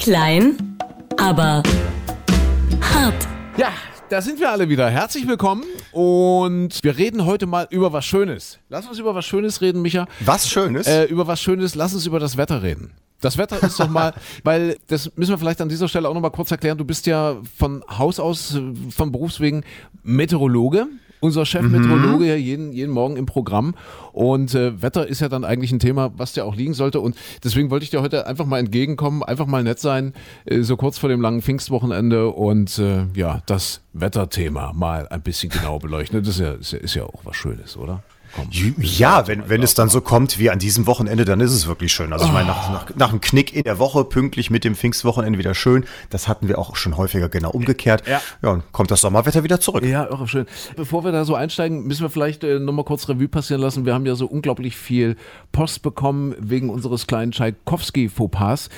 Klein, 0.00 0.78
aber 1.18 1.62
hart. 2.80 3.28
Ja, 3.58 3.68
da 4.08 4.22
sind 4.22 4.40
wir 4.40 4.50
alle 4.50 4.70
wieder. 4.70 4.88
Herzlich 4.88 5.28
willkommen 5.28 5.62
und 5.92 6.82
wir 6.82 6.96
reden 6.96 7.26
heute 7.26 7.44
mal 7.44 7.66
über 7.68 7.92
was 7.92 8.06
Schönes. 8.06 8.58
Lass 8.70 8.86
uns 8.86 8.98
über 8.98 9.14
was 9.14 9.26
Schönes 9.26 9.60
reden, 9.60 9.82
Micha. 9.82 10.06
Was 10.20 10.48
Schönes? 10.48 10.86
Äh, 10.86 11.04
über 11.04 11.26
was 11.26 11.42
Schönes, 11.42 11.74
lass 11.74 11.92
uns 11.92 12.06
über 12.06 12.18
das 12.18 12.38
Wetter 12.38 12.62
reden. 12.62 12.92
Das 13.20 13.36
Wetter 13.36 13.62
ist 13.62 13.78
doch 13.78 13.90
mal, 13.90 14.14
weil 14.42 14.78
das 14.86 15.14
müssen 15.16 15.32
wir 15.32 15.38
vielleicht 15.38 15.60
an 15.60 15.68
dieser 15.68 15.86
Stelle 15.86 16.08
auch 16.08 16.14
nochmal 16.14 16.30
kurz 16.30 16.50
erklären. 16.50 16.78
Du 16.78 16.86
bist 16.86 17.06
ja 17.06 17.36
von 17.58 17.84
Haus 17.98 18.18
aus, 18.18 18.54
äh, 18.54 18.62
von 18.90 19.12
Berufswegen 19.12 19.64
Meteorologe. 20.02 20.86
Unser 21.20 21.44
Chefmeteorologe 21.44 22.26
ja 22.26 22.34
jeden, 22.34 22.72
jeden 22.72 22.92
Morgen 22.92 23.16
im 23.16 23.26
Programm. 23.26 23.74
Und 24.12 24.54
äh, 24.54 24.80
Wetter 24.82 25.06
ist 25.06 25.20
ja 25.20 25.28
dann 25.28 25.44
eigentlich 25.44 25.70
ein 25.72 25.78
Thema, 25.78 26.12
was 26.16 26.32
dir 26.32 26.44
auch 26.44 26.56
liegen 26.56 26.74
sollte. 26.74 27.00
Und 27.00 27.16
deswegen 27.44 27.70
wollte 27.70 27.84
ich 27.84 27.90
dir 27.90 28.00
heute 28.00 28.26
einfach 28.26 28.46
mal 28.46 28.58
entgegenkommen, 28.58 29.22
einfach 29.22 29.46
mal 29.46 29.62
nett 29.62 29.78
sein, 29.78 30.14
äh, 30.46 30.62
so 30.62 30.76
kurz 30.76 30.98
vor 30.98 31.08
dem 31.08 31.20
langen 31.20 31.42
Pfingstwochenende 31.42 32.30
und 32.30 32.78
äh, 32.78 33.04
ja, 33.14 33.42
das 33.46 33.82
Wetterthema 33.92 34.72
mal 34.72 35.08
ein 35.08 35.22
bisschen 35.22 35.50
genau 35.50 35.78
beleuchten. 35.78 36.22
Das 36.22 36.28
ist 36.28 36.40
ja, 36.40 36.52
ist 36.52 36.72
ja, 36.72 36.78
ist 36.78 36.94
ja 36.94 37.04
auch 37.04 37.20
was 37.24 37.36
Schönes, 37.36 37.76
oder? 37.76 38.02
Komm. 38.34 38.48
Ja, 38.50 39.26
wenn, 39.26 39.48
wenn 39.48 39.62
es 39.62 39.74
dann 39.74 39.88
so 39.88 40.00
kommt 40.00 40.38
wie 40.38 40.50
an 40.50 40.58
diesem 40.58 40.86
Wochenende, 40.86 41.24
dann 41.24 41.40
ist 41.40 41.52
es 41.52 41.66
wirklich 41.66 41.92
schön. 41.92 42.12
Also 42.12 42.26
ich 42.26 42.32
meine, 42.32 42.48
nach, 42.48 42.70
nach, 42.70 42.96
nach 42.96 43.10
einem 43.10 43.20
Knick 43.20 43.54
in 43.54 43.64
der 43.64 43.78
Woche, 43.78 44.04
pünktlich 44.04 44.50
mit 44.50 44.64
dem 44.64 44.74
Pfingstwochenende 44.74 45.38
wieder 45.38 45.54
schön. 45.54 45.84
Das 46.10 46.28
hatten 46.28 46.48
wir 46.48 46.58
auch 46.58 46.76
schon 46.76 46.96
häufiger 46.96 47.28
genau 47.28 47.50
umgekehrt. 47.50 48.06
Ja. 48.06 48.20
ja 48.42 48.50
und 48.50 48.72
kommt 48.72 48.90
das 48.90 49.00
Sommerwetter 49.00 49.42
wieder 49.42 49.60
zurück. 49.60 49.84
Ja, 49.84 50.04
irre 50.04 50.28
schön. 50.28 50.46
Bevor 50.76 51.04
wir 51.04 51.12
da 51.12 51.24
so 51.24 51.34
einsteigen, 51.34 51.86
müssen 51.86 52.02
wir 52.02 52.10
vielleicht 52.10 52.44
äh, 52.44 52.58
nochmal 52.58 52.84
kurz 52.84 53.08
Revue 53.08 53.28
passieren 53.28 53.62
lassen. 53.62 53.84
Wir 53.84 53.94
haben 53.94 54.06
ja 54.06 54.14
so 54.14 54.26
unglaublich 54.26 54.76
viel 54.76 55.16
Post 55.52 55.82
bekommen 55.82 56.34
wegen 56.38 56.70
unseres 56.70 57.06
kleinen 57.06 57.32
Tschaikowski-Fauxpas. 57.32 58.68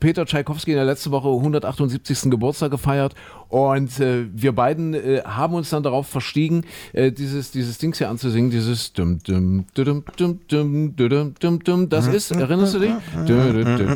Peter 0.00 0.24
Tschaikowski 0.24 0.70
in 0.70 0.76
der 0.76 0.86
letzten 0.86 1.10
Woche 1.10 1.28
178. 1.28 2.30
Geburtstag 2.30 2.70
gefeiert 2.70 3.14
und 3.52 4.00
äh, 4.00 4.24
wir 4.32 4.52
beiden 4.52 4.94
äh, 4.94 5.20
haben 5.24 5.52
uns 5.54 5.68
dann 5.68 5.82
darauf 5.82 6.06
verstiegen, 6.08 6.64
äh, 6.94 7.12
dieses, 7.12 7.50
dieses 7.50 7.76
Dings 7.76 7.98
hier 7.98 8.08
anzusingen, 8.08 8.50
dieses 8.50 8.94
dum 8.94 9.18
dum 9.22 9.66
dum 9.74 10.02
dum 10.16 10.40
dum 10.48 10.96
dum 10.96 11.34
dum 11.38 11.58
dum. 11.62 11.88
Das 11.90 12.06
ist, 12.06 12.30
erinnerst 12.30 12.74
du 12.74 12.78
dich? 12.78 12.92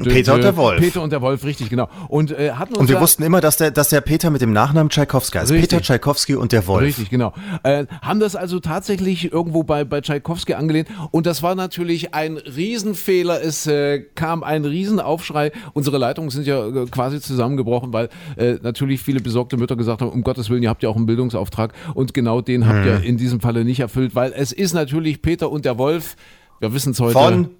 Peter 0.04 0.34
und 0.34 0.44
der 0.44 0.56
Wolf. 0.58 0.78
Peter 0.80 1.02
und 1.02 1.10
der 1.10 1.22
Wolf, 1.22 1.42
richtig, 1.44 1.70
genau. 1.70 1.88
Und 2.08 2.32
äh, 2.32 2.52
hatten 2.52 2.72
uns 2.74 2.80
Und 2.80 2.88
wir 2.88 2.96
da- 2.96 3.00
wussten 3.00 3.22
immer, 3.22 3.40
dass 3.40 3.56
der, 3.56 3.70
dass 3.70 3.88
der 3.88 4.02
Peter 4.02 4.28
mit 4.28 4.42
dem 4.42 4.52
Nachnamen 4.52 4.90
Tschaikowski 4.90 5.38
heißt. 5.38 5.50
Richtig. 5.52 5.70
Peter 5.70 5.82
Tschaikowski 5.82 6.34
und 6.34 6.52
der 6.52 6.66
Wolf. 6.66 6.82
Richtig, 6.84 7.08
genau. 7.08 7.32
Äh, 7.62 7.86
haben 8.02 8.20
das 8.20 8.36
also 8.36 8.60
tatsächlich 8.60 9.32
irgendwo 9.32 9.62
bei, 9.62 9.84
bei 9.84 10.02
Tschaikowski 10.02 10.52
angelehnt. 10.52 10.88
Und 11.12 11.24
das 11.24 11.42
war 11.42 11.54
natürlich 11.54 12.12
ein 12.12 12.36
Riesenfehler. 12.36 13.42
Es 13.42 13.66
äh, 13.66 14.00
kam 14.14 14.42
ein 14.44 14.66
Riesenaufschrei. 14.66 15.52
Unsere 15.72 15.96
Leitungen 15.96 16.28
sind 16.28 16.46
ja 16.46 16.66
äh, 16.66 16.86
quasi 16.90 17.20
zusammengebrochen, 17.22 17.92
weil 17.94 18.10
äh, 18.36 18.56
natürlich 18.62 19.00
viele 19.00 19.20
besorgte 19.20 19.45
Mütter 19.56 19.76
gesagt 19.76 20.00
haben, 20.02 20.10
um 20.10 20.22
Gottes 20.22 20.50
Willen, 20.50 20.62
ihr 20.64 20.68
habt 20.68 20.82
ja 20.82 20.88
auch 20.88 20.96
einen 20.96 21.06
Bildungsauftrag. 21.06 21.72
Und 21.94 22.14
genau 22.14 22.40
den 22.40 22.66
habt 22.66 22.78
Hm. 22.80 22.86
ihr 22.86 23.02
in 23.04 23.16
diesem 23.16 23.40
Falle 23.40 23.64
nicht 23.64 23.80
erfüllt, 23.80 24.14
weil 24.16 24.32
es 24.34 24.50
ist 24.50 24.74
natürlich 24.74 25.22
Peter 25.22 25.50
und 25.50 25.64
der 25.64 25.78
Wolf. 25.78 26.16
Wir 26.58 26.72
wissen 26.74 26.92
es 26.92 27.00
heute. 27.00 27.12
Von 27.12 27.50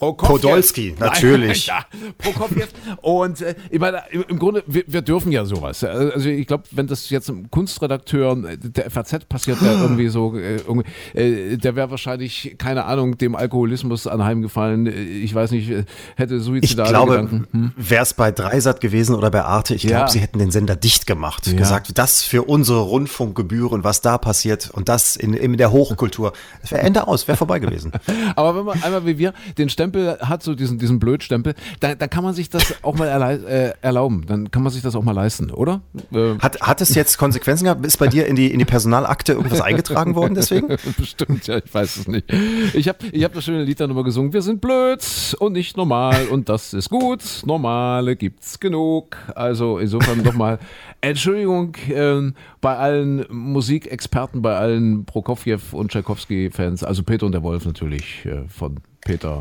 Prokofjew. 0.00 0.32
Podolski, 0.40 0.94
Nein, 0.98 1.08
natürlich. 1.10 1.66
ja, 1.68 1.84
Prokofjew. 2.18 2.64
Und 3.02 3.42
äh, 3.42 3.54
ich 3.70 3.78
meine, 3.78 4.02
im 4.10 4.24
im 4.28 4.38
Grunde, 4.38 4.64
wir, 4.66 4.82
wir 4.86 5.02
dürfen 5.02 5.30
ja 5.30 5.44
sowas. 5.44 5.84
Also 5.84 6.28
ich 6.28 6.46
glaube, 6.46 6.64
wenn 6.70 6.86
das 6.86 7.10
jetzt 7.10 7.28
einem 7.28 7.50
Kunstredakteur 7.50 8.32
äh, 8.48 8.56
der 8.56 8.90
FAZ 8.90 9.26
passiert, 9.28 9.60
der 9.60 9.72
irgendwie 9.82 10.08
so, 10.08 10.34
äh, 10.36 10.56
irgendwie, 10.56 10.88
äh, 11.14 11.56
der 11.58 11.76
wäre 11.76 11.90
wahrscheinlich, 11.90 12.54
keine 12.58 12.86
Ahnung, 12.86 13.18
dem 13.18 13.36
Alkoholismus 13.36 14.06
anheimgefallen. 14.06 14.86
Äh, 14.86 14.92
Ich 15.20 15.34
weiß 15.34 15.50
nicht, 15.50 15.68
äh, 15.70 15.84
hätte 16.16 16.36
Ich 16.36 16.42
suizidale 16.44 16.88
glaube, 16.88 17.12
Gedanken. 17.12 17.46
Hm? 17.52 17.72
wäre 17.76 18.02
es 18.02 18.14
bei 18.14 18.32
Dreisat 18.32 18.80
gewesen 18.80 19.14
oder 19.14 19.30
bei 19.30 19.42
Arte, 19.44 19.74
ich 19.74 19.82
Ja. 19.82 19.98
glaube, 19.98 20.12
sie 20.12 20.20
hätten 20.20 20.38
den 20.38 20.50
Sender 20.50 20.76
dicht 20.76 21.06
gemacht. 21.06 21.46
Ja. 21.46 21.52
Gesagt, 21.58 21.98
das 21.98 22.22
für 22.22 22.44
unsere 22.44 22.80
Rundfunkgebühren, 22.80 23.84
was 23.84 24.00
da 24.00 24.16
passiert 24.16 24.70
und 24.70 24.88
das 24.88 25.16
in, 25.16 25.34
in 25.34 25.58
der 25.58 25.72
Hochkultur. 25.72 26.32
Das 26.62 26.70
wäre 26.70 26.80
Ende 26.80 27.06
aus, 27.06 27.28
wäre 27.28 27.36
vorbei 27.36 27.58
gewesen. 27.58 27.92
Aber 28.36 28.56
wenn 28.56 28.64
man 28.64 28.82
einmal 28.82 29.04
wie 29.04 29.18
wir 29.18 29.34
den 29.58 29.68
Stempel 29.68 29.89
hat, 29.92 30.42
so 30.42 30.54
diesen, 30.54 30.78
diesen 30.78 30.98
Blödstempel, 30.98 31.54
dann, 31.80 31.98
dann 31.98 32.10
kann 32.10 32.24
man 32.24 32.34
sich 32.34 32.48
das 32.50 32.82
auch 32.82 32.96
mal 32.96 33.06
äh, 33.08 33.72
erlauben. 33.82 34.24
Dann 34.26 34.50
kann 34.50 34.62
man 34.62 34.72
sich 34.72 34.82
das 34.82 34.94
auch 34.94 35.02
mal 35.02 35.12
leisten, 35.12 35.50
oder? 35.50 35.80
Äh, 36.12 36.38
Hat, 36.38 36.60
hat 36.60 36.80
es 36.80 36.94
jetzt 36.94 37.18
Konsequenzen 37.18 37.64
gehabt? 37.64 37.84
Ist 37.84 37.98
bei 37.98 38.08
dir 38.08 38.26
in 38.26 38.36
die, 38.36 38.50
in 38.50 38.58
die 38.58 38.64
Personalakte 38.64 39.32
irgendwas 39.32 39.60
eingetragen 39.60 40.14
worden 40.14 40.34
deswegen? 40.34 40.68
Bestimmt, 40.96 41.46
ja, 41.46 41.58
ich 41.58 41.72
weiß 41.72 41.96
es 41.96 42.08
nicht. 42.08 42.32
Ich 42.74 42.88
habe 42.88 42.98
ich 43.10 43.24
hab 43.24 43.32
das 43.32 43.44
schöne 43.44 43.64
Lied 43.64 43.80
dann 43.80 43.88
nochmal 43.88 44.04
gesungen. 44.04 44.32
Wir 44.32 44.42
sind 44.42 44.60
blöd 44.60 45.00
und 45.38 45.52
nicht 45.52 45.76
normal 45.76 46.26
und 46.28 46.48
das 46.48 46.74
ist 46.74 46.90
gut. 46.90 47.22
Normale 47.44 48.16
gibt's 48.16 48.60
genug. 48.60 49.16
Also 49.34 49.78
insofern 49.78 50.22
nochmal 50.22 50.58
Entschuldigung 51.00 51.76
ähm, 51.90 52.34
bei 52.60 52.76
allen 52.76 53.24
Musikexperten, 53.30 54.42
bei 54.42 54.56
allen 54.56 55.04
Prokofjew 55.04 55.58
und 55.72 55.90
Tchaikovsky-Fans. 55.90 56.84
Also 56.84 57.02
Peter 57.02 57.26
und 57.26 57.32
der 57.32 57.42
Wolf 57.42 57.64
natürlich 57.64 58.24
äh, 58.26 58.46
von 58.48 58.76
Peter 59.00 59.38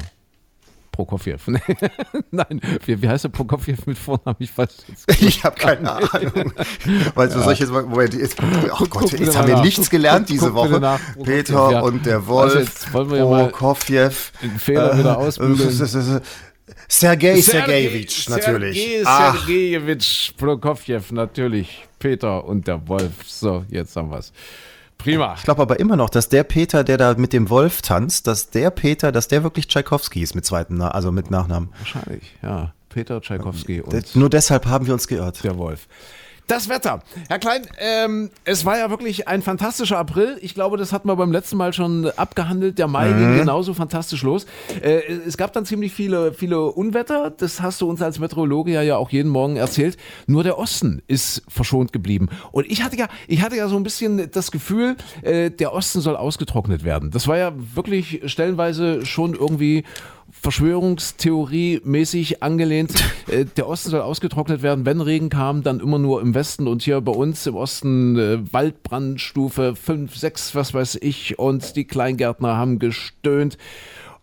Prokofjew. 0.99 1.37
Nein, 2.31 2.59
wie, 2.85 3.01
wie 3.01 3.07
heißt 3.07 3.23
der 3.23 3.29
Prokofjew 3.29 3.77
mit 3.85 3.97
Vornamen? 3.97 4.35
Ich 4.39 4.57
weiß 4.57 4.69
es 4.69 5.05
jetzt 5.07 5.21
Ich 5.21 5.43
habe 5.45 5.55
keine 5.55 5.89
Ahnung. 5.93 6.51
Weil 7.15 7.29
so 7.31 7.41
solche, 7.41 7.67
Moment, 7.67 8.13
jetzt, 8.15 8.35
oh 8.41 8.85
Gott, 8.89 9.11
wir 9.13 9.19
jetzt 9.19 9.37
haben 9.37 9.47
wir 9.47 9.61
nichts 9.61 9.89
gelernt 9.89 10.27
diese 10.27 10.51
Gucken 10.51 10.71
wir 10.71 10.71
Woche. 10.71 10.79
nach. 10.81 10.99
Peter 11.23 11.71
Ja. 11.71 11.79
und 11.81 12.05
der 12.05 12.17
Also 12.17 12.27
Wolf, 12.27 12.55
jetzt 12.55 12.91
wollen 12.93 13.09
wir 13.11 13.17
ja 13.19 13.25
mal 13.25 13.47
Prokofjew, 13.47 14.09
den 14.41 14.59
Fehler 14.59 14.97
wieder 14.97 15.17
ausbügeln. 15.17 15.69
äh, 15.81 16.21
Sergei 16.89 17.39
Sergejewitsch, 17.39 18.27
natürlich. 18.27 18.77
Sergei 19.03 19.37
Sergejewitsch 19.37 20.31
Prokofjew, 20.35 21.01
natürlich. 21.11 21.87
Peter 21.97 22.43
und 22.43 22.67
der 22.67 22.85
Wolf. 22.89 23.11
So, 23.25 23.63
jetzt 23.69 23.95
haben 23.95 24.11
wir's. 24.11 24.33
Prima. 24.99 25.33
ich 25.37 25.43
glaube 25.43 25.61
aber 25.63 25.79
immer 25.79 25.95
noch, 25.95 26.09
dass 26.11 26.29
der 26.29 26.43
Peter, 26.43 26.83
der 26.83 26.97
da 26.97 27.13
mit 27.15 27.33
dem 27.33 27.49
Wolf 27.49 27.81
tanzt, 27.81 28.27
dass 28.27 28.49
der 28.51 28.69
Peter, 28.69 29.11
dass 29.11 29.27
der 29.27 29.41
wirklich 29.43 29.67
Tschaikowski 29.67 30.21
ist 30.21 30.35
mit 30.35 30.45
zweiten, 30.45 30.75
Na 30.77 30.91
also 30.91 31.11
mit 31.11 31.31
Nachnamen. 31.31 31.69
Wahrscheinlich, 31.79 32.35
ja. 32.43 32.73
Peter 32.89 33.21
Tschaikowski 33.21 33.81
und 33.81 33.93
Das- 33.93 34.15
Nur 34.15 34.29
deshalb 34.29 34.65
haben 34.65 34.85
wir 34.87 34.93
uns 34.93 35.07
geirrt. 35.07 35.43
der 35.43 35.57
Wolf. 35.57 35.87
Das 36.49 36.67
Wetter. 36.67 37.03
Herr 37.27 37.37
Klein, 37.37 37.61
ähm, 37.77 38.31
es 38.43 38.65
war 38.65 38.79
ja 38.79 38.89
wirklich 38.89 39.27
ein 39.27 39.43
fantastischer 39.43 39.99
April. 39.99 40.39
Ich 40.41 40.55
glaube, 40.55 40.77
das 40.77 40.91
hatten 40.91 41.07
wir 41.07 41.15
beim 41.15 41.31
letzten 41.31 41.57
Mal 41.57 41.73
schon 41.73 42.09
abgehandelt. 42.17 42.79
Der 42.79 42.87
Mai 42.87 43.09
ging 43.09 43.37
genauso 43.37 43.75
fantastisch 43.75 44.23
los. 44.23 44.47
Äh, 44.81 45.01
es 45.27 45.37
gab 45.37 45.53
dann 45.53 45.67
ziemlich 45.67 45.93
viele, 45.93 46.33
viele 46.33 46.63
Unwetter. 46.63 47.29
Das 47.29 47.61
hast 47.61 47.81
du 47.81 47.87
uns 47.87 48.01
als 48.01 48.17
Meteorologe 48.17 48.71
ja, 48.71 48.81
ja 48.81 48.97
auch 48.97 49.11
jeden 49.11 49.29
Morgen 49.29 49.57
erzählt. 49.57 49.95
Nur 50.25 50.43
der 50.43 50.57
Osten 50.57 51.03
ist 51.05 51.43
verschont 51.47 51.93
geblieben. 51.93 52.29
Und 52.51 52.65
ich 52.65 52.81
hatte 52.81 52.97
ja, 52.97 53.09
ich 53.27 53.43
hatte 53.43 53.55
ja 53.55 53.67
so 53.67 53.75
ein 53.75 53.83
bisschen 53.83 54.31
das 54.31 54.49
Gefühl, 54.49 54.95
äh, 55.21 55.51
der 55.51 55.71
Osten 55.71 56.01
soll 56.01 56.15
ausgetrocknet 56.15 56.83
werden. 56.83 57.11
Das 57.11 57.27
war 57.27 57.37
ja 57.37 57.53
wirklich 57.75 58.21
stellenweise 58.25 59.05
schon 59.05 59.35
irgendwie 59.35 59.83
Verschwörungstheorie-mäßig 60.31 62.41
angelehnt. 62.41 63.03
Äh, 63.29 63.45
der 63.45 63.67
Osten 63.67 63.91
soll 63.91 64.01
ausgetrocknet 64.01 64.63
werden. 64.63 64.87
Wenn 64.87 65.01
Regen 65.01 65.29
kam, 65.29 65.61
dann 65.61 65.79
immer 65.79 65.99
nur 65.99 66.19
im 66.19 66.33
Westen 66.33 66.67
und 66.67 66.81
hier 66.81 66.99
bei 66.99 67.11
uns 67.11 67.45
im 67.45 67.53
Osten 67.53 68.17
äh, 68.17 68.39
Waldbrandstufe 68.51 69.75
5, 69.75 70.15
6, 70.15 70.55
was 70.55 70.73
weiß 70.73 70.97
ich. 71.01 71.37
Und 71.37 71.75
die 71.75 71.85
Kleingärtner 71.85 72.57
haben 72.57 72.79
gestöhnt. 72.79 73.59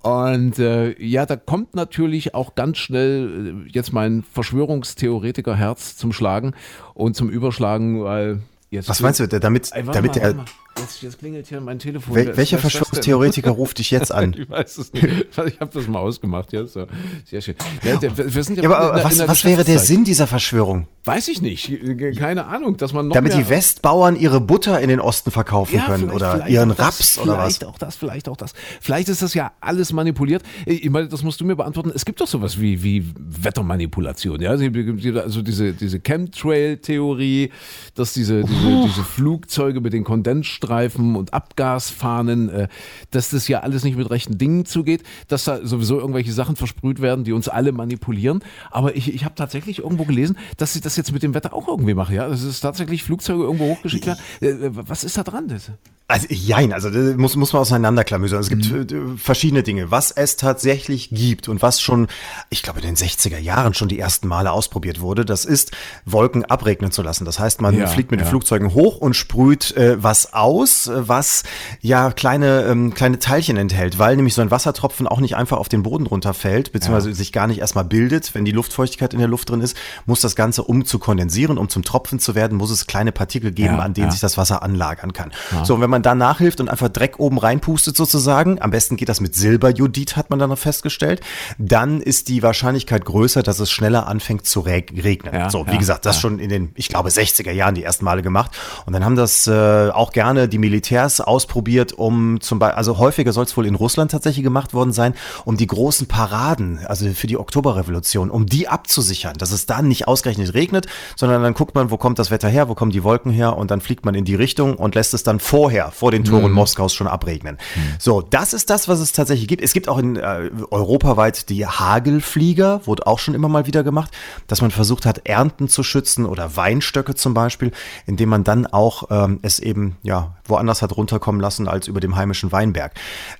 Und 0.02 0.58
äh, 0.58 1.00
ja, 1.00 1.26
da 1.26 1.36
kommt 1.36 1.76
natürlich 1.76 2.34
auch 2.34 2.56
ganz 2.56 2.78
schnell 2.78 3.64
äh, 3.66 3.70
jetzt 3.70 3.92
mein 3.92 4.22
Verschwörungstheoretiker-Herz 4.22 5.96
zum 5.96 6.12
Schlagen 6.12 6.54
und 6.94 7.14
zum 7.14 7.28
Überschlagen, 7.28 8.02
weil 8.02 8.40
jetzt. 8.70 8.88
Was 8.88 9.00
meinst 9.00 9.20
du, 9.20 9.28
damit, 9.28 9.70
damit 9.72 9.94
mal, 9.94 10.12
der. 10.12 10.44
Jetzt, 10.78 11.00
jetzt 11.02 11.18
klingelt 11.18 11.46
hier 11.46 11.60
mein 11.60 11.78
Telefon. 11.78 12.14
wel, 12.14 12.36
welcher? 12.36 12.58
Verschwörungstheoretiker 12.58 13.50
ruft 13.50 13.78
dich 13.78 13.90
jetzt 13.90 14.12
an? 14.12 14.34
Ich 14.46 14.50
weiß 14.50 14.78
es 14.78 14.92
nicht. 14.92 15.04
Ich 15.04 15.60
habe 15.60 15.70
das 15.72 15.86
mal 15.88 15.98
ausgemacht. 16.00 16.52
Ja, 16.52 16.64
so. 16.66 16.86
Sehr 17.24 17.40
schön. 17.40 17.54
Ja, 17.82 17.98
wir 18.02 18.44
sind 18.44 18.56
ja, 18.58 18.64
Ja, 18.64 18.76
aber 18.76 18.94
der- 18.96 19.04
was, 19.04 19.26
was 19.26 19.44
wäre 19.44 19.64
der. 19.64 19.78
Sinn 19.78 20.04
dieser 20.04 20.26
Verschwörung? 20.26 20.86
Weiß 21.04 21.28
ich 21.28 21.40
nicht. 21.40 21.72
Keine 22.18 22.46
Ahnung, 22.46 22.76
dass 22.76 22.92
man 22.92 23.08
noch 23.08 23.14
Damit 23.14 23.32
die 23.34 23.48
Westbauern 23.48 24.16
ihre 24.16 24.40
Butter 24.40 24.80
in 24.80 24.88
den 24.88 25.00
Osten 25.00 25.30
verkaufen 25.30 25.78
können 25.80 26.10
vielleicht- 26.10 26.14
oder 26.14 26.48
ihren 26.48 26.72
auch 26.72 26.76
das, 26.76 26.86
Raps 26.86 27.18
oder 27.18 27.32
was? 27.38 27.56
Vielleicht 27.58 27.64
auch 27.64 27.78
das, 27.78 27.96
vielleicht 27.96 28.28
auch 28.28 28.36
das. 28.36 28.52
Vielleicht 28.80 29.08
ist 29.08 29.22
das 29.22 29.32
ja 29.34 29.52
alles 29.60 29.92
manipuliert. 29.92 30.42
Ich 30.66 30.90
meine, 30.90 31.08
das 31.08 31.22
musst 31.22 31.40
du 31.40 31.44
mir 31.44 31.56
beantworten. 31.56 31.92
Es 31.94 32.04
gibt 32.04 32.20
doch 32.20 32.26
sowas 32.26 32.60
wie, 32.60 32.82
wie 32.82 33.04
Wettermanipulation. 33.18 34.40
Ja? 34.42 34.50
Also 34.50 35.42
diese, 35.42 35.72
diese 35.72 36.00
Chemtrail-Theorie, 36.00 37.50
dass 37.94 38.12
diese, 38.12 38.42
diese, 38.44 38.82
diese 38.86 39.04
Flugzeuge 39.04 39.80
mit 39.80 39.92
den 39.92 40.04
Kondensstreifen 40.04 40.65
Leuchtstreifen 40.66 41.16
und 41.16 41.32
Abgasfahnen, 41.32 42.48
äh, 42.48 42.68
dass 43.10 43.30
das 43.30 43.48
ja 43.48 43.60
alles 43.60 43.84
nicht 43.84 43.96
mit 43.96 44.10
rechten 44.10 44.38
Dingen 44.38 44.66
zugeht, 44.66 45.02
dass 45.28 45.44
da 45.44 45.64
sowieso 45.64 45.98
irgendwelche 45.98 46.32
Sachen 46.32 46.56
versprüht 46.56 47.00
werden, 47.00 47.24
die 47.24 47.32
uns 47.32 47.48
alle 47.48 47.72
manipulieren. 47.72 48.40
Aber 48.70 48.96
ich, 48.96 49.12
ich 49.12 49.24
habe 49.24 49.34
tatsächlich 49.34 49.80
irgendwo 49.80 50.04
gelesen, 50.04 50.36
dass 50.56 50.72
sie 50.72 50.80
das 50.80 50.96
jetzt 50.96 51.12
mit 51.12 51.22
dem 51.22 51.34
Wetter 51.34 51.54
auch 51.54 51.68
irgendwie 51.68 51.94
machen. 51.94 52.14
Ja, 52.14 52.28
das 52.28 52.42
ist 52.42 52.60
tatsächlich 52.60 53.02
Flugzeuge 53.02 53.44
irgendwo 53.44 53.66
hochgeschickt 53.66 54.06
werden. 54.06 54.20
Äh, 54.40 54.70
was 54.72 55.04
ist 55.04 55.16
da 55.16 55.22
dran? 55.22 55.48
Das? 55.48 55.70
Also, 56.08 56.28
jein, 56.30 56.72
also 56.72 56.88
das 56.88 57.16
muss, 57.16 57.34
muss 57.34 57.52
man 57.52 57.62
auseinanderklamüsern. 57.62 58.38
Es 58.38 58.48
gibt 58.48 58.70
mhm. 58.70 59.18
verschiedene 59.18 59.64
Dinge. 59.64 59.90
Was 59.90 60.12
es 60.12 60.36
tatsächlich 60.36 61.10
gibt 61.10 61.48
und 61.48 61.62
was 61.62 61.80
schon, 61.80 62.06
ich 62.48 62.62
glaube, 62.62 62.78
in 62.78 62.86
den 62.86 62.94
60er 62.94 63.38
Jahren 63.38 63.74
schon 63.74 63.88
die 63.88 63.98
ersten 63.98 64.28
Male 64.28 64.52
ausprobiert 64.52 65.00
wurde, 65.00 65.24
das 65.24 65.44
ist, 65.44 65.72
Wolken 66.04 66.44
abregnen 66.44 66.92
zu 66.92 67.02
lassen. 67.02 67.24
Das 67.24 67.40
heißt, 67.40 67.60
man 67.60 67.76
ja, 67.76 67.88
fliegt 67.88 68.12
mit 68.12 68.20
ja. 68.20 68.24
den 68.24 68.30
Flugzeugen 68.30 68.72
hoch 68.72 68.98
und 68.98 69.14
sprüht 69.14 69.76
äh, 69.76 70.00
was 70.00 70.32
aus, 70.32 70.55
was 70.92 71.42
ja 71.80 72.10
kleine, 72.10 72.62
ähm, 72.62 72.94
kleine 72.94 73.18
Teilchen 73.18 73.56
enthält, 73.56 73.98
weil 73.98 74.16
nämlich 74.16 74.34
so 74.34 74.42
ein 74.42 74.50
Wassertropfen 74.50 75.06
auch 75.06 75.20
nicht 75.20 75.36
einfach 75.36 75.58
auf 75.58 75.68
den 75.68 75.82
Boden 75.82 76.06
runterfällt, 76.06 76.72
beziehungsweise 76.72 77.10
ja. 77.10 77.14
sich 77.14 77.32
gar 77.32 77.46
nicht 77.46 77.58
erstmal 77.58 77.84
bildet. 77.84 78.34
Wenn 78.34 78.44
die 78.44 78.52
Luftfeuchtigkeit 78.52 79.12
in 79.12 79.18
der 79.18 79.28
Luft 79.28 79.50
drin 79.50 79.60
ist, 79.60 79.76
muss 80.06 80.20
das 80.20 80.36
Ganze, 80.36 80.62
um 80.62 80.84
zu 80.84 80.98
kondensieren, 80.98 81.58
um 81.58 81.68
zum 81.68 81.82
Tropfen 81.82 82.18
zu 82.18 82.34
werden, 82.34 82.58
muss 82.58 82.70
es 82.70 82.86
kleine 82.86 83.12
Partikel 83.12 83.52
geben, 83.52 83.80
an 83.80 83.94
denen 83.94 84.10
sich 84.10 84.20
das 84.20 84.36
Wasser 84.36 84.62
anlagern 84.62 85.12
kann. 85.12 85.32
So, 85.64 85.74
und 85.74 85.80
wenn 85.80 85.90
man 85.90 86.02
da 86.02 86.14
nachhilft 86.14 86.60
und 86.60 86.68
einfach 86.68 86.88
Dreck 86.88 87.18
oben 87.18 87.38
reinpustet 87.38 87.96
sozusagen, 87.96 88.60
am 88.60 88.70
besten 88.70 88.96
geht 88.96 89.08
das 89.08 89.20
mit 89.20 89.34
Silberjodid, 89.34 90.16
hat 90.16 90.30
man 90.30 90.38
dann 90.38 90.50
noch 90.50 90.58
festgestellt, 90.58 91.20
dann 91.58 92.00
ist 92.00 92.28
die 92.28 92.42
Wahrscheinlichkeit 92.42 93.04
größer, 93.04 93.42
dass 93.42 93.60
es 93.60 93.70
schneller 93.70 94.06
anfängt 94.06 94.46
zu 94.46 94.60
regnen. 94.60 95.34
Ja, 95.34 95.50
so, 95.50 95.66
wie 95.66 95.72
ja, 95.72 95.78
gesagt, 95.78 96.06
das 96.06 96.16
ja. 96.16 96.20
schon 96.20 96.38
in 96.38 96.48
den, 96.48 96.72
ich 96.74 96.88
glaube, 96.88 97.08
60er 97.08 97.52
Jahren 97.52 97.74
die 97.74 97.82
ersten 97.82 98.04
Male 98.04 98.22
gemacht. 98.22 98.52
Und 98.86 98.92
dann 98.92 99.04
haben 99.04 99.16
das 99.16 99.46
äh, 99.46 99.90
auch 99.90 100.12
gerne 100.12 100.45
die 100.48 100.58
Militärs 100.58 101.20
ausprobiert, 101.20 101.92
um 101.92 102.40
zum 102.40 102.58
Beispiel, 102.58 102.76
also 102.76 102.98
häufiger 102.98 103.32
soll 103.32 103.44
es 103.44 103.56
wohl 103.56 103.66
in 103.66 103.74
Russland 103.74 104.10
tatsächlich 104.10 104.44
gemacht 104.44 104.74
worden 104.74 104.92
sein, 104.92 105.14
um 105.44 105.56
die 105.56 105.66
großen 105.66 106.06
Paraden, 106.06 106.80
also 106.86 107.08
für 107.10 107.26
die 107.26 107.38
Oktoberrevolution, 107.38 108.30
um 108.30 108.46
die 108.46 108.68
abzusichern, 108.68 109.34
dass 109.38 109.52
es 109.52 109.66
dann 109.66 109.88
nicht 109.88 110.08
ausgerechnet 110.08 110.54
regnet, 110.54 110.86
sondern 111.16 111.42
dann 111.42 111.54
guckt 111.54 111.74
man, 111.74 111.90
wo 111.90 111.96
kommt 111.96 112.18
das 112.18 112.30
Wetter 112.30 112.48
her, 112.48 112.68
wo 112.68 112.74
kommen 112.74 112.90
die 112.90 113.04
Wolken 113.04 113.32
her 113.32 113.56
und 113.56 113.70
dann 113.70 113.80
fliegt 113.80 114.04
man 114.04 114.14
in 114.14 114.24
die 114.24 114.34
Richtung 114.34 114.76
und 114.76 114.94
lässt 114.94 115.14
es 115.14 115.22
dann 115.22 115.40
vorher 115.40 115.90
vor 115.90 116.10
den 116.10 116.24
Toren 116.24 116.50
mhm. 116.50 116.54
Moskaus 116.54 116.94
schon 116.94 117.06
abregnen. 117.06 117.56
Mhm. 117.74 117.80
So, 117.98 118.22
das 118.22 118.52
ist 118.52 118.70
das, 118.70 118.88
was 118.88 119.00
es 119.00 119.12
tatsächlich 119.12 119.48
gibt. 119.48 119.62
Es 119.62 119.72
gibt 119.72 119.88
auch 119.88 119.98
in 119.98 120.16
äh, 120.16 120.50
europaweit 120.70 121.48
die 121.48 121.66
Hagelflieger, 121.66 122.86
wurde 122.86 123.06
auch 123.06 123.18
schon 123.18 123.34
immer 123.34 123.48
mal 123.48 123.66
wieder 123.66 123.82
gemacht, 123.82 124.10
dass 124.46 124.60
man 124.60 124.70
versucht 124.70 125.06
hat, 125.06 125.26
Ernten 125.26 125.68
zu 125.68 125.82
schützen 125.82 126.26
oder 126.26 126.56
Weinstöcke 126.56 127.14
zum 127.14 127.34
Beispiel, 127.34 127.72
indem 128.06 128.28
man 128.28 128.44
dann 128.44 128.66
auch 128.66 129.04
ähm, 129.10 129.38
es 129.42 129.58
eben 129.58 129.96
ja 130.02 130.35
woanders 130.44 130.82
hat 130.82 130.96
runterkommen 130.96 131.40
lassen 131.40 131.68
als 131.68 131.88
über 131.88 132.00
dem 132.00 132.16
heimischen 132.16 132.52
Weinberg. 132.52 132.92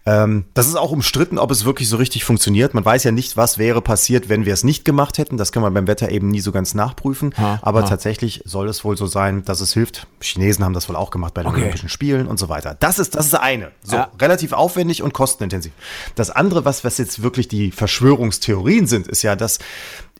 Ähm, 0.04 0.46
das 0.54 0.66
ist 0.66 0.76
auch 0.76 0.90
umstritten, 0.90 1.38
ob 1.38 1.50
es 1.50 1.64
wirklich 1.64 1.88
so 1.88 1.96
richtig 1.96 2.24
funktioniert. 2.24 2.74
Man 2.74 2.84
weiß 2.84 3.04
ja 3.04 3.12
nicht, 3.12 3.36
was 3.36 3.58
wäre 3.58 3.82
passiert, 3.82 4.28
wenn 4.28 4.44
wir 4.44 4.54
es 4.54 4.64
nicht 4.64 4.84
gemacht 4.84 5.18
hätten. 5.18 5.36
Das 5.36 5.52
kann 5.52 5.62
man 5.62 5.74
beim 5.74 5.86
Wetter 5.86 6.10
eben 6.10 6.28
nie 6.28 6.40
so 6.40 6.52
ganz 6.52 6.74
nachprüfen. 6.74 7.34
Ha, 7.38 7.58
Aber 7.62 7.82
ha. 7.82 7.86
tatsächlich 7.86 8.42
soll 8.44 8.68
es 8.68 8.84
wohl 8.84 8.96
so 8.96 9.06
sein, 9.06 9.44
dass 9.44 9.60
es 9.60 9.72
hilft. 9.72 10.06
Chinesen 10.20 10.64
haben 10.64 10.74
das 10.74 10.88
wohl 10.88 10.96
auch 10.96 11.10
gemacht 11.10 11.34
bei 11.34 11.42
den 11.42 11.48
okay. 11.48 11.60
Olympischen 11.60 11.88
Spielen 11.88 12.26
und 12.26 12.38
so 12.38 12.48
weiter. 12.48 12.76
Das 12.78 12.98
ist 12.98 13.14
das 13.14 13.26
ist 13.26 13.34
eine. 13.34 13.70
So 13.82 13.96
ja. 13.96 14.10
relativ 14.20 14.52
aufwendig 14.52 15.02
und 15.02 15.12
kostenintensiv. 15.12 15.72
Das 16.14 16.30
andere, 16.30 16.64
was 16.64 16.84
was 16.84 16.98
jetzt 16.98 17.22
wirklich 17.22 17.48
die 17.48 17.70
Verschwörungstheorien 17.70 18.86
sind, 18.86 19.06
ist 19.06 19.22
ja, 19.22 19.36
dass 19.36 19.58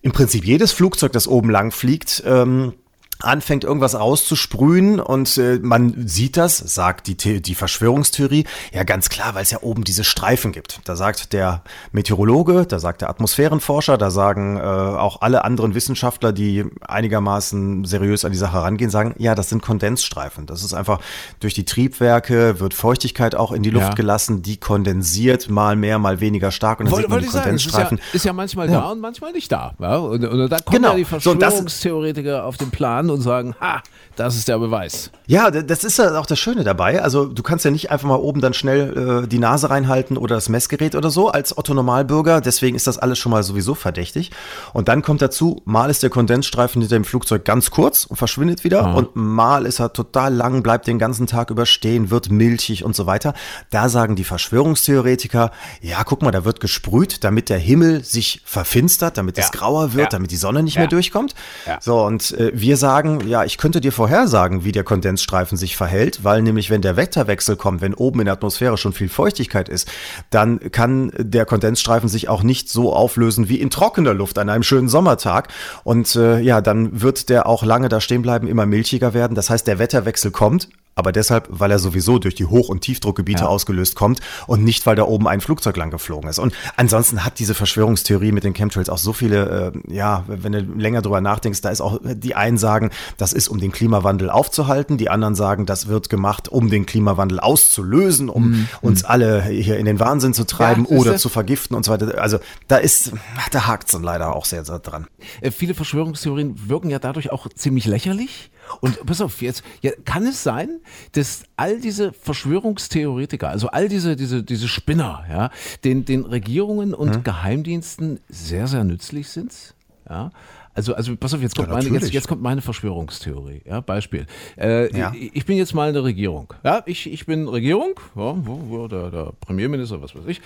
im 0.02 0.12
Prinzip 0.12 0.44
jedes 0.44 0.72
Flugzeug, 0.72 1.12
das 1.12 1.26
oben 1.26 1.50
lang 1.50 1.72
fliegt, 1.72 2.22
ähm, 2.25 2.75
anfängt 3.21 3.65
irgendwas 3.65 3.95
auszusprühen 3.95 5.01
und 5.01 5.39
äh, 5.39 5.59
man 5.63 6.07
sieht 6.07 6.37
das, 6.37 6.59
sagt 6.59 7.07
die, 7.07 7.41
die 7.41 7.55
Verschwörungstheorie, 7.55 8.45
ja 8.73 8.85
ganz 8.85 9.09
klar, 9.09 9.35
weil 9.35 9.43
es 9.43 9.51
ja 9.51 9.63
oben 9.63 9.85
diese 9.85 10.05
Streifen 10.05 10.53
gibt. 10.53 10.81
Da 10.85 10.97
sagt 10.97 11.33
der 11.33 11.63
Meteorologe, 11.93 12.67
da 12.67 12.79
sagt 12.79 13.01
der 13.01 13.11
Atmosphärenforscher, 13.11 13.99
da 13.99 14.11
sagen 14.11 14.59
äh, 14.59 14.61
auch 14.61 15.23
alle 15.23 15.45
anderen 15.45 15.75
Wissenschaftler, 15.75 16.33
die 16.33 16.65
einigermaßen 16.87 17.85
seriös 17.85 18.25
an 18.25 18.33
die 18.33 18.39
Sache 18.39 18.59
rangehen, 18.59 18.91
sagen, 18.91 19.15
ja, 19.19 19.35
das 19.35 19.49
sind 19.49 19.63
Kondensstreifen. 19.63 20.47
Das 20.47 20.63
ist 20.63 20.75
einfach 20.75 21.01
durch 21.41 21.55
die 21.55 21.65
Triebwerke 21.65 22.61
wird 22.61 22.75
Feuchtigkeit 22.75 23.35
auch 23.35 23.53
in 23.53 23.63
die 23.63 23.71
Luft 23.71 23.89
ja. 23.89 23.95
gelassen, 23.95 24.43
die 24.43 24.59
kondensiert 24.59 25.49
mal 25.49 25.77
mehr, 25.77 25.99
mal 25.99 26.21
weniger 26.21 26.51
stark 26.51 26.81
und 26.81 26.87
dann 26.87 26.93
Wollte, 26.93 27.09
sieht 27.09 27.11
man 27.11 27.21
die 27.21 27.29
Kondensstreifen. 27.29 27.99
Sagen, 27.99 28.09
ist, 28.09 28.13
ja, 28.13 28.17
ist 28.17 28.25
ja 28.25 28.33
manchmal 28.33 28.71
ja. 28.71 28.81
da 28.81 28.91
und 28.91 29.01
manchmal 29.01 29.33
nicht 29.33 29.51
da. 29.51 29.75
Ja? 29.79 29.97
Und, 29.97 30.25
und 30.25 30.49
da 30.51 30.59
kommen 30.61 30.77
genau. 30.77 30.91
ja 30.91 30.97
die 30.97 31.05
Verschwörungstheoretiker 31.05 32.39
so, 32.39 32.43
auf 32.43 32.57
den 32.57 32.71
Plan 32.71 33.06
an 33.06 33.11
und 33.11 33.20
sagen, 33.20 33.55
ha, 33.61 33.82
das 34.17 34.37
ist 34.37 34.49
der 34.49 34.58
Beweis. 34.58 35.11
Ja, 35.26 35.50
das 35.50 35.85
ist 35.85 35.99
ja 35.99 36.19
auch 36.19 36.26
das 36.26 36.38
Schöne 36.38 36.64
dabei. 36.64 37.03
Also 37.03 37.26
du 37.26 37.43
kannst 37.43 37.64
ja 37.64 37.70
nicht 37.70 37.91
einfach 37.91 38.08
mal 38.08 38.17
oben 38.17 38.41
dann 38.41 38.55
schnell 38.55 39.25
äh, 39.25 39.29
die 39.29 39.38
Nase 39.38 39.70
reinhalten 39.70 40.17
oder 40.17 40.37
das 40.37 40.49
Messgerät 40.49 40.94
oder 40.94 41.11
so 41.11 41.29
als 41.29 41.56
Otto 41.56 41.75
Normalbürger. 41.75 42.41
Deswegen 42.41 42.76
ist 42.76 42.87
das 42.87 42.99
alles 42.99 43.19
schon 43.19 43.31
mal 43.31 43.43
sowieso 43.43 43.75
verdächtig. 43.75 44.31
Und 44.73 44.88
dann 44.88 45.03
kommt 45.03 45.23
dazu, 45.23 45.62
mal 45.64 45.91
ist 45.91 46.03
der 46.03 46.11
Kondensstreifen 46.11 46.81
hinter 46.81 46.97
dem 46.97 47.05
Flugzeug 47.05 47.44
ganz 47.44 47.70
kurz 47.70 48.05
und 48.05 48.17
verschwindet 48.17 48.64
wieder. 48.64 48.87
Mhm. 48.88 48.94
Und 48.94 49.17
mal 49.17 49.67
ist 49.67 49.81
er 49.81 49.93
total 49.93 50.35
lang, 50.35 50.62
bleibt 50.62 50.87
den 50.87 50.99
ganzen 50.99 51.26
Tag 51.26 51.50
überstehen, 51.50 52.11
wird 52.11 52.31
milchig 52.31 52.85
und 52.85 52.97
so 52.97 53.06
weiter. 53.06 53.35
Da 53.70 53.88
sagen 53.88 54.17
die 54.17 54.25
Verschwörungstheoretiker, 54.25 55.50
ja, 55.82 56.05
guck 56.05 56.23
mal, 56.23 56.31
da 56.31 56.44
wird 56.44 56.61
gesprüht, 56.61 57.25
damit 57.25 57.50
der 57.50 57.58
Himmel 57.58 58.05
sich 58.05 58.41
verfinstert, 58.44 59.19
damit 59.19 59.37
ja. 59.37 59.44
es 59.44 59.53
grauer 59.53 59.93
wird, 59.93 60.12
ja. 60.12 60.19
damit 60.19 60.31
die 60.31 60.37
Sonne 60.37 60.62
nicht 60.62 60.76
ja. 60.76 60.82
mehr 60.82 60.88
durchkommt. 60.88 61.35
So, 61.81 62.05
und 62.05 62.32
äh, 62.32 62.53
wir 62.55 62.76
sagen, 62.76 62.95
sagen, 62.96 63.28
ja, 63.28 63.44
ich 63.44 63.58
könnte 63.58 63.82
dir 63.82 63.93
vorhersagen, 63.93 64.64
wie 64.64 64.72
der 64.72 64.82
Kondensstreifen 64.82 65.58
sich 65.58 65.76
verhält, 65.76 66.25
weil 66.25 66.40
nämlich 66.40 66.70
wenn 66.70 66.81
der 66.81 66.96
Wetterwechsel 66.96 67.56
kommt, 67.56 67.82
wenn 67.82 67.93
oben 67.93 68.20
in 68.20 68.25
der 68.25 68.32
Atmosphäre 68.32 68.78
schon 68.78 68.94
viel 68.94 69.10
Feuchtigkeit 69.10 69.69
ist, 69.69 69.87
dann 70.31 70.72
kann 70.72 71.12
der 71.19 71.44
Kondensstreifen 71.44 72.08
sich 72.08 72.31
auch 72.31 72.43
nicht 72.43 72.70
so 72.70 72.94
auflösen 72.94 73.50
wie 73.50 73.60
in 73.60 73.69
trockener 73.69 74.14
Luft 74.14 74.38
an 74.38 74.48
einem 74.48 74.62
schönen 74.62 74.88
Sommertag. 74.88 75.48
Und 75.84 76.16
äh, 76.16 76.38
ja, 76.40 76.62
dann 76.62 77.02
wird 77.02 77.28
der 77.28 77.46
auch 77.46 77.64
lange 77.64 77.90
da 77.90 78.00
stehen 78.00 78.22
bleiben, 78.22 78.48
immer 78.48 78.64
milchiger 78.64 79.12
werden. 79.12 79.34
Das 79.34 79.50
heißt, 79.50 79.66
der 79.66 79.78
Wetterwechsel 79.78 80.31
kommt, 80.31 80.70
aber 80.96 81.12
deshalb, 81.12 81.46
weil 81.50 81.70
er 81.70 81.78
sowieso 81.78 82.19
durch 82.19 82.34
die 82.34 82.46
Hoch- 82.46 82.70
und 82.70 82.81
Tiefdruckgebiete 82.81 83.43
ja. 83.43 83.48
ausgelöst 83.48 83.94
kommt 83.94 84.20
und 84.46 84.64
nicht, 84.64 84.87
weil 84.87 84.96
da 84.96 85.04
oben 85.04 85.28
ein 85.28 85.43
Flugzeug 85.43 85.76
lang 85.76 85.90
geflogen 85.90 86.28
ist. 86.28 86.38
Und 86.38 86.54
ansonsten 86.76 87.22
hat 87.22 87.38
diese 87.38 87.54
Verschwörungstheorie 87.54 88.32
mit 88.32 88.44
den 88.44 88.54
Chemtrails 88.54 88.88
auch 88.88 88.96
so 88.96 89.12
viele, 89.12 89.72
äh, 89.88 89.94
ja, 89.94 90.25
wenn 90.26 90.52
du 90.52 90.60
länger 90.60 91.02
drüber 91.02 91.20
nachdenkst, 91.20 91.60
da 91.60 91.69
ist 91.69 91.82
auch, 91.82 92.00
die 92.02 92.34
einen 92.34 92.56
sagen, 92.56 92.90
das 93.19 93.34
ist, 93.34 93.48
um 93.48 93.60
den 93.60 93.72
Klimawandel 93.72 94.31
aufzuhalten, 94.31 94.96
die 94.96 95.10
anderen 95.10 95.34
sagen, 95.34 95.66
das 95.66 95.87
wird 95.87 96.08
gemacht, 96.08 96.48
um 96.48 96.70
den 96.70 96.87
Klimawandel 96.87 97.40
auszulösen, 97.40 98.31
um 98.31 98.52
mhm. 98.52 98.69
uns 98.81 99.04
alle 99.04 99.44
hier 99.44 99.76
in 99.76 99.84
den 99.84 100.00
Wahnsinn 100.00 100.32
zu 100.32 100.44
treiben 100.44 100.87
ja, 100.88 100.96
oder 100.96 101.16
zu 101.19 101.28
vergiften 101.28 101.76
und 101.76 101.84
so 101.84 101.93
weiter. 101.93 102.22
Also 102.22 102.38
da 102.69 102.78
ist, 102.78 103.12
da 103.50 103.66
hakt 103.66 103.93
es 103.93 104.00
leider 104.00 104.34
auch 104.34 104.46
sehr, 104.46 104.64
sehr 104.64 104.78
dran. 104.78 105.06
Äh, 105.43 105.50
viele 105.50 105.75
Verschwörungstheorien 105.75 106.70
wirken 106.70 106.88
ja 106.88 106.98
dadurch 106.98 107.31
auch 107.32 107.48
ziemlich 107.54 107.84
lächerlich. 107.84 108.50
Und 108.81 109.05
pass 109.07 109.21
auf, 109.21 109.43
jetzt 109.43 109.63
ja, 109.83 109.93
kann 110.05 110.27
es 110.27 110.43
sein, 110.43 110.81
dass 111.13 111.45
all 111.57 111.81
diese 111.81 112.13
Verschwörungstheoretiker, 112.13 113.49
also 113.49 113.69
all 113.69 113.89
diese, 113.89 114.17
diese, 114.17 114.43
diese 114.43 114.69
Spinner, 114.69 115.25
ja, 115.31 115.51
den, 115.85 116.05
den 116.05 116.25
Regierungen 116.25 116.95
und 116.95 117.17
hm. 117.17 117.25
Geheimdiensten 117.25 118.21
sehr, 118.29 118.67
sehr 118.67 118.85
nützlich 118.85 119.29
sind? 119.29 119.75
Ja. 120.09 120.31
Also, 120.77 120.95
also 120.95 121.17
pass 121.17 121.33
auf, 121.33 121.41
jetzt 121.41 121.56
kommt, 121.56 121.69
ja, 121.69 121.75
meine, 121.75 121.89
jetzt, 121.89 122.13
jetzt 122.13 122.29
kommt 122.29 122.43
meine 122.43 122.61
Verschwörungstheorie. 122.61 123.63
Ja, 123.65 123.81
Beispiel. 123.81 124.27
Äh, 124.58 124.94
ja. 124.94 125.11
Ich, 125.17 125.35
ich, 125.35 125.46
bin 125.46 125.56
jetzt 125.56 125.73
mal 125.73 125.89
eine 125.89 126.05
Regierung. 126.05 126.53
Ja, 126.65 126.82
ich, 126.85 127.11
ich 127.11 127.25
bin 127.25 127.49
Regierung, 127.49 127.94
ja, 128.15 128.35
wo, 128.37 128.61
wo, 128.69 128.87
der, 128.87 129.11
der 129.11 129.32
Premierminister, 129.41 130.03
was 130.03 130.15
weiß 130.15 130.27
ich. 130.27 130.43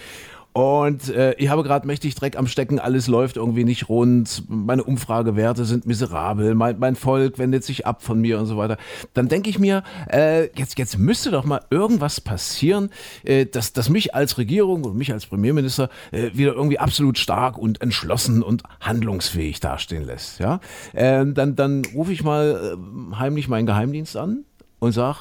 Und 0.53 1.09
äh, 1.11 1.35
ich 1.35 1.49
habe 1.49 1.63
gerade 1.63 1.87
mächtig 1.87 2.17
Dreck 2.17 2.37
am 2.37 2.49
Stecken, 2.49 2.81
alles 2.81 3.07
läuft 3.07 3.37
irgendwie 3.37 3.65
nicht 3.65 3.89
rund, 3.89 4.43
meine 4.49 4.83
Umfragewerte 4.83 5.65
sind 5.65 5.87
miserabel, 5.87 6.57
mein, 6.57 6.79
mein 6.81 6.97
Volk 6.97 7.39
wendet 7.39 7.63
sich 7.63 7.87
ab 7.87 8.03
von 8.03 8.21
mir 8.21 8.39
und 8.41 8.47
so 8.47 8.57
weiter. 8.57 8.77
Dann 9.15 9.29
denke 9.29 9.49
ich 9.49 9.61
mir, 9.61 9.85
äh, 10.11 10.49
jetzt, 10.57 10.77
jetzt 10.79 10.99
müsste 10.99 11.31
doch 11.31 11.45
mal 11.45 11.61
irgendwas 11.71 12.21
passieren, 12.21 12.91
äh, 13.23 13.47
dass, 13.47 13.73
dass 13.73 13.89
mich 13.89 14.15
als 14.15 14.39
Regierung 14.39 14.85
und 14.85 14.97
mich 14.97 15.13
als 15.13 15.27
Premierminister 15.27 15.89
äh, 16.11 16.31
wieder 16.35 16.55
irgendwie 16.55 16.81
absolut 16.81 17.19
stark 17.19 17.57
und 17.57 17.81
entschlossen 17.81 18.43
und 18.43 18.65
handlungsfähig 18.81 19.61
dastehen 19.61 20.05
lässt. 20.05 20.41
Ja? 20.41 20.59
Äh, 20.95 21.27
dann, 21.27 21.55
dann 21.55 21.85
rufe 21.95 22.13
ich 22.13 22.25
mal 22.25 22.77
äh, 22.77 23.17
heimlich 23.17 23.47
meinen 23.47 23.67
Geheimdienst 23.67 24.17
an 24.17 24.45
und 24.81 24.93
sage, 24.93 25.19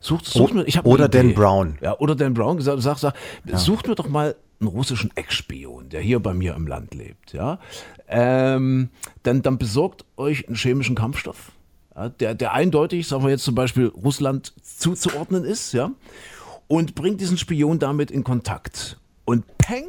Sucht, 0.00 0.26
sucht 0.26 0.54
mir, 0.54 0.64
ich 0.64 0.84
oder 0.84 1.08
Dan 1.08 1.34
Brown. 1.34 1.78
Ja, 1.80 1.98
oder 1.98 2.14
Dan 2.14 2.34
Brown 2.34 2.56
gesagt, 2.56 2.82
sag, 2.82 2.98
sag, 2.98 3.14
ja. 3.44 3.56
sucht 3.56 3.88
mir 3.88 3.94
doch 3.94 4.08
mal 4.08 4.36
einen 4.60 4.68
russischen 4.68 5.10
Ex-Spion, 5.14 5.88
der 5.88 6.00
hier 6.00 6.20
bei 6.20 6.34
mir 6.34 6.54
im 6.54 6.66
Land 6.66 6.94
lebt, 6.94 7.32
ja. 7.32 7.58
Ähm, 8.08 8.90
dann, 9.22 9.42
dann 9.42 9.58
besorgt 9.58 10.04
euch 10.16 10.46
einen 10.46 10.56
chemischen 10.56 10.94
Kampfstoff, 10.94 11.52
ja, 11.94 12.08
der, 12.08 12.34
der 12.34 12.52
eindeutig, 12.52 13.06
sagen 13.06 13.24
wir 13.24 13.30
jetzt 13.30 13.44
zum 13.44 13.54
Beispiel 13.54 13.86
Russland 13.86 14.52
zuzuordnen 14.62 15.44
ist, 15.44 15.72
ja, 15.72 15.90
und 16.68 16.94
bringt 16.94 17.20
diesen 17.20 17.38
Spion 17.38 17.78
damit 17.78 18.10
in 18.10 18.24
Kontakt. 18.24 18.98
Und 19.24 19.44
peng, 19.58 19.84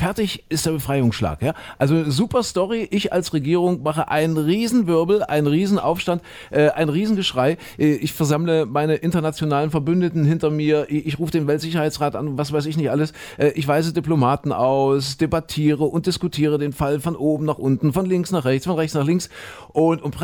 fertig 0.00 0.44
ist 0.48 0.64
der 0.64 0.72
Befreiungsschlag. 0.72 1.42
Ja? 1.42 1.52
Also 1.78 2.10
super 2.10 2.42
Story, 2.42 2.88
ich 2.90 3.12
als 3.12 3.34
Regierung 3.34 3.82
mache 3.82 4.08
einen 4.08 4.38
Riesenwirbel, 4.38 5.22
einen 5.22 5.46
Riesenaufstand, 5.46 6.22
äh, 6.50 6.70
ein 6.70 6.88
Riesengeschrei. 6.88 7.58
Äh, 7.78 7.96
ich 7.96 8.14
versammle 8.14 8.64
meine 8.64 8.94
internationalen 8.94 9.70
Verbündeten 9.70 10.24
hinter 10.24 10.48
mir, 10.48 10.86
ich, 10.88 11.18
rufe 11.18 11.32
den 11.32 11.46
Weltsicherheitsrat 11.46 12.16
an, 12.16 12.38
was 12.38 12.50
weiß 12.50 12.64
ich 12.64 12.78
nicht 12.78 12.90
alles. 12.90 13.12
Äh, 13.36 13.50
ich 13.50 13.68
weise 13.68 13.92
Diplomaten 13.92 14.52
aus, 14.52 15.18
debattiere 15.18 15.84
und 15.84 16.06
diskutiere 16.06 16.56
den 16.56 16.72
Fall 16.72 17.00
von 17.00 17.14
oben 17.14 17.44
nach 17.44 17.58
unten, 17.58 17.92
von 17.92 18.06
links 18.06 18.30
nach 18.30 18.46
rechts, 18.46 18.66
von 18.66 18.76
rechts 18.76 18.94
nach 18.94 19.04
links 19.04 19.28
und, 19.68 20.00
und 20.00 20.16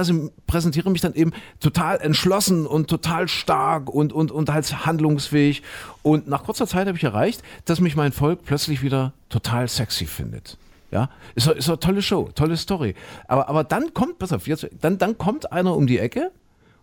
präsentiere 0.46 0.90
mich 0.90 1.02
dann 1.02 1.12
eben 1.12 1.32
total 1.60 2.00
entschlossen 2.00 2.66
und 2.66 2.88
total 2.88 3.28
stark 3.28 3.90
und, 3.90 4.14
und, 4.14 4.32
und 4.32 4.48
als 4.48 4.86
handlungsfähig. 4.86 5.62
Und 6.02 6.28
nach 6.28 6.44
kurzer 6.44 6.66
Zeit 6.66 6.86
habe 6.86 6.96
ich 6.96 7.04
erreicht, 7.04 7.42
dass 7.66 7.80
mich 7.80 7.94
mein 7.94 8.12
Volk 8.12 8.40
plötzlich 8.46 8.80
wieder 8.80 9.12
total 9.28 9.65
sexy 9.68 10.06
findet. 10.06 10.58
Ja, 10.90 11.10
ist, 11.34 11.48
ist 11.48 11.68
eine 11.68 11.80
tolle 11.80 12.00
Show, 12.00 12.30
tolle 12.34 12.56
Story. 12.56 12.94
Aber, 13.26 13.48
aber 13.48 13.64
dann 13.64 13.92
kommt, 13.92 14.18
pass 14.18 14.32
auf, 14.32 14.46
jetzt, 14.46 14.68
dann, 14.80 14.98
dann 14.98 15.18
kommt 15.18 15.52
einer 15.52 15.76
um 15.76 15.86
die 15.86 15.98
Ecke 15.98 16.30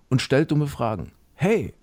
und 0.10 0.22
stellt 0.22 0.52
dumme 0.52 0.68
Fragen. 0.68 1.12
Hey, 1.36 1.74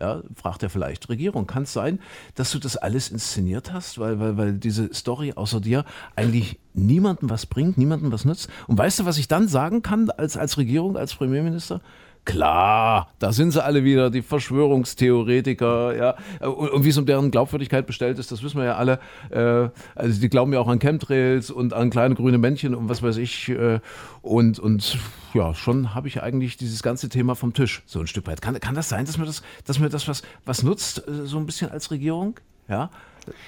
ja, 0.00 0.22
fragt 0.34 0.62
er 0.62 0.70
vielleicht, 0.70 1.08
Regierung, 1.10 1.46
kann 1.46 1.64
es 1.64 1.72
sein, 1.72 2.00
dass 2.34 2.50
du 2.50 2.58
das 2.58 2.76
alles 2.76 3.10
inszeniert 3.10 3.72
hast, 3.72 3.98
weil, 3.98 4.18
weil, 4.18 4.36
weil 4.38 4.52
diese 4.54 4.92
Story 4.94 5.34
außer 5.36 5.60
dir 5.60 5.84
eigentlich 6.16 6.58
niemandem 6.72 7.28
was 7.28 7.46
bringt, 7.46 7.76
niemandem 7.76 8.10
was 8.10 8.24
nützt? 8.24 8.48
Und 8.66 8.78
weißt 8.78 9.00
du, 9.00 9.04
was 9.04 9.18
ich 9.18 9.28
dann 9.28 9.46
sagen 9.46 9.82
kann 9.82 10.10
als, 10.10 10.36
als 10.36 10.56
Regierung, 10.56 10.96
als 10.96 11.14
Premierminister? 11.14 11.82
Klar, 12.26 13.08
da 13.18 13.32
sind 13.32 13.50
sie 13.52 13.64
alle 13.64 13.82
wieder, 13.82 14.10
die 14.10 14.22
Verschwörungstheoretiker, 14.22 15.96
ja. 15.96 16.46
Und, 16.46 16.70
und 16.70 16.84
wie 16.84 16.90
es 16.90 16.98
um 16.98 17.06
deren 17.06 17.30
Glaubwürdigkeit 17.30 17.86
bestellt 17.86 18.18
ist, 18.18 18.30
das 18.30 18.42
wissen 18.42 18.58
wir 18.58 18.66
ja 18.66 18.76
alle. 18.76 19.00
Äh, 19.30 19.70
also 19.94 20.20
die 20.20 20.28
glauben 20.28 20.52
ja 20.52 20.60
auch 20.60 20.68
an 20.68 20.78
Chemtrails 20.78 21.50
und 21.50 21.72
an 21.72 21.88
kleine 21.90 22.14
grüne 22.14 22.38
Männchen 22.38 22.74
und 22.74 22.88
was 22.88 23.02
weiß 23.02 23.16
ich. 23.16 23.48
Äh, 23.48 23.80
und, 24.20 24.58
und 24.58 24.98
ja, 25.32 25.54
schon 25.54 25.94
habe 25.94 26.08
ich 26.08 26.22
eigentlich 26.22 26.56
dieses 26.58 26.82
ganze 26.82 27.08
Thema 27.08 27.34
vom 27.34 27.54
Tisch, 27.54 27.82
so 27.86 28.00
ein 28.00 28.06
Stück 28.06 28.26
weit. 28.26 28.42
Kann, 28.42 28.58
kann 28.60 28.74
das 28.74 28.90
sein, 28.90 29.06
dass 29.06 29.16
mir 29.16 29.26
das, 29.26 29.42
dass 29.64 29.78
mir 29.78 29.88
das 29.88 30.06
was, 30.06 30.22
was 30.44 30.62
nutzt, 30.62 31.06
äh, 31.08 31.24
so 31.24 31.38
ein 31.38 31.46
bisschen 31.46 31.70
als 31.70 31.90
Regierung? 31.90 32.38
Ja. 32.68 32.90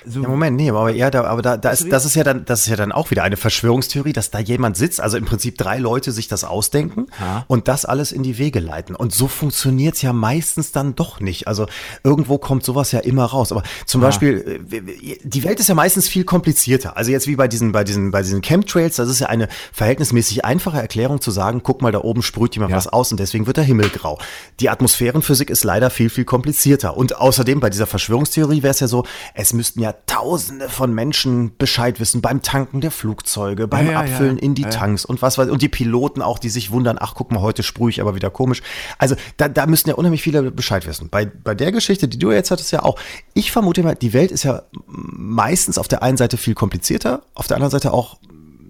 So 0.04 0.22
ja, 0.22 0.28
Moment, 0.28 0.56
nee, 0.56 0.70
aber 0.70 0.90
ja, 0.90 1.10
da, 1.10 1.24
aber 1.24 1.42
da, 1.42 1.56
da 1.56 1.70
ist, 1.70 1.90
das 1.90 2.04
ist 2.04 2.14
ja 2.14 2.24
dann, 2.24 2.44
das 2.44 2.60
ist 2.60 2.68
ja 2.68 2.76
dann 2.76 2.92
auch 2.92 3.10
wieder 3.10 3.22
eine 3.22 3.36
Verschwörungstheorie, 3.36 4.12
dass 4.12 4.30
da 4.30 4.38
jemand 4.38 4.76
sitzt, 4.76 5.00
also 5.00 5.16
im 5.16 5.24
Prinzip 5.24 5.58
drei 5.58 5.78
Leute 5.78 6.12
sich 6.12 6.28
das 6.28 6.44
ausdenken 6.44 7.06
ha. 7.18 7.44
und 7.48 7.68
das 7.68 7.84
alles 7.84 8.12
in 8.12 8.22
die 8.22 8.38
Wege 8.38 8.60
leiten. 8.60 8.94
Und 8.96 9.14
so 9.14 9.28
funktioniert 9.28 9.94
es 9.94 10.02
ja 10.02 10.12
meistens 10.12 10.72
dann 10.72 10.94
doch 10.94 11.20
nicht. 11.20 11.48
Also 11.48 11.66
irgendwo 12.04 12.38
kommt 12.38 12.64
sowas 12.64 12.92
ja 12.92 13.00
immer 13.00 13.24
raus. 13.24 13.52
Aber 13.52 13.62
zum 13.86 14.02
ha. 14.02 14.06
Beispiel, 14.06 14.62
äh, 14.70 15.16
die 15.22 15.44
Welt 15.44 15.60
ist 15.60 15.68
ja 15.68 15.74
meistens 15.74 16.08
viel 16.08 16.24
komplizierter. 16.24 16.96
Also 16.96 17.10
jetzt 17.10 17.26
wie 17.26 17.36
bei 17.36 17.48
diesen, 17.48 17.72
bei 17.72 17.84
diesen, 17.84 18.10
bei 18.10 18.22
diesen 18.22 18.42
Chemtrails, 18.42 18.96
das 18.96 19.08
ist 19.08 19.20
ja 19.20 19.28
eine 19.28 19.48
verhältnismäßig 19.72 20.44
einfache 20.44 20.78
Erklärung 20.78 21.20
zu 21.20 21.30
sagen, 21.30 21.62
guck 21.62 21.82
mal, 21.82 21.92
da 21.92 22.00
oben 22.00 22.22
sprüht 22.22 22.54
jemand 22.54 22.70
ja. 22.70 22.76
was 22.76 22.88
aus 22.88 23.10
und 23.12 23.20
deswegen 23.20 23.46
wird 23.46 23.56
der 23.56 23.64
Himmel 23.64 23.88
grau. 23.88 24.18
Die 24.60 24.68
Atmosphärenphysik 24.68 25.50
ist 25.50 25.64
leider 25.64 25.90
viel, 25.90 26.10
viel 26.10 26.24
komplizierter. 26.24 26.96
Und 26.96 27.16
außerdem 27.16 27.60
bei 27.60 27.70
dieser 27.70 27.86
Verschwörungstheorie 27.86 28.62
wäre 28.62 28.72
es 28.72 28.80
ja 28.80 28.88
so, 28.88 29.04
es 29.34 29.52
müssten 29.72 29.80
ja 29.80 29.94
Tausende 30.06 30.68
von 30.68 30.92
Menschen 30.92 31.56
Bescheid 31.56 31.98
wissen 31.98 32.20
beim 32.20 32.42
Tanken 32.42 32.82
der 32.82 32.90
Flugzeuge, 32.90 33.66
beim 33.66 33.90
ja, 33.90 34.00
Abfüllen 34.00 34.36
ja, 34.36 34.42
in 34.42 34.54
die 34.54 34.64
Tanks 34.64 35.04
und 35.04 35.22
was 35.22 35.38
weiß 35.38 35.48
und 35.48 35.62
die 35.62 35.68
Piloten 35.68 36.20
auch, 36.20 36.38
die 36.38 36.50
sich 36.50 36.70
wundern, 36.70 36.98
ach 37.00 37.14
guck 37.14 37.32
mal, 37.32 37.40
heute 37.40 37.62
sprühe 37.62 37.88
ich 37.88 38.00
aber 38.00 38.14
wieder 38.14 38.28
komisch. 38.28 38.62
Also 38.98 39.16
da, 39.38 39.48
da 39.48 39.66
müssen 39.66 39.88
ja 39.88 39.94
unheimlich 39.94 40.22
viele 40.22 40.50
Bescheid 40.50 40.86
wissen. 40.86 41.08
Bei, 41.08 41.24
bei 41.24 41.54
der 41.54 41.72
Geschichte, 41.72 42.06
die 42.06 42.18
du 42.18 42.30
jetzt 42.30 42.50
hattest, 42.50 42.72
ja 42.72 42.82
auch. 42.82 42.98
Ich 43.32 43.50
vermute 43.50 43.82
mal, 43.82 43.94
die 43.94 44.12
Welt 44.12 44.30
ist 44.30 44.42
ja 44.42 44.62
meistens 44.86 45.78
auf 45.78 45.88
der 45.88 46.02
einen 46.02 46.18
Seite 46.18 46.36
viel 46.36 46.54
komplizierter, 46.54 47.22
auf 47.34 47.46
der 47.46 47.56
anderen 47.56 47.70
Seite 47.70 47.92
auch 47.92 48.18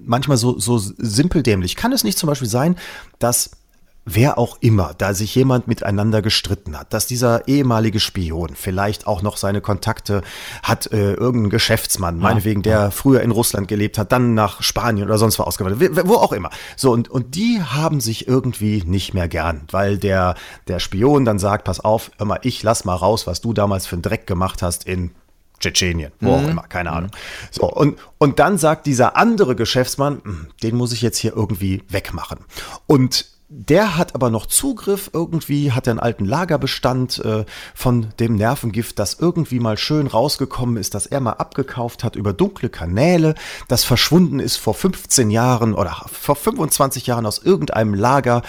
manchmal 0.05 0.37
so, 0.37 0.59
so 0.59 0.79
simpel 0.79 1.43
dämlich. 1.43 1.75
Kann 1.75 1.93
es 1.93 2.05
nicht 2.05 2.19
zum 2.19 2.29
Beispiel 2.29 2.49
sein, 2.49 2.77
dass 3.19 3.62
wer 4.05 4.37
auch 4.37 4.57
immer, 4.61 4.95
da 4.99 5.15
sich 5.15 5.35
jemand 5.35 5.69
miteinander 5.69 6.23
gestritten 6.23 6.79
hat, 6.79 6.93
dass 6.93 7.07
dieser 7.07 7.47
ehemalige 7.47 8.01
Spion 8.01 8.51
vielleicht 8.55 9.07
auch 9.07 9.23
noch 9.23 9.37
seine 9.37 9.61
Kontakte 9.61 10.23
hat, 10.63 10.91
äh, 10.93 11.13
irgendein 11.15 11.51
Geschäftsmann, 11.51 12.17
ja. 12.17 12.23
meinetwegen, 12.23 12.63
der 12.63 12.91
früher 12.91 13.21
in 13.21 13.31
Russland 13.31 13.69
gelebt 13.69 13.99
hat, 13.99 14.11
dann 14.11 14.35
nach 14.35 14.63
Spanien 14.63 15.07
oder 15.07 15.19
sonst 15.19 15.39
wo 15.39 15.45
ausgewandert, 15.45 16.07
wo 16.07 16.15
auch 16.15 16.33
immer. 16.33 16.51
So, 16.77 16.93
und, 16.93 17.09
und 17.09 17.37
die 17.37 17.63
haben 17.63 18.01
sich 18.01 18.27
irgendwie 18.27 18.83
nicht 18.85 19.15
mehr 19.15 19.29
gern, 19.29 19.63
weil 19.71 19.99
der, 19.99 20.35
der 20.67 20.81
Spion 20.81 21.25
dann 21.25 21.39
sagt, 21.39 21.65
pass 21.65 21.79
auf, 21.79 22.11
hör 22.19 22.27
mal, 22.27 22.41
ich 22.43 22.63
lass 22.63 22.85
mal 22.85 22.97
raus, 22.97 23.27
was 23.27 23.41
du 23.41 23.53
damals 23.53 23.87
für 23.87 23.97
einen 23.97 24.03
Dreck 24.03 24.27
gemacht 24.27 24.63
hast 24.63 24.85
in 24.85 25.13
Tschetschenien, 25.61 26.11
wo 26.21 26.37
mhm. 26.37 26.45
auch 26.45 26.49
immer, 26.49 26.63
keine 26.63 26.91
Ahnung. 26.91 27.11
So, 27.53 27.71
und, 27.71 27.99
und 28.19 28.41
dann 28.41 28.59
sagt 28.59 28.87
dieser 28.87 29.17
andere 29.17 29.55
Geschäftsmann, 29.55 30.21
hm, 30.25 30.49
den 30.63 30.77
muss 30.77 30.93
ich 30.93 31.03
jetzt 31.03 31.19
hier 31.19 31.37
irgendwie 31.37 31.85
wegmachen. 31.89 32.41
Und 32.89 33.31
der 33.55 33.99
hat 33.99 34.15
aber 34.15 34.31
noch 34.31 34.47
Zugriff, 34.47 35.11
irgendwie 35.13 35.73
hat 35.73 35.87
er 35.87 35.93
einen 35.93 36.01
alten 36.01 36.25
Lagerbestand 36.25 37.19
äh, 37.19 37.45
von 37.75 38.09
dem 38.19 38.35
Nervengift, 38.35 38.99
das 38.99 39.15
irgendwie 39.21 39.61
mal 39.61 39.77
schön 39.77 40.07
rausgekommen 40.07 40.79
ist, 40.79 40.95
das 40.95 41.07
er 41.07 41.21
mal 41.21 41.33
abgekauft 41.33 42.03
hat 42.03 42.17
über 42.17 42.33
dunkle 42.33 42.71
Kanäle, 42.71 43.35
das 43.69 43.85
verschwunden 43.85 44.41
ist 44.41 44.57
vor 44.57 44.73
15 44.73 45.31
Jahren 45.31 45.75
oder 45.75 46.07
vor 46.11 46.35
25 46.35 47.07
Jahren 47.07 47.27
aus 47.27 47.39
irgendeinem 47.39 47.93
Lager 47.93 48.43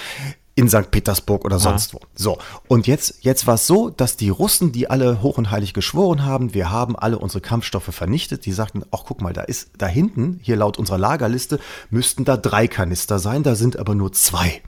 in 0.55 0.69
St. 0.69 0.89
Petersburg 0.91 1.43
oder 1.43 1.59
sonst 1.59 1.93
wo. 1.93 1.99
So, 2.15 2.37
und 2.67 2.87
jetzt, 2.87 3.17
jetzt 3.21 3.45
war 3.45 3.55
es 3.55 3.67
so, 3.67 3.89
dass 3.89 4.17
die 4.17 4.29
Russen, 4.29 4.71
die 4.71 4.89
alle 4.89 5.21
hoch 5.21 5.37
und 5.37 5.51
heilig 5.51 5.73
geschworen 5.73 6.23
haben, 6.23 6.53
wir 6.53 6.71
haben 6.71 6.95
alle 6.95 7.17
unsere 7.17 7.41
Kampfstoffe 7.41 7.93
vernichtet, 7.93 8.45
die 8.45 8.53
sagten, 8.53 8.83
ach 8.91 9.03
guck 9.05 9.21
mal, 9.21 9.33
da 9.33 9.41
ist 9.41 9.71
da 9.77 9.87
hinten, 9.87 10.39
hier 10.43 10.55
laut 10.55 10.77
unserer 10.77 10.99
Lagerliste, 10.99 11.59
müssten 11.89 12.23
da 12.23 12.37
drei 12.37 12.67
Kanister 12.67 13.19
sein, 13.19 13.43
da 13.43 13.55
sind 13.55 13.77
aber 13.77 13.95
nur 13.95 14.13
zwei. 14.13 14.61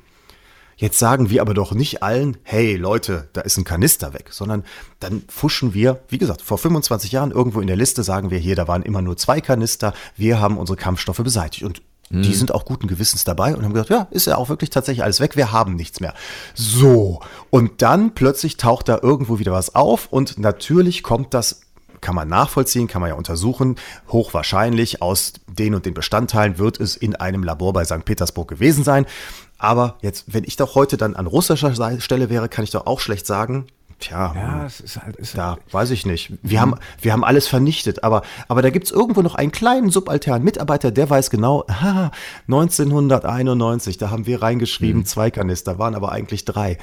Jetzt 0.77 0.99
sagen 0.99 1.29
wir 1.29 1.41
aber 1.41 1.53
doch 1.53 1.73
nicht 1.73 2.03
allen, 2.03 2.37
hey 2.43 2.75
Leute, 2.75 3.29
da 3.33 3.41
ist 3.41 3.57
ein 3.57 3.63
Kanister 3.63 4.13
weg, 4.13 4.29
sondern 4.31 4.63
dann 4.99 5.23
fuschen 5.27 5.73
wir, 5.73 6.01
wie 6.09 6.17
gesagt, 6.17 6.41
vor 6.41 6.57
25 6.57 7.11
Jahren 7.11 7.31
irgendwo 7.31 7.61
in 7.61 7.67
der 7.67 7.75
Liste 7.75 8.03
sagen 8.03 8.29
wir 8.29 8.39
hier, 8.39 8.55
da 8.55 8.67
waren 8.67 8.83
immer 8.83 9.01
nur 9.01 9.15
zwei 9.17 9.41
Kanister, 9.41 9.93
wir 10.17 10.39
haben 10.39 10.57
unsere 10.57 10.77
Kampfstoffe 10.77 11.23
beseitigt 11.23 11.63
und 11.63 11.81
die 12.11 12.29
mhm. 12.29 12.33
sind 12.33 12.53
auch 12.53 12.65
guten 12.65 12.87
Gewissens 12.87 13.23
dabei 13.23 13.55
und 13.55 13.63
haben 13.63 13.73
gesagt, 13.73 13.89
ja, 13.89 14.07
ist 14.11 14.27
ja 14.27 14.37
auch 14.37 14.47
wirklich 14.47 14.69
tatsächlich 14.69 15.03
alles 15.03 15.19
weg, 15.19 15.35
wir 15.35 15.51
haben 15.51 15.75
nichts 15.75 16.01
mehr. 16.01 16.13
So, 16.53 17.21
und 17.49 17.81
dann 17.81 18.13
plötzlich 18.13 18.57
taucht 18.57 18.89
da 18.89 18.99
irgendwo 19.01 19.39
wieder 19.39 19.53
was 19.53 19.73
auf 19.73 20.07
und 20.11 20.37
natürlich 20.37 21.01
kommt 21.01 21.33
das 21.33 21.61
kann 22.01 22.13
man 22.13 22.27
nachvollziehen, 22.27 22.87
kann 22.87 23.01
man 23.01 23.09
ja 23.09 23.15
untersuchen. 23.15 23.77
Hochwahrscheinlich 24.09 25.01
aus 25.01 25.33
den 25.47 25.73
und 25.73 25.87
den 25.87 25.95
Bestandteilen 25.95 26.59
wird 26.59 26.79
es 26.79 26.95
in 26.95 27.15
einem 27.15 27.41
Labor 27.41 27.73
bei 27.73 27.83
St. 27.83 28.05
Petersburg 28.05 28.47
gewesen 28.47 28.83
sein. 28.83 29.07
Aber 29.57 29.95
jetzt, 30.01 30.33
wenn 30.33 30.43
ich 30.43 30.57
doch 30.57 30.75
heute 30.75 30.97
dann 30.97 31.15
an 31.15 31.27
russischer 31.27 31.73
Stelle 31.99 32.29
wäre, 32.29 32.49
kann 32.49 32.63
ich 32.63 32.71
doch 32.71 32.85
auch 32.85 32.99
schlecht 32.99 33.25
sagen, 33.25 33.67
Tja, 33.99 34.33
ja, 34.35 34.65
es 34.65 34.81
ist 34.81 35.01
halt, 35.01 35.15
ist 35.15 35.37
da 35.37 35.51
halt 35.51 35.73
weiß 35.73 35.91
ich 35.91 36.05
nicht. 36.05 36.33
Wir, 36.41 36.57
mhm. 36.57 36.61
haben, 36.61 36.75
wir 37.01 37.13
haben 37.13 37.23
alles 37.23 37.47
vernichtet, 37.47 38.03
aber, 38.03 38.23
aber 38.49 38.61
da 38.61 38.69
gibt 38.69 38.87
es 38.87 38.91
irgendwo 38.91 39.21
noch 39.21 39.35
einen 39.35 39.53
kleinen 39.53 39.89
subalternen 39.89 40.43
Mitarbeiter, 40.43 40.91
der 40.91 41.09
weiß 41.09 41.29
genau, 41.29 41.65
haha, 41.69 42.11
1991, 42.47 43.97
da 43.97 44.09
haben 44.09 44.25
wir 44.25 44.41
reingeschrieben, 44.41 45.01
mhm. 45.01 45.05
zwei 45.05 45.31
Kanister, 45.31 45.79
waren 45.79 45.95
aber 45.95 46.11
eigentlich 46.11 46.43
drei. 46.43 46.77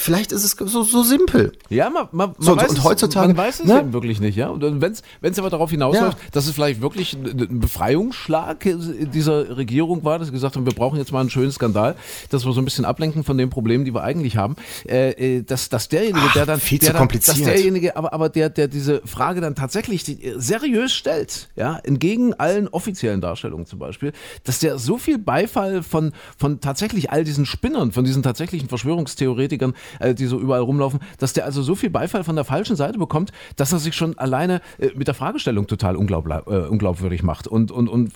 Vielleicht 0.00 0.32
ist 0.32 0.44
es 0.44 0.52
so, 0.52 0.82
so 0.82 1.02
simpel. 1.02 1.52
Ja, 1.68 1.90
man, 1.90 2.08
man, 2.12 2.30
man 2.30 2.36
so, 2.38 2.56
weiß, 2.56 2.70
und 2.70 2.78
es, 2.78 2.84
heutzutage, 2.84 3.28
man 3.28 3.36
weiß 3.36 3.60
es 3.60 3.66
ne? 3.66 3.80
eben 3.80 3.92
wirklich 3.92 4.18
nicht. 4.18 4.34
Ja? 4.34 4.48
Und 4.48 4.80
wenn 4.80 4.92
es 4.92 5.38
aber 5.38 5.50
darauf 5.50 5.70
hinausläuft, 5.70 6.18
ja. 6.18 6.28
dass 6.32 6.46
es 6.46 6.54
vielleicht 6.54 6.80
wirklich 6.80 7.12
ein 7.12 7.60
Befreiungsschlag 7.60 8.66
dieser 9.12 9.58
Regierung 9.58 10.02
war, 10.02 10.18
dass 10.18 10.28
sie 10.28 10.32
gesagt 10.32 10.56
haben, 10.56 10.64
wir 10.64 10.72
brauchen 10.72 10.98
jetzt 10.98 11.12
mal 11.12 11.20
einen 11.20 11.28
schönen 11.28 11.52
Skandal, 11.52 11.96
dass 12.30 12.46
wir 12.46 12.52
so 12.52 12.62
ein 12.62 12.64
bisschen 12.64 12.86
ablenken 12.86 13.24
von 13.24 13.36
den 13.36 13.50
Problemen, 13.50 13.84
die 13.84 13.92
wir 13.92 14.02
eigentlich 14.02 14.38
haben, 14.38 14.56
äh, 14.88 15.10
äh 15.10 15.42
dass, 15.42 15.68
dass 15.68 15.88
derjenige, 15.88 16.24
Ach, 16.28 16.32
der 16.32 16.46
dann, 16.46 16.60
viel 16.60 16.78
der 16.78 16.92
zu 16.92 16.96
kompliziert. 16.96 17.36
dass 17.36 17.44
derjenige, 17.44 17.94
aber, 17.96 18.14
aber 18.14 18.30
der, 18.30 18.48
der 18.48 18.68
diese 18.68 19.02
Frage 19.04 19.42
dann 19.42 19.54
tatsächlich 19.54 20.04
seriös 20.36 20.94
stellt, 20.94 21.48
ja, 21.56 21.78
entgegen 21.82 22.32
allen 22.34 22.68
offiziellen 22.68 23.20
Darstellungen 23.20 23.66
zum 23.66 23.78
Beispiel, 23.78 24.12
dass 24.44 24.60
der 24.60 24.78
so 24.78 24.96
viel 24.96 25.18
Beifall 25.18 25.82
von, 25.82 26.12
von 26.38 26.60
tatsächlich 26.60 27.10
all 27.10 27.24
diesen 27.24 27.44
Spinnern, 27.44 27.92
von 27.92 28.04
diesen 28.04 28.22
tatsächlichen 28.22 28.68
Verschwörungstheoretikern 28.68 29.74
äh, 29.98 30.14
die 30.14 30.26
so 30.26 30.38
überall 30.38 30.60
rumlaufen, 30.60 31.00
dass 31.18 31.32
der 31.32 31.44
also 31.44 31.62
so 31.62 31.74
viel 31.74 31.90
Beifall 31.90 32.24
von 32.24 32.36
der 32.36 32.44
falschen 32.44 32.76
Seite 32.76 32.98
bekommt, 32.98 33.32
dass 33.56 33.72
er 33.72 33.78
sich 33.78 33.94
schon 33.94 34.18
alleine 34.18 34.60
äh, 34.78 34.90
mit 34.94 35.08
der 35.08 35.14
Fragestellung 35.14 35.66
total 35.66 35.96
unglaub, 35.96 36.26
äh, 36.28 36.66
unglaubwürdig 36.66 37.22
macht. 37.22 37.46
Und, 37.46 37.70
und, 37.70 37.88
und 37.88 38.12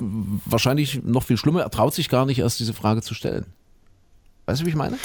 wahrscheinlich 0.47 1.03
noch 1.03 1.23
viel 1.23 1.37
schlimmer, 1.37 1.63
er 1.63 1.71
traut 1.71 1.95
sich 1.95 2.09
gar 2.09 2.27
nicht 2.27 2.39
erst 2.39 2.61
diese 2.61 2.75
Frage 2.75 3.03
zu 3.03 3.15
stellen. 3.15 3.47
Weißt 4.47 4.61
du, 4.61 4.67
wie 4.67 4.71
ich 4.71 4.77
meine? 4.77 4.99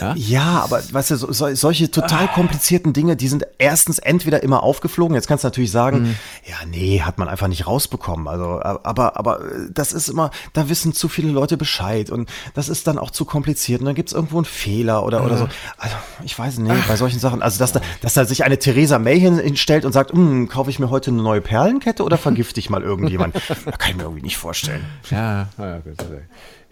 Ja, 0.00 0.14
Ja, 0.16 0.60
aber 0.64 0.80
weißt 0.92 1.10
du, 1.12 1.16
so, 1.16 1.32
so, 1.32 1.54
solche 1.54 1.90
total 1.90 2.28
komplizierten 2.28 2.92
Dinge, 2.92 3.16
die 3.16 3.28
sind 3.28 3.46
erstens 3.58 3.98
entweder 3.98 4.42
immer 4.42 4.62
aufgeflogen. 4.62 5.14
Jetzt 5.14 5.28
kannst 5.28 5.44
du 5.44 5.46
natürlich 5.48 5.70
sagen, 5.70 6.00
Mhm. 6.02 6.16
ja, 6.48 6.56
nee, 6.70 7.00
hat 7.02 7.18
man 7.18 7.28
einfach 7.28 7.48
nicht 7.48 7.66
rausbekommen. 7.66 8.26
Also, 8.28 8.60
aber, 8.62 9.16
aber 9.18 9.40
das 9.72 9.92
ist 9.92 10.08
immer, 10.08 10.30
da 10.52 10.68
wissen 10.68 10.92
zu 10.92 11.08
viele 11.08 11.30
Leute 11.30 11.56
Bescheid 11.56 12.10
und 12.10 12.30
das 12.54 12.68
ist 12.68 12.86
dann 12.86 12.98
auch 12.98 13.10
zu 13.10 13.24
kompliziert 13.24 13.80
und 13.80 13.86
dann 13.86 13.94
gibt 13.94 14.08
es 14.08 14.14
irgendwo 14.14 14.36
einen 14.38 14.44
Fehler 14.44 15.04
oder, 15.04 15.24
oder 15.24 15.36
so. 15.36 15.48
Also, 15.78 15.96
ich 16.24 16.38
weiß 16.38 16.58
nicht, 16.58 16.88
bei 16.88 16.96
solchen 16.96 17.18
Sachen, 17.20 17.42
also 17.42 17.58
dass 17.58 17.72
da, 17.72 17.80
dass 18.00 18.14
da 18.14 18.24
sich 18.24 18.44
eine 18.44 18.58
Theresa 18.58 18.98
May 18.98 19.18
hin- 19.20 19.38
hinstellt 19.38 19.84
und 19.84 19.92
sagt, 19.92 20.12
"Hm, 20.12 20.48
kaufe 20.48 20.70
ich 20.70 20.78
mir 20.78 20.90
heute 20.90 21.10
eine 21.10 21.22
neue 21.22 21.40
Perlenkette 21.40 22.02
oder 22.04 22.18
vergifte 22.18 22.60
ich 22.60 22.70
mal 22.70 22.82
irgendjemand? 22.82 23.34
Da 23.64 23.72
kann 23.72 23.90
ich 23.90 23.96
mir 23.96 24.02
irgendwie 24.04 24.22
nicht 24.22 24.36
vorstellen. 24.38 24.84
ja, 25.10 25.48
ja 25.58 25.78
gut. 25.78 25.96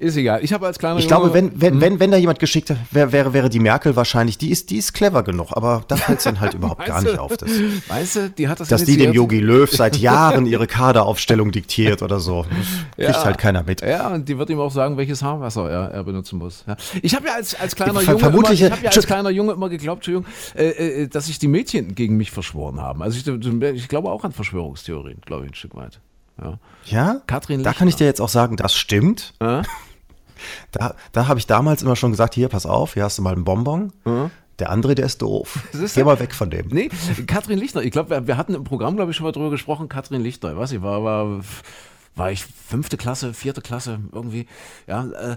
Ist 0.01 0.17
egal. 0.17 0.45
Ich 0.45 0.53
habe 0.53 0.65
als 0.65 0.79
kleiner 0.79 1.01
Ich 1.01 1.09
glaube, 1.09 1.35
wenn, 1.35 1.61
wenn, 1.61 1.81
wenn, 1.81 1.99
wenn 1.99 2.13
da 2.13 2.17
jemand 2.17 2.39
geschickt 2.39 2.73
wäre, 2.93 3.11
wäre, 3.13 3.33
wäre 3.33 3.49
die 3.51 3.59
Merkel 3.59 3.97
wahrscheinlich, 3.97 4.39
die 4.39 4.51
ist, 4.51 4.71
die 4.71 4.77
ist 4.77 4.93
clever 4.95 5.25
genug, 5.25 5.49
aber 5.57 5.83
da 5.89 5.97
fällt 5.97 6.19
es 6.19 6.25
dann 6.25 6.39
halt 6.39 6.55
überhaupt 6.55 6.87
gar 6.87 7.03
nicht 7.03 7.19
auf. 7.19 7.37
Das, 7.37 7.51
Weißt 7.89 8.15
du, 8.17 8.31
die 8.31 8.47
hat 8.47 8.61
das 8.61 8.69
dass 8.69 8.85
die 8.85 8.97
dem. 8.97 9.13
Yogi 9.13 9.41
Löw 9.41 9.69
seit 9.69 9.97
Jahren 9.99 10.47
ihre 10.47 10.69
Kaderaufstellung 10.69 11.51
diktiert 11.51 12.03
oder 12.03 12.21
so. 12.21 12.47
Kriegt 12.97 13.25
halt 13.25 13.39
keiner 13.39 13.65
mit. 13.65 13.81
Ja, 13.81 14.07
und 14.09 14.29
die 14.29 14.39
wird 14.39 14.51
ihm 14.51 14.61
auch 14.61 14.71
sagen, 14.71 14.97
welches 14.97 15.21
Haarwasser 15.23 15.69
er, 15.69 15.91
er 15.91 16.05
benutzen 16.05 16.39
muss. 16.39 16.63
Ja. 16.69 16.77
Ich 17.03 17.17
habe 17.17 17.27
ja 17.27 17.35
als, 17.35 17.59
als 17.59 17.75
kleiner 17.75 17.95
Ver- 17.95 18.13
Junge 18.13 18.19
vermutlich- 18.21 18.61
immer, 18.63 18.77
ich 18.77 18.83
ja 18.83 18.91
als 18.91 19.07
kleiner 19.07 19.31
Junge 19.31 19.53
immer 19.55 19.69
geglaubt, 19.69 20.07
Entschuldigung, 20.07 20.27
äh, 20.57 21.03
äh, 21.03 21.09
dass 21.09 21.27
sich 21.27 21.41
die 21.41 21.49
Mädchen 21.49 21.97
gegen 21.97 22.17
mich 22.17 22.31
verschworen 22.31 22.81
haben. 22.81 23.03
Also 23.03 23.19
ich, 23.19 23.27
ich 23.75 23.89
glaube 23.89 24.11
auch 24.11 24.23
an 24.23 24.31
Verschwörungstheorien, 24.31 25.21
glaube 25.27 25.47
ich, 25.47 25.51
ein 25.51 25.55
Stück 25.57 25.75
weit. 25.75 25.99
Ja. 26.41 26.59
Ja, 26.85 27.21
Katrin 27.27 27.65
da 27.65 27.73
kann 27.73 27.89
ich 27.89 27.97
dir 27.97 28.05
jetzt 28.05 28.21
auch 28.21 28.29
sagen, 28.29 28.57
das 28.57 28.73
stimmt. 28.75 29.35
Ja? 29.43 29.63
Da, 30.73 30.95
da 31.13 31.29
habe 31.29 31.39
ich 31.39 31.47
damals 31.47 31.83
immer 31.83 31.97
schon 31.97 32.11
gesagt, 32.11 32.35
hier, 32.35 32.49
pass 32.49 32.67
auf, 32.67 32.95
hier 32.95 33.05
hast 33.05 33.19
du 33.19 33.23
mal 33.23 33.35
einen 33.35 33.45
Bonbon. 33.45 33.93
Der 34.59 34.71
andere, 34.71 34.95
der 34.95 35.07
ist 35.07 35.23
doof. 35.23 35.61
Siehst 35.73 35.95
Geh 35.95 36.05
mal 36.05 36.19
weg 36.19 36.35
von 36.35 36.51
dem. 36.51 36.69
Nee, 36.69 36.91
Katrin 37.27 37.59
Lichtner. 37.59 37.83
Ich 37.83 37.93
glaube, 37.93 38.11
wir, 38.11 38.27
wir 38.27 38.37
hatten 38.37 38.55
im 38.55 38.65
Programm, 38.65 38.97
glaube 38.97 39.13
ich, 39.13 39.17
schon 39.17 39.25
mal 39.25 39.33
drüber 39.33 39.51
gesprochen. 39.51 39.89
Katrin 39.89 40.23
Lichtner. 40.23 40.53
Ich 40.53 40.59
weiß 40.59 40.73
nicht, 40.73 40.83
war, 40.83 41.05
war, 41.05 41.41
war 42.17 42.33
ich 42.33 42.45
fünfte 42.45 42.97
Klasse, 42.97 43.35
vierte 43.35 43.61
Klasse 43.61 44.01
irgendwie. 44.13 44.47
Ja, 44.89 45.07
äh, 45.07 45.37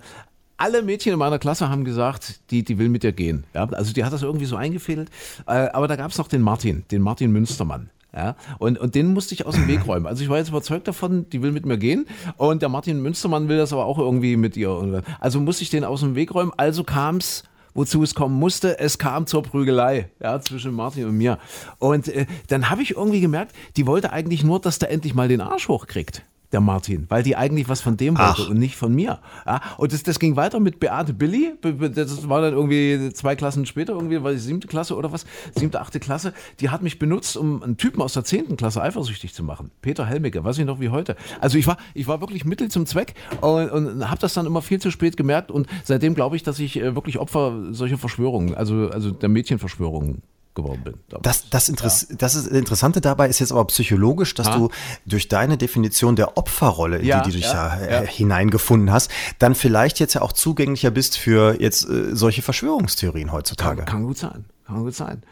alle 0.58 0.84
Mädchen 0.84 1.13
in 1.13 1.20
meiner 1.20 1.39
Klasse 1.39 1.70
haben 1.70 1.86
gesagt, 1.86 2.39
die, 2.51 2.63
die 2.63 2.77
will 2.77 2.89
mit 2.89 3.03
dir 3.03 3.12
gehen. 3.12 3.46
Ja, 3.53 3.67
also 3.70 3.93
die 3.93 4.03
hat 4.03 4.13
das 4.13 4.22
irgendwie 4.22 4.46
so 4.46 4.55
eingefädelt. 4.55 5.10
Äh, 5.48 5.70
aber 5.70 5.88
da 5.88 5.96
gab 5.96 6.12
es 6.12 6.17
noch 6.17 6.27
den 6.27 6.41
Martin, 6.41 6.86
den 6.91 7.01
Martin 7.01 7.31
Münstermann. 7.31 7.89
Ja, 8.13 8.35
und, 8.59 8.77
und 8.77 8.93
den 8.93 9.13
musste 9.13 9.33
ich 9.33 9.45
aus 9.45 9.55
dem 9.55 9.67
Weg 9.69 9.87
räumen. 9.87 10.05
Also 10.05 10.21
ich 10.21 10.29
war 10.29 10.37
jetzt 10.37 10.49
überzeugt 10.49 10.87
davon, 10.87 11.29
die 11.29 11.41
will 11.41 11.51
mit 11.51 11.65
mir 11.65 11.77
gehen. 11.77 12.07
Und 12.35 12.61
der 12.61 12.67
Martin 12.67 13.01
Münstermann 13.01 13.47
will 13.47 13.57
das 13.57 13.71
aber 13.71 13.85
auch 13.85 13.97
irgendwie 13.97 14.35
mit 14.35 14.57
ihr. 14.57 15.01
Also 15.21 15.39
musste 15.39 15.63
ich 15.63 15.69
den 15.69 15.85
aus 15.85 16.01
dem 16.01 16.15
Weg 16.15 16.33
räumen. 16.33 16.51
Also 16.57 16.83
kam 16.83 17.17
es 17.17 17.43
wozu 17.73 18.03
es 18.03 18.15
kommen 18.15 18.37
musste. 18.37 18.79
Es 18.79 18.97
kam 18.97 19.27
zur 19.27 19.43
Prügelei 19.43 20.09
ja, 20.19 20.39
zwischen 20.41 20.73
Martin 20.73 21.05
und 21.05 21.17
mir. 21.17 21.37
Und 21.79 22.07
äh, 22.09 22.25
dann 22.47 22.69
habe 22.69 22.81
ich 22.81 22.97
irgendwie 22.97 23.21
gemerkt, 23.21 23.55
die 23.77 23.87
wollte 23.87 24.11
eigentlich 24.11 24.43
nur, 24.43 24.59
dass 24.59 24.79
der 24.79 24.91
endlich 24.91 25.13
mal 25.13 25.27
den 25.27 25.41
Arsch 25.41 25.67
hochkriegt. 25.67 26.23
Der 26.51 26.60
Martin, 26.60 27.05
weil 27.08 27.24
die 27.24 27.38
eigentlich 27.38 27.70
was 27.70 27.79
von 27.79 27.96
dem 27.96 28.17
wollte 28.17 28.43
Ach. 28.43 28.50
und 28.50 28.58
nicht 28.58 28.75
von 28.75 28.93
mir. 28.93 29.20
Ja, 29.46 29.62
und 29.77 29.93
das, 29.93 30.03
das 30.03 30.20
ging 30.20 30.36
weiter 30.36 30.60
mit 30.60 30.79
Beate 30.81 31.13
Billy. 31.13 31.53
Das 31.62 32.27
war 32.27 32.41
dann 32.41 32.53
irgendwie 32.53 33.13
zwei 33.13 33.38
Klassen 33.38 33.65
später, 33.65 33.93
irgendwie 33.93 34.22
war 34.22 34.31
die 34.31 34.38
siebte 34.38 34.67
Klasse 34.67 34.98
oder 34.98 35.13
was, 35.13 35.25
siebte, 35.55 35.79
achte 35.79 36.01
Klasse. 36.01 36.34
Die 36.60 36.70
hat 36.70 36.81
mich 36.81 37.00
benutzt, 37.00 37.38
um 37.38 37.63
einen 37.63 37.77
Typen 37.77 38.01
aus 38.01 38.13
der 38.13 38.25
zehnten 38.25 38.58
Klasse 38.58 38.81
eifersüchtig 38.81 39.34
zu 39.34 39.43
machen. 39.43 39.72
Peter 39.81 40.05
Helmicke, 40.05 40.43
weiß 40.43 40.58
ich 40.58 40.65
noch 40.65 40.81
wie 40.81 40.89
heute. 40.89 41.15
Also 41.39 41.58
ich 41.58 41.67
war, 41.67 41.77
ich 41.93 42.08
war 42.08 42.20
wirklich 42.20 42.43
Mittel 42.43 42.70
zum 42.70 42.86
Zweck 42.86 43.13
und, 43.39 43.70
und 43.70 44.10
habe 44.10 44.20
das 44.20 44.34
dann 44.34 44.46
immer 44.46 44.62
viel 44.62 44.79
zu 44.79 44.91
spät 44.91 45.15
gemerkt. 45.15 45.51
Und 45.51 45.67
seitdem 45.84 46.15
glaube 46.15 46.36
ich, 46.36 46.43
dass 46.43 46.60
ich 46.60 46.77
äh, 46.77 46.96
wirklich 46.96 47.17
Opfer 47.17 47.74
solcher 47.74 47.98
Verschwörungen, 47.98 48.55
also, 48.55 48.89
also 48.89 49.12
der 49.12 49.29
Mädchenverschwörungen 49.29 50.22
geworden 50.55 50.81
bin. 50.84 50.93
Das, 51.22 51.50
das, 51.50 51.70
Interess 51.70 52.08
das 52.10 52.36
ist, 52.36 52.48
Interessante 52.48 53.01
dabei 53.01 53.27
ist 53.27 53.39
jetzt 53.39 53.51
aber 53.51 53.65
psychologisch, 53.65 54.34
dass 54.36 54.48
Ha? 54.48 54.58
du 54.58 54.70
durch 55.05 55.27
deine 55.27 55.58
Definition 55.58 56.15
der 56.15 56.38
Opferrolle, 56.38 56.98
in 57.00 57.05
Ja, 57.05 57.22
die 57.22 57.31
du 57.31 57.38
dich 57.38 57.46
ja, 57.46 57.77
ja, 57.77 57.81
äh, 57.81 58.03
ja. 58.03 58.10
hineingefunden 58.10 58.91
hast, 58.91 59.12
dann 59.39 59.55
vielleicht 59.55 60.00
jetzt 60.00 60.13
ja 60.13 60.22
auch 60.22 60.34
zugänglicher 60.34 60.91
bist 60.91 61.17
für 61.17 61.60
jetzt 61.62 61.88
äh, 61.89 62.15
solche 62.15 62.41
Verschwörungstheorien 62.41 63.31
heutzutage. 63.31 63.77
kann, 63.77 63.86
kann 63.86 64.03
gut 64.03 64.17
sein. 64.17 64.46
Kann 64.65 64.84
gut 64.84 64.96
sein. 64.96 65.24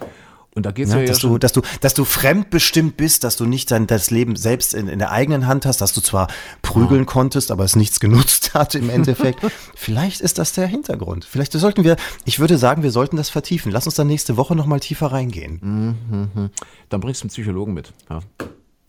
Und 0.55 0.65
da 0.65 0.71
geht 0.71 0.87
es 0.87 0.91
Ja, 0.91 0.97
ja, 0.97 1.03
ja 1.03 1.07
dass, 1.09 1.19
du, 1.19 1.37
dass, 1.37 1.53
du, 1.53 1.61
dass 1.81 1.93
du 1.93 2.05
fremdbestimmt 2.05 2.97
bist, 2.97 3.23
dass 3.23 3.35
du 3.35 3.45
nicht 3.45 3.69
dein, 3.71 3.87
das 3.87 4.09
Leben 4.09 4.35
selbst 4.35 4.73
in, 4.73 4.87
in 4.87 4.99
der 4.99 5.11
eigenen 5.11 5.47
Hand 5.47 5.65
hast, 5.65 5.81
dass 5.81 5.93
du 5.93 6.01
zwar 6.01 6.27
prügeln 6.61 7.05
konntest, 7.05 7.51
aber 7.51 7.63
es 7.63 7.75
nichts 7.75 7.99
genutzt 7.99 8.53
hat 8.53 8.75
im 8.75 8.89
Endeffekt. 8.89 9.39
Vielleicht 9.75 10.21
ist 10.21 10.37
das 10.39 10.53
der 10.53 10.67
Hintergrund. 10.67 11.25
Vielleicht 11.25 11.53
sollten 11.53 11.83
wir, 11.83 11.95
ich 12.25 12.39
würde 12.39 12.57
sagen, 12.57 12.83
wir 12.83 12.91
sollten 12.91 13.17
das 13.17 13.29
vertiefen. 13.29 13.71
Lass 13.71 13.85
uns 13.85 13.95
dann 13.95 14.07
nächste 14.07 14.37
Woche 14.37 14.55
nochmal 14.55 14.79
tiefer 14.79 15.07
reingehen. 15.07 16.49
Dann 16.89 17.01
bringst 17.01 17.21
du 17.21 17.25
einen 17.25 17.29
Psychologen 17.29 17.73
mit. 17.73 17.93
Ja. 18.09 18.21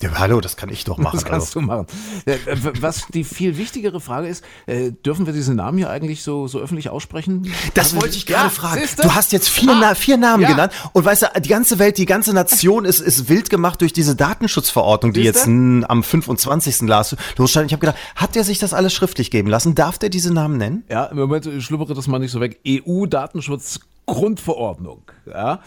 Ja, 0.03 0.19
hallo, 0.19 0.41
das 0.41 0.57
kann 0.57 0.71
ich 0.71 0.85
doch 0.85 0.97
machen. 0.97 1.17
Das 1.17 1.27
kannst 1.27 1.55
du 1.55 1.61
machen. 1.61 1.85
Äh, 2.25 2.39
Was 2.81 3.03
die 3.13 3.23
viel 3.23 3.59
wichtigere 3.59 4.01
Frage 4.01 4.29
ist, 4.29 4.43
äh, 4.67 4.93
dürfen 4.93 5.27
wir 5.27 5.35
diese 5.35 5.55
Namen 5.55 5.77
hier 5.77 5.91
eigentlich 5.91 6.23
so, 6.23 6.49
so 6.49 6.59
öffentlich 6.59 6.89
aussprechen? 6.89 7.53
Das 7.75 7.89
Also, 7.89 8.01
wollte 8.01 8.17
ich 8.17 8.25
gerade 8.25 8.45
ja, 8.45 8.49
fragen. 8.51 8.81
siehste? 8.81 9.03
Du 9.03 9.15
hast 9.15 9.31
jetzt 9.33 9.51
vier, 9.51 9.73
Ah, 9.73 9.77
Na 9.79 9.95
vier 9.95 10.17
Namen 10.17 10.43
ja. 10.43 10.49
genannt 10.49 10.73
und 10.95 11.05
weißt 11.05 11.23
du, 11.23 11.27
die 11.43 11.51
ganze 11.51 11.79
Welt, 11.79 11.99
die 11.99 12.07
ganze 12.07 12.33
Nation 12.33 12.87
ist, 12.87 13.01
ist 13.01 13.29
wild 13.29 13.51
gemacht 13.51 13.83
durch 13.83 13.93
diese 13.93 14.17
Datenschutzverordnung, 14.17 15.13
die 15.13 15.21
Siehste? 15.23 15.39
jetzt 15.39 15.47
mh, 15.49 15.87
am 15.87 16.03
25. 16.03 16.81
las 16.89 17.15
losstand. 17.37 17.67
Ich 17.67 17.73
habe 17.75 17.81
gedacht, 17.81 17.99
hat 18.17 18.35
der 18.35 18.45
sich 18.45 18.59
das 18.59 18.73
alles 18.73 18.95
schriftlich 18.95 19.31
geben 19.31 19.51
lassen? 19.51 19.75
Darf 19.75 19.99
der 19.99 20.09
diese 20.09 20.33
Namen 20.33 20.57
nennen? 20.57 20.83
Ja, 20.89 21.05
im 21.07 21.19
Moment 21.19 21.47
schlubbere 21.59 21.93
das 21.93 22.07
mal 22.07 22.19
nicht 22.19 22.31
so 22.33 22.41
weg. 22.41 22.59
EU-Datenschutz-Grundverordnung. 22.67 25.03
Ja. 25.27 25.61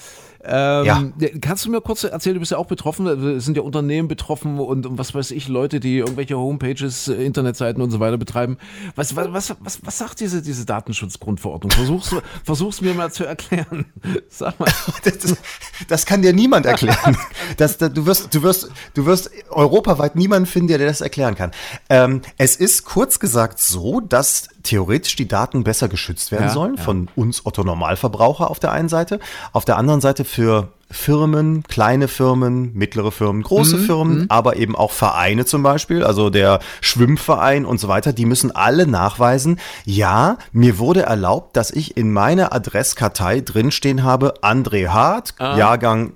Ähm, 0.46 0.86
Ja. 0.86 1.30
Kannst 1.42 1.66
du 1.66 1.72
mir 1.72 1.82
kurz 1.82 2.04
erzählen, 2.04 2.34
du 2.36 2.40
bist 2.40 2.52
ja 2.52 2.58
auch 2.58 2.66
betroffen, 2.66 3.08
es 3.08 3.46
sind 3.46 3.56
ja 3.56 3.64
Unternehmen 3.64 4.08
betroffen 4.08 4.60
und, 4.60 4.86
und 4.86 4.98
was 4.98 5.14
weiß 5.16 5.32
ich, 5.32 5.48
Leute, 5.48 5.80
die 5.80 5.98
irgendwelche 5.98 6.38
Homepages, 6.38 7.08
äh, 7.08 7.14
Internetseiten 7.14 7.82
und 7.82 7.92
so 7.92 8.00
weiter 8.00 8.18
betreiben. 8.18 8.58
Was, 8.96 9.16
was, 9.16 9.32
was, 9.32 9.56
was, 9.60 9.80
was 9.86 9.98
sagt 9.98 10.20
diese, 10.20 10.42
diese 10.42 10.66
Datenschutzgrundverordnung? 10.66 11.72
Versuch's, 11.72 12.16
versuch's 12.44 12.82
mir 12.82 12.94
mal 12.94 13.12
zu 13.12 13.26
erklären. 13.26 13.86
Sag 14.30 14.60
mal. 14.60 14.70
Das, 15.04 15.18
das, 15.18 15.38
das 15.88 16.06
kann 16.06 16.22
dir 16.22 16.34
niemand 16.34 16.66
erklären. 16.66 17.18
Das, 17.58 17.78
das, 17.78 17.92
du, 17.94 18.06
wirst, 18.06 18.34
du, 18.34 18.42
wirst, 18.42 18.70
du 18.94 19.06
wirst 19.06 19.30
europaweit 19.50 20.16
niemanden 20.16 20.46
finden, 20.46 20.68
der 20.70 20.78
dir 20.78 20.86
das 20.86 21.02
erklären 21.02 21.36
kann. 21.36 21.52
Ähm, 21.90 22.22
es 22.38 22.56
ist 22.56 22.86
kurz 22.86 23.20
gesagt 23.20 23.60
so, 23.60 24.00
dass 24.00 24.48
theoretisch 24.64 25.16
die 25.18 25.28
Daten 25.28 25.64
besser 25.64 25.90
geschützt 25.90 26.32
werden 26.32 26.46
Ja, 26.46 26.54
sollen 26.54 26.76
ja. 26.76 26.82
von 26.82 27.10
uns 27.16 27.46
Otto 27.46 27.64
Normalverbraucher 27.64 28.50
auf 28.50 28.60
der 28.60 28.72
einen 28.72 28.88
Seite, 28.90 29.20
auf 29.52 29.66
der 29.66 29.78
anderen 29.78 30.00
Seite 30.02 30.24
für 30.34 30.70
Firmen, 30.90 31.64
kleine 31.64 32.08
Firmen, 32.08 32.74
mittlere 32.74 33.12
Firmen, 33.12 33.42
große 33.42 33.78
Firmen, 33.80 34.30
aber 34.30 34.58
eben 34.58 34.76
auch 34.76 34.92
Vereine 34.92 35.44
zum 35.46 35.64
Beispiel, 35.64 36.04
also 36.04 36.30
der 36.30 36.60
Schwimmverein 36.82 37.66
und 37.66 37.80
so 37.80 37.88
weiter, 37.88 38.14
die 38.14 38.26
müssen 38.26 38.52
alle 38.52 38.86
nachweisen, 38.86 39.60
ja, 39.86 40.38
mir 40.52 40.78
wurde 40.78 41.02
erlaubt, 41.02 41.58
dass 41.58 41.72
ich 41.72 41.98
in 41.98 42.14
meiner 42.14 42.54
Adresskartei 42.54 43.42
drinstehen 43.42 44.04
habe, 44.04 44.36
André 44.42 44.90
Hart, 44.90 45.34
Jahrgang 45.40 46.14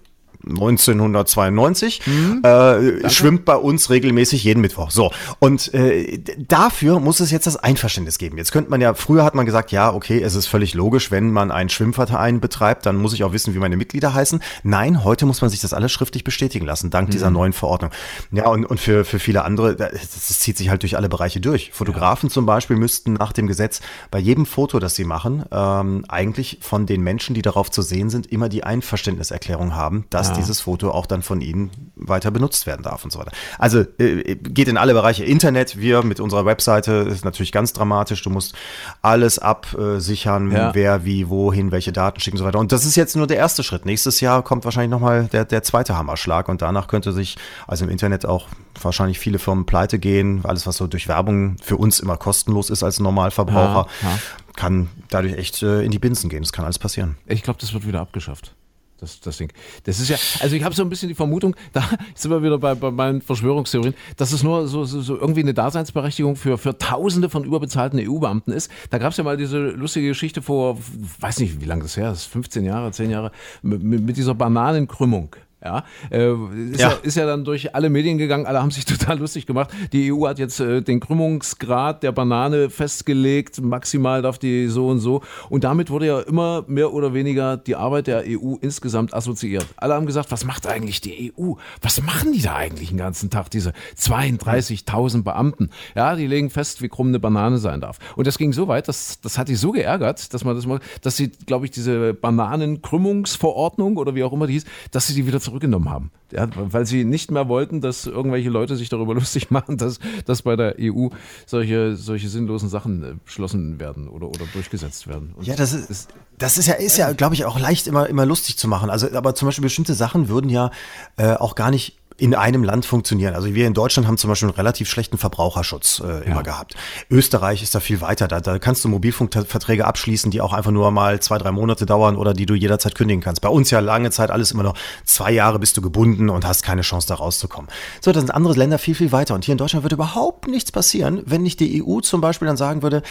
1992, 0.50 2.02
äh, 2.44 3.10
schwimmt 3.10 3.46
bei 3.46 3.56
uns 3.56 3.90
regelmäßig 3.90 4.44
jeden 4.44 4.62
Mittwoch. 4.62 4.92
So. 4.92 5.12
Und 5.40 5.74
äh, 5.74 6.20
dafür 6.48 7.00
muss 7.00 7.20
es 7.20 7.32
jetzt 7.32 7.48
das 7.48 7.58
Einverständnis 7.58 8.18
geben. 8.18 8.38
Jetzt 8.38 8.52
könnte 8.52 8.70
man 8.70 8.82
ja, 8.82 8.94
früher 8.94 9.24
hat 9.24 9.36
man 9.36 9.46
gesagt, 9.46 9.72
ja, 9.72 9.94
okay, 9.94 10.22
es 10.22 10.36
ist 10.36 10.48
völlig 10.48 10.74
logisch, 10.74 11.12
wenn 11.12 11.32
man 11.32 11.52
einen 11.52 11.70
Schwimmverein 11.70 12.40
betreibt, 12.40 12.86
dann 12.86 12.98
muss 12.98 13.14
ich 13.14 13.24
auch 13.24 13.34
wissen, 13.34 13.54
wie 13.54 13.60
meine 13.60 13.78
Mitglieder 13.78 14.14
heißen. 14.14 14.42
Nein, 14.64 15.04
heute 15.04 15.26
muss 15.26 15.42
man 15.42 15.50
sich 15.50 15.62
das 15.62 15.74
alles 15.74 15.92
schriftlich 15.92 16.24
bestätigen 16.24 16.66
lassen, 16.66 16.90
dank 16.90 17.10
dieser 17.12 17.30
neuen 17.30 17.54
Verordnung. 17.54 17.92
Ja, 18.32 18.48
und, 18.50 18.66
und 18.66 18.80
für, 18.80 19.06
für 19.06 19.20
viele 19.20 19.44
andere, 19.44 19.76
da- 19.76 19.90
das, 19.90 20.02
das 20.28 20.40
zieht 20.40 20.58
sich 20.58 20.70
halt 20.70 20.84
durch 20.84 20.98
alle 20.98 21.10
Bereiche 21.10 21.40
durch. 21.40 21.72
Fotografen 21.74 22.30
zum 22.30 22.46
Beispiel 22.46 22.76
müssten 22.76 23.14
nach 23.14 23.32
dem 23.34 23.48
Gesetz 23.48 23.82
bei 24.12 24.20
jedem 24.20 24.46
Foto, 24.46 24.80
das 24.80 24.96
sie 24.96 25.06
machen, 25.06 25.44
ähm, 25.52 26.06
eigentlich 26.08 26.60
von 26.62 26.86
den 26.86 27.02
Menschen, 27.02 27.34
die 27.36 27.42
darauf 27.42 27.72
zu 27.72 27.82
sehen 27.82 28.10
sind, 28.10 28.28
immer 28.32 28.50
die 28.50 28.64
Einverständniserklärung 28.64 29.76
haben, 29.76 30.06
dass 30.10 30.34
dieses 30.38 30.62
Foto 30.62 30.92
auch 30.92 31.06
dann 31.06 31.22
von 31.22 31.42
ihnen 31.42 31.70
weiter 31.96 32.32
benutzt 32.32 32.66
werden 32.68 32.84
darf 32.84 33.04
und 33.04 33.12
so 33.12 33.20
weiter. 33.20 33.32
Also 33.60 33.82
äh, 34.00 34.36
geht 34.36 34.68
in 34.68 34.78
alle 34.78 34.94
Bereiche. 34.94 35.24
Internet, 35.26 35.78
wir 35.80 36.04
mit 36.04 36.20
unserer 36.20 36.46
Webseite 36.46 36.92
ist 37.10 37.26
natürlich 37.26 37.52
ganz 37.52 37.74
dramatisch. 37.74 38.22
Du 38.24 38.30
musst 38.30 38.56
alles 39.02 39.40
absichern, 39.40 40.52
Ja. 40.52 40.74
wer 40.74 41.06
wie 41.06 41.30
wohin 41.30 41.72
welche 41.72 41.92
Daten 41.92 42.20
schicken 42.20 42.38
und 42.38 42.40
so 42.40 42.46
weiter. 42.46 42.60
Und 42.60 42.72
das 42.72 42.86
ist 42.86 42.96
jetzt 42.96 43.16
nur 43.16 43.28
der 43.28 43.38
erste 43.38 43.64
Schritt. 43.64 43.86
Nächstes 43.86 44.22
Jahr 44.22 44.44
kommt 44.44 44.66
wahrscheinlich 44.66 44.92
nochmal 44.92 45.28
der, 45.32 45.46
der 45.46 45.64
zweite 45.64 45.98
Hammerschlag 45.98 46.50
und 46.50 46.62
danach 46.62 46.88
könnte 46.88 47.12
sich 47.12 47.38
also 47.68 47.86
im 47.86 47.92
Internet 47.92 48.26
auch 48.26 48.48
wahrscheinlich 48.82 49.20
viele 49.20 49.40
Firmen 49.40 49.66
pleite 49.66 50.00
gehen. 50.00 50.42
Alles, 50.44 50.68
was 50.68 50.78
so 50.78 50.88
durch 50.88 51.08
Werbung 51.08 51.58
für 51.62 51.78
uns 51.78 52.00
immer 52.00 52.18
kostenlos 52.18 52.70
ist 52.70 52.84
als 52.84 53.00
Normalverbraucher, 53.00 53.88
Ja, 54.04 54.10
ja. 54.10 54.20
kann 54.56 54.90
dadurch 55.10 55.34
echt 55.38 55.64
äh, 55.64 55.82
in 55.84 55.92
die 55.92 56.00
Binsen 56.00 56.30
gehen. 56.30 56.44
Das 56.44 56.52
kann 56.54 56.66
alles 56.66 56.80
passieren. 56.80 57.18
Ich 57.26 57.44
glaube, 57.44 57.60
das 57.60 57.74
wird 57.74 57.88
wieder 57.88 58.02
abgeschafft. 58.02 58.54
Das, 59.00 59.20
das 59.20 59.38
Ding. 59.38 59.52
Das 59.84 60.00
ist 60.00 60.10
ja, 60.10 60.18
also 60.42 60.56
ich 60.56 60.64
habe 60.64 60.74
so 60.74 60.82
ein 60.82 60.90
bisschen 60.90 61.08
die 61.08 61.16
Vermutung, 61.16 61.56
da 61.74 61.88
sind 62.16 62.32
wir 62.32 62.42
wieder 62.42 62.58
bei, 62.58 62.74
bei 62.74 62.90
meinen 62.90 63.22
Verschwörungstheorien, 63.22 63.94
dass 64.16 64.32
es 64.32 64.44
nur 64.44 64.68
so, 64.68 64.86
so, 64.86 65.02
so 65.02 65.16
irgendwie 65.18 65.42
eine 65.42 65.54
Daseinsberechtigung 65.54 66.36
für, 66.36 66.58
für 66.58 66.78
Tausende 66.78 67.30
von 67.30 67.44
überbezahlten 67.44 68.00
EU-Beamten 68.00 68.52
ist. 68.52 68.72
Da 68.90 68.98
gab 68.98 69.12
es 69.12 69.18
ja 69.18 69.24
mal 69.24 69.38
diese 69.38 69.60
lustige 69.60 70.08
Geschichte 70.08 70.42
vor, 70.42 70.78
weiß 71.20 71.40
nicht, 71.40 71.62
wie 71.62 71.66
lange 71.66 71.84
das 71.84 71.96
her 71.96 72.12
ist, 72.12 72.26
15 72.26 72.66
Jahre, 72.66 72.92
10 72.92 73.12
Jahre, 73.12 73.32
mit, 73.62 73.84
mit 73.84 74.18
dieser 74.18 74.34
Bananenkrümmung. 74.34 75.36
Ja, 75.64 75.84
äh, 76.12 76.34
ist, 76.72 76.80
ja. 76.80 76.92
ja. 76.92 76.98
ist 77.02 77.18
ja 77.18 77.26
dann 77.26 77.44
durch 77.44 77.74
alle 77.74 77.90
Medien 77.90 78.20
gegangen, 78.20 78.46
alle 78.46 78.62
haben 78.62 78.70
sich 78.70 78.86
total 78.86 79.18
lustig 79.18 79.48
gemacht. 79.48 79.72
Die 79.92 80.14
EU 80.14 80.28
hat 80.28 80.38
jetzt 80.38 80.60
äh, 80.60 80.84
den 80.84 81.00
Krümmungsgrad 81.00 82.04
der 82.04 82.12
Banane 82.12 82.70
festgelegt, 82.70 83.60
maximal 83.62 84.22
darf 84.22 84.38
die 84.38 84.68
so 84.68 84.88
und 84.88 85.00
so. 85.00 85.22
Und 85.50 85.64
damit 85.64 85.90
wurde 85.90 86.06
ja 86.06 86.20
immer 86.20 86.64
mehr 86.68 86.94
oder 86.94 87.16
weniger 87.16 87.58
die 87.58 87.76
Arbeit 87.76 88.06
der 88.06 88.24
EU 88.28 88.56
insgesamt 88.62 89.16
assoziiert. 89.16 89.66
Alle 89.78 89.96
haben 89.96 90.06
gesagt, 90.06 90.32
was 90.32 90.46
macht 90.46 90.68
eigentlich 90.68 91.02
die 91.02 91.34
EU? 91.36 91.54
Was 91.82 92.04
machen 92.04 92.34
die 92.34 92.42
da 92.44 92.56
eigentlich 92.56 92.90
den 92.90 93.00
ganzen 93.00 93.32
Tag, 93.32 93.50
diese 93.50 93.74
32.000 93.98 95.24
Beamten? 95.24 95.72
Ja, 95.96 96.16
die 96.16 96.28
legen 96.28 96.52
fest, 96.52 96.84
wie 96.84 96.90
krumm 96.90 97.08
eine 97.08 97.20
Banane 97.20 97.58
sein 97.58 97.82
darf. 97.82 97.98
Und 98.16 98.28
das 98.28 98.38
ging 98.38 98.54
so 98.54 98.68
weit, 98.68 98.88
dass, 98.88 99.22
das 99.22 99.40
hat 99.40 99.48
die 99.48 99.56
so 99.56 99.72
geärgert, 99.72 100.36
dass 100.36 100.44
man 100.44 100.56
das 100.56 100.68
mal, 100.68 100.80
dass 101.02 101.18
sie, 101.18 101.30
glaube 101.30 101.66
ich, 101.66 101.72
diese 101.72 102.14
Bananenkrümmungsverordnung 102.14 103.98
oder 103.98 104.14
wie 104.14 104.24
auch 104.24 104.34
immer 104.34 104.46
die 104.46 104.54
hieß, 104.54 104.66
dass 104.92 105.08
sie 105.08 105.16
die 105.16 105.26
wieder 105.26 105.40
zurückgenommen 105.48 105.90
haben. 105.90 106.12
Ja, 106.32 106.48
weil 106.56 106.86
sie 106.86 107.06
nicht 107.06 107.32
mehr 107.32 107.48
wollten, 107.48 107.80
dass 107.80 108.06
irgendwelche 108.06 108.50
Leute 108.50 108.76
sich 108.76 108.90
darüber 108.90 109.14
lustig 109.16 109.50
machen, 109.50 109.78
dass, 109.78 110.00
dass 110.26 110.42
bei 110.42 110.56
der 110.56 110.76
EU 110.80 111.08
solche, 111.46 111.96
solche 111.96 112.28
sinnlosen 112.28 112.70
Sachen 112.70 113.04
äh, 113.04 113.14
beschlossen 113.24 113.80
werden 113.80 114.08
oder, 114.08 114.28
oder 114.28 114.46
durchgesetzt 114.54 115.08
werden. 115.08 115.34
Und 115.36 115.48
ja, 115.48 115.56
das 115.56 115.74
ist, 115.74 116.10
das 116.38 116.58
ist 116.58 116.68
ja, 116.68 116.76
ist 116.76 116.98
ja, 116.98 117.14
glaube 117.14 117.36
ich, 117.36 117.46
auch 117.46 117.60
leicht 117.60 117.88
immer, 117.88 118.08
immer 118.08 118.26
lustig 118.26 118.58
zu 118.58 118.68
machen. 118.68 118.90
Also, 118.90 119.08
aber 119.14 119.36
zum 119.36 119.48
Beispiel 119.48 119.64
bestimmte 119.64 119.94
Sachen 119.94 120.28
würden 120.28 120.50
ja 120.50 120.72
äh, 121.16 121.34
auch 121.34 121.56
gar 121.56 121.72
nicht 121.72 121.98
in 122.18 122.34
einem 122.34 122.64
Land 122.64 122.86
funktionieren. 122.86 123.36
Also 123.36 123.54
wir 123.54 123.68
in 123.68 123.74
Deutschland 123.74 124.08
haben 124.08 124.18
zum 124.18 124.30
Beispiel 124.30 124.50
einen 124.50 124.56
relativ 124.56 124.90
schlechten 124.90 125.18
Verbraucherschutz 125.18 126.02
äh, 126.04 126.26
immer 126.26 126.38
ja. 126.38 126.42
gehabt. 126.42 126.76
Österreich 127.10 127.62
ist 127.62 127.76
da 127.76 127.80
viel 127.80 128.02
weiter. 128.02 128.28
Da, 128.28 128.42
da 128.42 128.58
kannst 128.58 128.84
du 128.84 128.90
Mobilfunkverträge 128.90 129.86
abschließen, 129.86 130.32
die 130.32 130.42
auch 130.42 130.54
einfach 130.54 130.72
nur 130.72 130.90
mal 130.92 131.20
zwei, 131.20 131.38
drei 131.38 131.52
Monate 131.52 131.86
dauern 131.86 132.16
oder 132.16 132.34
die 132.34 132.48
du 132.48 132.56
jederzeit 132.56 132.96
kündigen 132.96 133.22
kannst. 133.22 133.42
Bei 133.42 133.50
uns 133.50 133.70
ja 133.70 133.80
lange 133.80 134.10
Zeit 134.10 134.32
alles 134.32 134.52
immer 134.52 134.64
noch 134.64 134.76
zwei 135.06 135.32
Jahre 135.32 135.60
bist 135.60 135.78
du 135.78 135.82
gebunden 135.82 136.30
und 136.30 136.46
hast 136.46 136.64
keine 136.64 136.82
Chance 136.82 137.08
da 137.08 137.16
rauszukommen. 137.16 137.70
So, 138.02 138.12
da 138.12 138.20
sind 138.20 138.32
andere 138.32 138.54
Länder 138.56 138.80
viel, 138.80 138.96
viel 138.96 139.12
weiter. 139.12 139.36
Und 139.36 139.46
hier 139.46 139.52
in 139.52 139.60
Deutschland 139.60 139.84
würde 139.84 139.96
überhaupt 139.96 140.48
nichts 140.48 140.72
passieren, 140.72 141.22
wenn 141.26 141.44
nicht 141.44 141.60
die 141.60 141.84
EU 141.84 142.00
zum 142.00 142.22
Beispiel 142.22 142.48
dann 142.48 142.58
sagen 142.58 142.82
würde, 142.82 143.04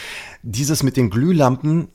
dieses 0.43 0.83
mit 0.83 0.97
den 0.97 1.11
Glühlampen 1.11 1.89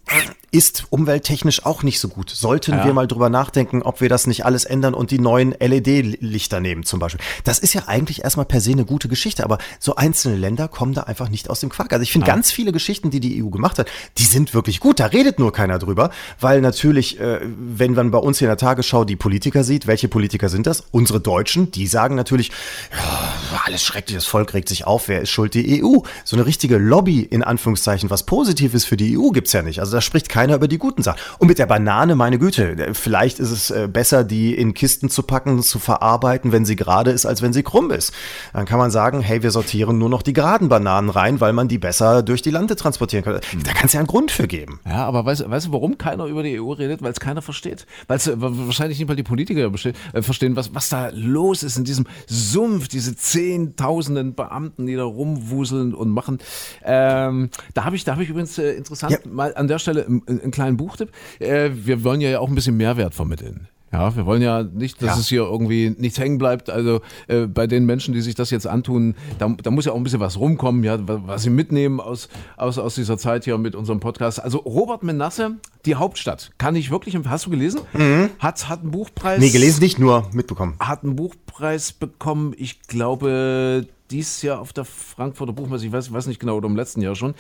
ist 0.51 0.83
umwelttechnisch 0.89 1.65
auch 1.65 1.81
nicht 1.81 2.01
so 2.01 2.09
gut. 2.09 2.29
Sollten 2.29 2.73
ja. 2.73 2.85
wir 2.85 2.93
mal 2.93 3.07
drüber 3.07 3.29
nachdenken, 3.29 3.81
ob 3.81 4.01
wir 4.01 4.09
das 4.09 4.27
nicht 4.27 4.45
alles 4.45 4.65
ändern 4.65 4.93
und 4.93 5.09
die 5.09 5.19
neuen 5.19 5.51
LED-Lichter 5.51 6.59
nehmen 6.59 6.83
zum 6.83 6.99
Beispiel. 6.99 7.21
Das 7.45 7.57
ist 7.57 7.73
ja 7.73 7.83
eigentlich 7.87 8.25
erstmal 8.25 8.45
per 8.45 8.59
se 8.59 8.71
eine 8.71 8.83
gute 8.83 9.07
Geschichte, 9.07 9.45
aber 9.45 9.59
so 9.79 9.95
einzelne 9.95 10.35
Länder 10.35 10.67
kommen 10.67 10.93
da 10.93 11.03
einfach 11.03 11.29
nicht 11.29 11.49
aus 11.49 11.61
dem 11.61 11.69
Quark. 11.69 11.93
Also 11.93 12.03
ich 12.03 12.11
finde 12.11 12.27
ja. 12.27 12.33
ganz 12.33 12.51
viele 12.51 12.73
Geschichten, 12.73 13.11
die 13.11 13.21
die 13.21 13.41
EU 13.41 13.47
gemacht 13.47 13.79
hat, 13.79 13.89
die 14.17 14.25
sind 14.25 14.53
wirklich 14.53 14.81
gut. 14.81 14.99
Da 14.99 15.05
redet 15.05 15.39
nur 15.39 15.53
keiner 15.53 15.79
drüber, 15.79 16.11
weil 16.41 16.59
natürlich, 16.59 17.17
äh, 17.21 17.39
wenn 17.41 17.93
man 17.93 18.11
bei 18.11 18.17
uns 18.17 18.39
hier 18.39 18.47
in 18.47 18.51
der 18.51 18.57
Tagesschau 18.57 19.05
die 19.05 19.15
Politiker 19.15 19.63
sieht, 19.63 19.87
welche 19.87 20.09
Politiker 20.09 20.49
sind 20.49 20.67
das? 20.67 20.83
Unsere 20.91 21.21
Deutschen, 21.21 21.71
die 21.71 21.87
sagen 21.87 22.15
natürlich, 22.15 22.51
ja, 22.91 23.61
alles 23.65 23.85
schrecklich, 23.85 24.17
das 24.17 24.25
Volk 24.25 24.53
regt 24.53 24.67
sich 24.67 24.85
auf, 24.85 25.07
wer 25.07 25.21
ist 25.21 25.29
schuld? 25.29 25.53
Die 25.53 25.81
EU. 25.81 25.99
So 26.25 26.35
eine 26.35 26.45
richtige 26.45 26.77
Lobby 26.77 27.21
in 27.21 27.41
Anführungszeichen, 27.41 28.09
was 28.09 28.25
Positives 28.25 28.83
für 28.83 28.97
die 28.97 29.17
EU 29.17 29.29
gibt's 29.29 29.53
ja 29.53 29.61
nicht. 29.61 29.79
Also 29.79 29.93
da 29.93 30.01
spricht 30.01 30.27
keiner 30.27 30.40
keiner 30.41 30.56
über 30.56 30.67
die 30.67 30.80
guten 30.80 31.04
Sachen. 31.04 31.19
Und 31.38 31.49
mit 31.49 31.60
der 31.60 31.67
Banane, 31.67 32.15
meine 32.15 32.39
Güte, 32.39 32.93
vielleicht 32.93 33.38
ist 33.39 33.51
es 33.51 33.69
äh, 33.69 33.88
besser, 33.88 34.23
die 34.23 34.56
in 34.56 34.73
Kisten 34.73 35.08
zu 35.08 35.21
packen, 35.21 35.62
zu 35.62 35.77
verarbeiten, 35.77 36.51
wenn 36.51 36.65
sie 36.65 36.75
gerade 36.75 37.12
ist, 37.12 37.27
als 37.27 37.43
wenn 37.43 37.54
sie 37.54 37.62
krumm 37.62 37.91
ist. 37.91 38.12
Dann 38.51 38.65
kann 38.65 38.80
man 38.80 38.89
sagen, 38.89 39.21
hey, 39.21 39.43
wir 39.43 39.51
sortieren 39.51 39.99
nur 39.99 40.10
noch 40.10 40.23
die 40.23 40.34
geraden 40.34 40.67
Bananen 40.67 41.12
rein, 41.12 41.41
weil 41.41 41.54
man 41.54 41.67
die 41.67 41.77
besser 41.77 42.23
durch 42.23 42.41
die 42.41 42.49
Lande 42.49 42.75
transportieren 42.75 43.23
kann. 43.23 43.39
Da 43.63 43.73
kann 43.73 43.86
es 43.86 43.93
ja 43.93 43.99
einen 43.99 44.08
Grund 44.08 44.32
für 44.32 44.47
geben. 44.47 44.80
Ja, 44.84 45.06
aber 45.06 45.23
weißt, 45.25 45.47
weißt 45.47 45.67
du, 45.67 45.73
warum 45.73 45.99
keiner 45.99 46.25
über 46.25 46.41
die 46.41 46.60
EU 46.60 46.71
redet? 46.71 47.04
Weil 47.04 47.12
es 47.12 47.19
keiner 47.19 47.43
versteht. 47.43 47.86
Weil 48.08 48.17
es 48.17 48.25
äh, 48.25 48.34
wahrscheinlich 48.38 48.97
nicht 48.97 49.08
mal 49.08 49.15
die 49.15 49.21
Politiker 49.21 49.71
äh, 49.71 50.21
verstehen, 50.23 50.56
was, 50.56 50.73
was 50.73 50.89
da 50.89 51.12
los 51.13 51.62
ist 51.62 51.77
in 51.77 51.84
diesem 51.84 52.08
Sumpf, 52.25 52.88
diese 52.88 53.15
Zehntausenden 53.15 54.34
Beamten, 54.34 54.88
die 54.88 54.95
da 54.95 55.04
rumwuseln 55.04 55.93
und 55.93 56.10
machen. 56.10 56.39
Ähm, 56.84 57.51
da 57.75 57.86
habe 57.86 57.95
ich, 57.95 58.06
da 58.06 58.13
habe 58.13 58.23
ich 58.23 58.30
übrigens 58.30 58.58
äh, 58.58 58.71
interessant 58.71 59.12
ja. 59.12 59.19
mal 59.25 59.54
an 59.54 59.67
der 59.67 59.77
Stelle 59.77 60.08
einen 60.39 60.51
kleinen 60.51 60.77
Buchtipp. 60.77 61.11
Äh, 61.39 61.71
wir 61.73 62.03
wollen 62.03 62.21
ja 62.21 62.39
auch 62.39 62.47
ein 62.47 62.55
bisschen 62.55 62.77
Mehrwert 62.77 63.13
vermitteln. 63.13 63.67
Ja, 63.91 64.15
wir 64.15 64.25
wollen 64.25 64.41
ja 64.41 64.63
nicht, 64.63 65.01
dass 65.01 65.15
ja. 65.15 65.19
es 65.19 65.27
hier 65.27 65.41
irgendwie 65.41 65.93
nichts 65.97 66.17
hängen 66.17 66.37
bleibt. 66.37 66.69
Also 66.69 67.01
äh, 67.27 67.45
bei 67.45 67.67
den 67.67 67.85
Menschen, 67.85 68.13
die 68.13 68.21
sich 68.21 68.35
das 68.35 68.49
jetzt 68.49 68.65
antun, 68.65 69.15
da, 69.37 69.53
da, 69.61 69.69
muss 69.69 69.83
ja 69.83 69.91
auch 69.91 69.97
ein 69.97 70.03
bisschen 70.03 70.21
was 70.21 70.39
rumkommen, 70.39 70.83
ja, 70.85 70.97
was 71.01 71.43
sie 71.43 71.49
mitnehmen 71.49 71.99
aus, 71.99 72.29
aus, 72.55 72.77
aus 72.77 72.95
dieser 72.95 73.17
Zeit 73.17 73.43
hier 73.43 73.57
mit 73.57 73.75
unserem 73.75 73.99
Podcast. 73.99 74.41
Also 74.41 74.59
Robert 74.59 75.03
Menasse, 75.03 75.57
die 75.85 75.95
Hauptstadt, 75.95 76.51
kann 76.57 76.77
ich 76.77 76.89
wirklich, 76.89 77.17
hast 77.25 77.47
du 77.47 77.49
gelesen? 77.49 77.81
Mhm. 77.91 78.29
Hat, 78.39 78.69
hat 78.69 78.81
einen 78.81 78.91
Buchpreis. 78.91 79.41
Nee, 79.41 79.49
gelesen 79.49 79.81
nicht, 79.81 79.99
nur 79.99 80.29
mitbekommen. 80.31 80.75
Hat 80.79 81.03
einen 81.03 81.17
Buchpreis 81.17 81.91
bekommen, 81.91 82.53
ich 82.57 82.83
glaube, 82.83 83.87
dies 84.09 84.41
Jahr 84.41 84.59
auf 84.59 84.71
der 84.71 84.85
Frankfurter 84.85 85.53
Buchmesse, 85.53 85.85
ich 85.85 85.91
weiß, 85.91 86.13
weiß 86.13 86.27
nicht 86.27 86.39
genau, 86.39 86.55
oder 86.55 86.67
im 86.67 86.75
letzten 86.75 87.01
Jahr 87.01 87.15
schon. 87.15 87.33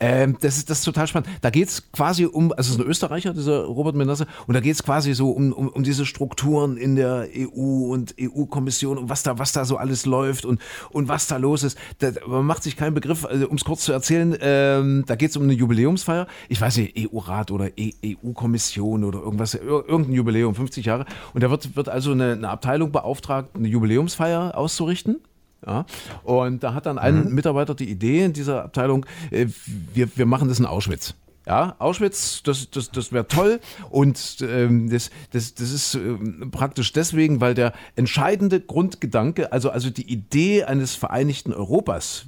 Ähm, 0.00 0.36
das, 0.40 0.56
ist, 0.56 0.70
das 0.70 0.78
ist 0.78 0.84
total 0.84 1.06
spannend. 1.06 1.28
Da 1.40 1.50
geht 1.50 1.68
es 1.68 1.90
quasi 1.92 2.26
um, 2.26 2.52
also 2.52 2.68
es 2.72 2.76
ist 2.76 2.80
ein 2.80 2.86
Österreicher, 2.86 3.32
dieser 3.32 3.64
Robert 3.64 3.94
Menasse, 3.94 4.26
und 4.46 4.54
da 4.54 4.60
geht 4.60 4.74
es 4.74 4.82
quasi 4.82 5.14
so 5.14 5.30
um, 5.30 5.52
um, 5.52 5.68
um 5.68 5.82
diese 5.84 6.04
Strukturen 6.04 6.76
in 6.76 6.96
der 6.96 7.28
EU 7.36 7.92
und 7.92 8.14
EU-Kommission 8.20 8.98
und 8.98 9.08
was 9.08 9.22
da, 9.22 9.38
was 9.38 9.52
da 9.52 9.64
so 9.64 9.76
alles 9.76 10.04
läuft 10.06 10.44
und, 10.44 10.60
und 10.90 11.08
was 11.08 11.26
da 11.26 11.36
los 11.36 11.62
ist. 11.62 11.78
Da, 11.98 12.10
man 12.26 12.44
macht 12.44 12.62
sich 12.62 12.76
keinen 12.76 12.94
Begriff, 12.94 13.24
also, 13.24 13.48
um 13.48 13.56
es 13.56 13.64
kurz 13.64 13.84
zu 13.84 13.92
erzählen, 13.92 14.36
ähm, 14.40 15.04
da 15.06 15.14
geht 15.14 15.30
es 15.30 15.36
um 15.36 15.44
eine 15.44 15.52
Jubiläumsfeier. 15.52 16.26
Ich 16.48 16.60
weiß 16.60 16.76
nicht, 16.78 17.12
EU-Rat 17.12 17.50
oder 17.50 17.70
EU-Kommission 17.78 19.02
e 19.02 19.06
oder 19.06 19.20
irgendwas, 19.20 19.54
irgendein 19.54 20.12
Jubiläum, 20.12 20.54
50 20.54 20.86
Jahre. 20.86 21.06
Und 21.32 21.42
da 21.42 21.50
wird, 21.50 21.76
wird 21.76 21.88
also 21.88 22.12
eine, 22.12 22.32
eine 22.32 22.48
Abteilung 22.48 22.90
beauftragt, 22.92 23.50
eine 23.54 23.68
Jubiläumsfeier 23.68 24.56
auszurichten. 24.56 25.20
Ja? 25.66 25.86
Und 26.22 26.62
da 26.62 26.74
hat 26.74 26.86
dann 26.86 26.98
ein 26.98 27.24
mhm. 27.24 27.34
Mitarbeiter 27.34 27.74
die 27.74 27.90
Idee 27.90 28.24
in 28.24 28.32
dieser 28.32 28.64
Abteilung, 28.64 29.06
äh, 29.30 29.46
wir, 29.92 30.08
wir 30.16 30.26
machen 30.26 30.48
das 30.48 30.58
in 30.58 30.66
Auschwitz. 30.66 31.14
Ja, 31.46 31.76
Auschwitz, 31.78 32.42
das, 32.42 32.70
das, 32.70 32.90
das 32.90 33.12
wäre 33.12 33.28
toll. 33.28 33.60
Und 33.90 34.38
ähm, 34.40 34.88
das, 34.88 35.10
das, 35.30 35.54
das 35.54 35.72
ist 35.72 35.94
ähm, 35.94 36.50
praktisch 36.50 36.92
deswegen, 36.92 37.42
weil 37.42 37.52
der 37.54 37.74
entscheidende 37.96 38.60
Grundgedanke, 38.60 39.52
also, 39.52 39.68
also 39.68 39.90
die 39.90 40.10
Idee 40.10 40.64
eines 40.64 40.94
vereinigten 40.94 41.52
Europas, 41.52 42.26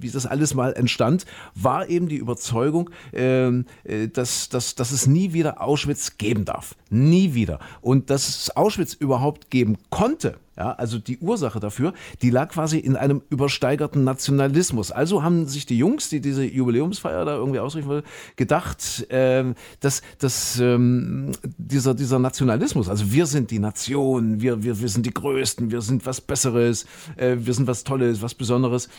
wie 0.00 0.10
das 0.10 0.26
alles 0.26 0.54
mal 0.54 0.72
entstand, 0.72 1.26
war 1.54 1.88
eben 1.88 2.08
die 2.08 2.16
Überzeugung, 2.16 2.90
ähm, 3.12 3.66
äh, 3.84 4.08
dass, 4.08 4.48
dass, 4.48 4.74
dass 4.74 4.92
es 4.92 5.06
nie 5.06 5.32
wieder 5.32 5.60
Auschwitz 5.60 6.18
geben 6.18 6.44
darf. 6.44 6.74
Nie 6.90 7.34
wieder. 7.34 7.58
Und 7.80 8.10
dass 8.10 8.28
es 8.28 8.56
Auschwitz 8.56 8.94
überhaupt 8.94 9.50
geben 9.50 9.78
konnte, 9.90 10.36
ja, 10.60 10.72
also 10.72 10.98
die 10.98 11.16
Ursache 11.18 11.58
dafür, 11.58 11.94
die 12.20 12.28
lag 12.28 12.50
quasi 12.50 12.78
in 12.78 12.94
einem 12.94 13.22
übersteigerten 13.30 14.04
Nationalismus. 14.04 14.92
Also 14.92 15.22
haben 15.22 15.46
sich 15.46 15.64
die 15.64 15.78
Jungs, 15.78 16.10
die 16.10 16.20
diese 16.20 16.44
Jubiläumsfeier 16.44 17.24
da 17.24 17.34
irgendwie 17.34 17.60
ausrichten 17.60 17.88
wollen, 17.88 18.02
gedacht, 18.36 19.10
äh, 19.10 19.54
dass, 19.80 20.02
dass 20.18 20.60
ähm, 20.60 21.32
dieser, 21.56 21.94
dieser 21.94 22.18
Nationalismus, 22.18 22.90
also 22.90 23.10
wir 23.10 23.24
sind 23.24 23.50
die 23.50 23.58
Nation, 23.58 24.42
wir, 24.42 24.62
wir, 24.62 24.78
wir 24.78 24.88
sind 24.88 25.06
die 25.06 25.14
Größten, 25.14 25.70
wir 25.70 25.80
sind 25.80 26.04
was 26.04 26.20
Besseres, 26.20 26.84
äh, 27.16 27.36
wir 27.38 27.54
sind 27.54 27.66
was 27.66 27.82
Tolles, 27.82 28.20
was 28.20 28.34
Besonderes, 28.34 28.90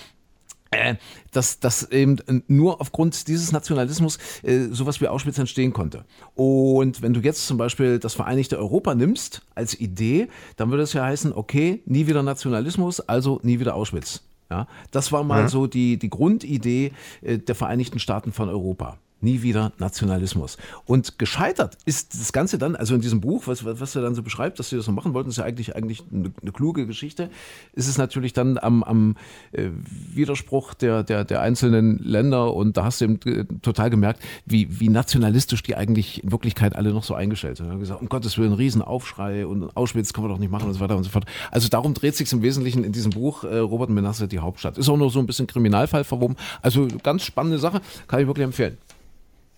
äh, 0.72 0.96
dass, 1.32 1.60
dass 1.60 1.92
eben 1.92 2.18
nur 2.48 2.82
aufgrund 2.82 3.28
dieses 3.28 3.52
Nationalismus 3.52 4.18
äh, 4.44 4.68
sowas 4.72 5.02
wie 5.02 5.08
Auschwitz 5.08 5.38
entstehen 5.38 5.74
konnte. 5.74 6.06
Und 6.36 7.02
wenn 7.02 7.14
du 7.14 7.20
jetzt 7.20 7.46
zum 7.46 7.58
Beispiel 7.58 8.00
das 8.00 8.14
Vereinigte 8.14 8.58
Europa 8.58 8.96
nimmst 8.96 9.42
als 9.54 9.80
Idee, 9.80 10.30
dann 10.56 10.72
würde 10.72 10.84
es 10.84 10.94
ja 10.94 11.04
heißen, 11.04 11.34
okay, 11.34 11.82
nie 11.86 12.08
wieder 12.08 12.24
Nationalismus, 12.24 13.02
also 13.02 13.40
nie 13.44 13.60
wieder 13.60 13.76
Auschwitz. 13.76 14.22
Ja, 14.50 14.68
das 14.92 15.12
war 15.14 15.24
mal 15.24 15.44
mhm. 15.44 15.48
so 15.48 15.68
die, 15.68 15.98
die 15.98 16.10
Grundidee 16.10 16.92
äh, 17.22 17.38
der 17.38 17.56
Vereinigten 17.56 18.00
Staaten 18.00 18.34
von 18.34 18.50
Europa 18.50 18.98
nie 19.22 19.42
wieder 19.42 19.72
Nationalismus. 19.78 20.58
Und 20.86 21.20
gescheitert 21.20 21.78
ist 21.86 22.14
das 22.14 22.34
Ganze 22.34 22.58
dann, 22.58 22.76
also 22.76 22.96
in 22.96 23.02
diesem 23.02 23.22
Buch, 23.22 23.48
was, 23.48 23.66
was 23.66 23.96
er 23.96 24.02
dann 24.02 24.16
so 24.16 24.24
beschreibt, 24.24 24.60
dass 24.60 24.70
sie 24.70 24.76
das 24.76 24.86
so 24.86 24.92
machen 24.92 25.14
wollten, 25.14 25.30
ist 25.30 25.38
ja 25.38 25.44
eigentlich, 25.44 25.76
eigentlich 25.76 26.04
eine, 26.12 26.32
eine 26.42 26.52
kluge 26.52 26.86
Geschichte, 26.88 27.30
ist 27.74 27.88
es 27.88 27.98
natürlich 27.98 28.34
dann 28.34 28.58
am, 28.58 28.84
am 28.84 29.16
äh, 29.52 29.70
Widerspruch 30.14 30.74
der, 30.74 31.04
der, 31.04 31.24
der 31.26 31.42
einzelnen 31.42 32.00
Länder 32.00 32.54
und 32.54 32.78
da 32.78 32.86
hast 32.86 33.02
du 33.02 33.06
eben 33.06 33.20
äh, 33.26 33.46
total 33.62 33.90
gemerkt, 33.90 34.22
wie, 34.46 34.80
wie 34.80 34.90
nationalistisch 34.90 35.64
die 35.64 35.76
eigentlich 35.76 36.24
in 36.24 36.32
Wirklichkeit 36.32 36.76
alle 36.76 36.92
noch 36.92 37.04
so 37.04 37.14
eingestellt 37.14 37.58
sind. 37.58 37.80
gesagt, 37.80 38.02
um 38.02 38.10
Gottes 38.10 38.38
Willen, 38.38 38.54
Riesenaufschrei 38.54 39.46
und 39.46 39.76
Auschwitz 39.76 40.14
kann 40.14 40.24
man 40.24 40.32
doch 40.32 40.40
nicht 40.40 40.52
machen 40.52 40.68
und 40.68 40.74
so 40.74 40.80
weiter 40.80 40.98
und 40.98 41.04
so 41.04 41.10
fort. 41.10 41.26
Also 41.52 41.70
darum 41.70 41.94
dreht 41.94 42.16
sich 42.16 42.32
im 42.32 42.42
Wesentlichen 42.42 42.84
in 42.84 42.92
diesem 42.92 43.12
Buch 43.12 43.44
äh, 43.44 43.58
Robert 43.58 43.90
Menasse 43.90 44.28
die 44.28 44.40
Hauptstadt. 44.40 44.78
Ist 44.78 44.90
auch 44.90 44.98
nur 44.98 45.10
so 45.10 45.20
ein 45.20 45.26
bisschen 45.26 45.48
Kriminalfall 45.48 46.04
verwoben. 46.04 46.36
Also 46.62 46.88
ganz 47.04 47.24
spannende 47.24 47.60
Sache, 47.60 47.82
kann 48.08 48.20
ich 48.20 48.28
wirklich 48.28 48.46
empfehlen. 48.46 48.78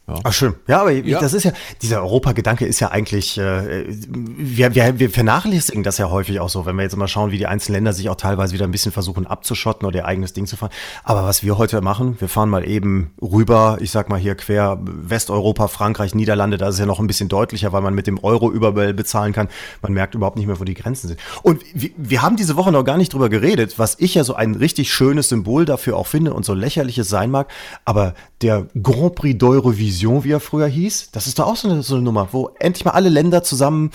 Ja. 0.06 0.16
Ach 0.26 0.34
schön. 0.34 0.56
Ja, 0.68 0.82
aber 0.82 0.92
Ja. 0.92 1.22
das 1.22 1.34
ist 1.34 1.46
ja, 1.46 1.54
dieser 1.82 2.02
Europagedanke 2.02 2.66
ist 2.66 2.82
ja 2.82 2.92
eigentlich, 2.92 3.38
äh, 3.38 3.86
wir, 3.88 4.76
wir, 4.76 5.00
wir 5.00 5.10
vernachlässigen 5.10 5.82
das 5.84 5.98
ja 5.98 6.10
häufig 6.10 6.42
auch 6.42 6.50
so, 6.50 6.66
wenn 6.66 6.76
wir 6.76 6.84
jetzt 6.84 6.94
immer 6.94 7.08
schauen, 7.08 7.32
wie 7.32 7.38
die 7.38 7.48
einzelnen 7.48 7.76
Länder 7.78 7.94
sich 7.94 8.10
auch 8.10 8.16
teilweise 8.18 8.54
wieder 8.54 8.66
ein 8.66 8.72
bisschen 8.72 8.92
versuchen 8.92 9.26
abzuschotten 9.26 9.88
oder 9.88 10.00
ihr 10.00 10.06
eigenes 10.06 10.34
Ding 10.34 10.46
zu 10.46 10.58
fahren. 10.58 10.72
Aber 11.06 11.24
was 11.24 11.42
wir 11.42 11.58
heute 11.58 11.80
machen, 11.80 12.20
wir 12.20 12.28
fahren 12.28 12.50
mal 12.50 12.68
eben 12.68 13.12
rüber, 13.22 13.78
ich 13.80 13.92
sag 13.92 14.10
mal 14.10 14.20
hier 14.20 14.36
quer 14.36 14.78
Westeuropa, 14.82 15.70
Frankreich, 15.70 16.14
Niederlande, 16.14 16.58
da 16.58 16.68
ist 16.68 16.74
es 16.76 16.80
ja 16.82 16.86
noch 16.86 17.00
ein 17.00 17.08
bisschen 17.08 17.30
deutlicher, 17.30 17.72
weil 17.72 17.82
man 17.82 17.96
mit 17.96 18.06
dem 18.06 18.22
Euro 18.22 18.52
überall 18.52 18.94
bezahlen 18.94 19.32
kann. 19.32 19.48
Man 19.82 19.94
merkt 19.94 20.16
überhaupt 20.16 20.36
nicht 20.36 20.48
mehr, 20.48 20.60
wo 20.60 20.66
die 20.66 20.74
Grenzen 20.74 21.08
sind. 21.08 21.20
Und 21.44 21.62
wir, 21.74 21.92
wir 21.96 22.22
haben 22.22 22.36
diese 22.36 22.58
Woche 22.58 22.74
noch 22.74 22.84
gar 22.84 22.98
nicht 22.98 23.14
drüber 23.14 23.30
geredet, 23.30 23.80
was 23.80 23.96
ich 24.00 24.16
ja 24.16 24.26
so 24.26 24.34
ein 24.36 24.56
richtig 24.56 24.92
schönes 24.92 25.30
Symbol 25.30 25.64
dafür 25.64 25.96
auch 25.96 26.08
finde 26.08 26.34
und 26.34 26.44
so 26.44 26.54
lächerliches 26.54 27.08
sein 27.08 27.32
mag. 27.32 27.48
Aber 27.86 28.16
der 28.44 28.68
Grand 28.82 29.16
Prix 29.16 29.36
d'Eurovision, 29.36 30.24
wie 30.24 30.32
er 30.32 30.40
früher 30.40 30.68
hieß, 30.68 31.12
das 31.12 31.28
ist 31.28 31.40
doch 31.40 31.48
auch 31.48 31.56
so 31.56 31.70
eine, 31.70 31.82
so 31.82 31.96
eine 31.96 32.04
Nummer, 32.04 32.30
wo 32.32 32.52
endlich 32.60 32.86
mal 32.86 32.92
alle 32.92 33.10
Länder 33.10 33.44
zusammen. 33.44 33.92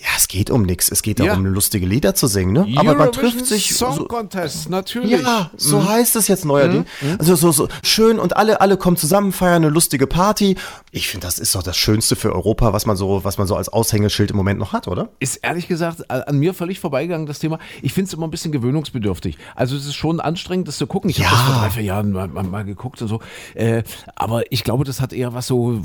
Ja, 0.00 0.06
es 0.16 0.28
geht 0.28 0.48
um 0.48 0.62
nichts. 0.62 0.92
Es 0.92 1.02
geht 1.02 1.18
Ja. 1.18 1.26
darum, 1.26 1.44
lustige 1.46 1.84
Lieder 1.84 2.14
zu 2.14 2.28
singen, 2.28 2.52
ne? 2.52 2.68
Aber 2.78 2.94
man 2.94 3.10
trifft 3.10 3.46
sich. 3.46 3.74
Song 3.74 3.96
so, 3.96 4.04
Contest, 4.04 4.70
natürlich. 4.70 5.20
ja, 5.20 5.50
so 5.56 5.80
Mhm. 5.80 5.88
heißt 5.88 6.14
es 6.14 6.28
jetzt 6.28 6.44
neuerdings. 6.44 6.86
Also 7.18 7.34
so, 7.34 7.50
so 7.50 7.68
schön 7.82 8.20
und 8.20 8.36
alle, 8.36 8.60
alle 8.60 8.76
kommen 8.76 8.96
zusammen, 8.96 9.32
feiern 9.32 9.64
eine 9.64 9.70
lustige 9.70 10.06
Party. 10.06 10.56
Ich 10.92 11.08
finde, 11.08 11.26
das 11.26 11.40
ist 11.40 11.52
doch 11.56 11.64
das 11.64 11.76
Schönste 11.76 12.14
für 12.14 12.32
Europa, 12.32 12.72
was 12.72 12.86
man 12.86 12.96
so, 12.96 13.24
was 13.24 13.38
man 13.38 13.48
so 13.48 13.56
als 13.56 13.68
Aushängeschild 13.70 14.30
im 14.30 14.36
Moment 14.36 14.60
noch 14.60 14.72
hat, 14.72 14.86
oder? 14.86 15.08
Ist 15.18 15.36
ehrlich 15.38 15.66
gesagt 15.66 16.08
an 16.08 16.38
mir 16.38 16.54
völlig 16.54 16.78
vorbeigegangen, 16.78 17.26
das 17.26 17.40
Thema. 17.40 17.58
Ich 17.82 17.92
finde 17.92 18.06
es 18.06 18.14
immer 18.14 18.28
ein 18.28 18.30
bisschen 18.30 18.52
gewöhnungsbedürftig. 18.52 19.36
Also 19.56 19.74
es 19.76 19.84
ist 19.84 19.96
schon 19.96 20.20
anstrengend, 20.20 20.68
das 20.68 20.78
zu 20.78 20.86
gucken. 20.86 21.10
Ich 21.10 21.18
Ja. 21.18 21.24
habe 21.30 21.36
das 21.38 21.46
vor 21.54 21.62
drei, 21.62 21.70
vier 21.70 21.82
Jahren 21.82 22.12
mal, 22.12 22.28
mal, 22.28 22.44
mal 22.44 22.64
geguckt 22.64 23.02
und 23.02 23.08
so. 23.08 23.18
Äh, 23.54 23.82
aber 24.14 24.52
ich 24.52 24.62
glaube, 24.62 24.84
das 24.84 25.00
hat 25.00 25.12
eher 25.12 25.34
was 25.34 25.48
so, 25.48 25.80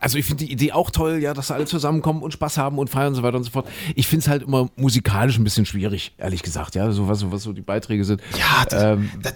also 0.00 0.18
ich 0.18 0.24
finde 0.24 0.44
die 0.44 0.50
Idee 0.50 0.72
auch 0.72 0.90
toll, 0.90 1.18
ja, 1.22 1.34
dass 1.34 1.52
alle 1.52 1.66
zusammenkommen 1.66 2.20
und 2.22 2.32
Spaß 2.32 2.58
haben 2.58 2.78
und 2.78 2.90
feiern 2.90 3.08
und 3.08 3.14
so 3.14 3.22
weiter 3.22 3.36
und 3.36 3.43
so 3.44 3.50
fort. 3.50 3.68
Ich 3.94 4.06
finde 4.06 4.22
es 4.24 4.28
halt 4.28 4.42
immer 4.42 4.68
musikalisch 4.76 5.38
ein 5.38 5.44
bisschen 5.44 5.66
schwierig, 5.66 6.14
ehrlich 6.18 6.42
gesagt, 6.42 6.74
ja, 6.74 6.90
so 6.90 7.08
was, 7.08 7.20
so, 7.20 7.30
was 7.32 7.42
so 7.42 7.52
die 7.52 7.62
Beiträge 7.62 8.04
sind. 8.04 8.20
Ja, 8.38 8.64
das, 8.68 8.82
Ähm, 8.82 9.10
das, 9.22 9.34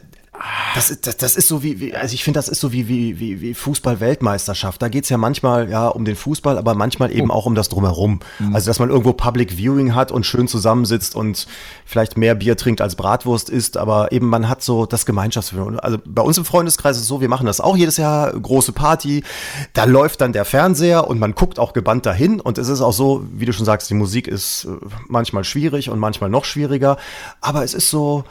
das, 0.74 0.90
ist- 0.90 1.06
das, 1.06 1.16
das 1.16 1.36
ist 1.36 1.48
so 1.48 1.62
wie, 1.62 1.80
wie 1.80 1.94
also 1.94 2.14
ich 2.14 2.24
finde, 2.24 2.38
das 2.38 2.48
ist 2.48 2.60
so 2.60 2.72
wie, 2.72 2.88
wie, 2.88 3.18
wie, 3.18 3.40
wie 3.40 3.54
Fußball-Weltmeisterschaft. 3.54 4.80
Da 4.80 4.88
geht's 4.88 5.08
ja 5.08 5.18
manchmal 5.18 5.68
ja 5.70 5.88
um 5.88 6.04
den 6.04 6.16
Fußball, 6.16 6.58
aber 6.58 6.74
manchmal 6.74 7.10
Oh. 7.10 7.14
eben 7.14 7.30
auch 7.30 7.46
um 7.46 7.54
das 7.54 7.68
Drumherum. 7.68 8.20
Mhm. 8.38 8.54
Also, 8.54 8.66
dass 8.68 8.78
man 8.78 8.88
irgendwo 8.90 9.12
Public 9.12 9.52
Viewing 9.56 9.94
hat 9.94 10.12
und 10.12 10.24
schön 10.26 10.48
zusammensitzt 10.48 11.14
und 11.16 11.46
vielleicht 11.84 12.16
mehr 12.16 12.34
Bier 12.34 12.56
trinkt 12.56 12.80
als 12.80 12.94
Bratwurst 12.96 13.50
isst, 13.50 13.76
aber 13.76 14.12
eben 14.12 14.28
man 14.28 14.48
hat 14.48 14.62
so 14.62 14.86
das 14.86 15.06
Gemeinschaftsgefühl. 15.06 15.80
Also 15.80 15.98
bei 16.04 16.22
uns 16.22 16.38
im 16.38 16.44
Freundeskreis 16.44 16.96
ist 16.96 17.02
es 17.02 17.08
so, 17.08 17.20
wir 17.20 17.28
machen 17.28 17.46
das 17.46 17.60
auch 17.60 17.76
jedes 17.76 17.96
Jahr, 17.96 18.32
große 18.32 18.72
Party. 18.72 19.24
Da 19.72 19.84
läuft 19.84 20.20
dann 20.20 20.32
der 20.32 20.44
Fernseher 20.44 21.08
und 21.08 21.18
man 21.18 21.34
guckt 21.34 21.58
auch 21.58 21.72
gebannt 21.72 22.06
dahin 22.06 22.40
und 22.40 22.58
es 22.58 22.68
ist 22.68 22.80
auch 22.80 22.92
so, 22.92 23.24
wie 23.32 23.44
du 23.46 23.52
schon 23.52 23.64
sagst, 23.66 23.88
die 23.90 23.94
Musik 23.94 24.28
ist 24.28 24.64
äh, 24.66 24.68
manchmal 25.08 25.44
schwierig 25.44 25.90
und 25.90 25.98
manchmal 25.98 26.30
noch 26.30 26.44
schwieriger, 26.44 26.96
aber 27.40 27.64
es 27.64 27.74
ist 27.74 27.90
so, 27.90 28.24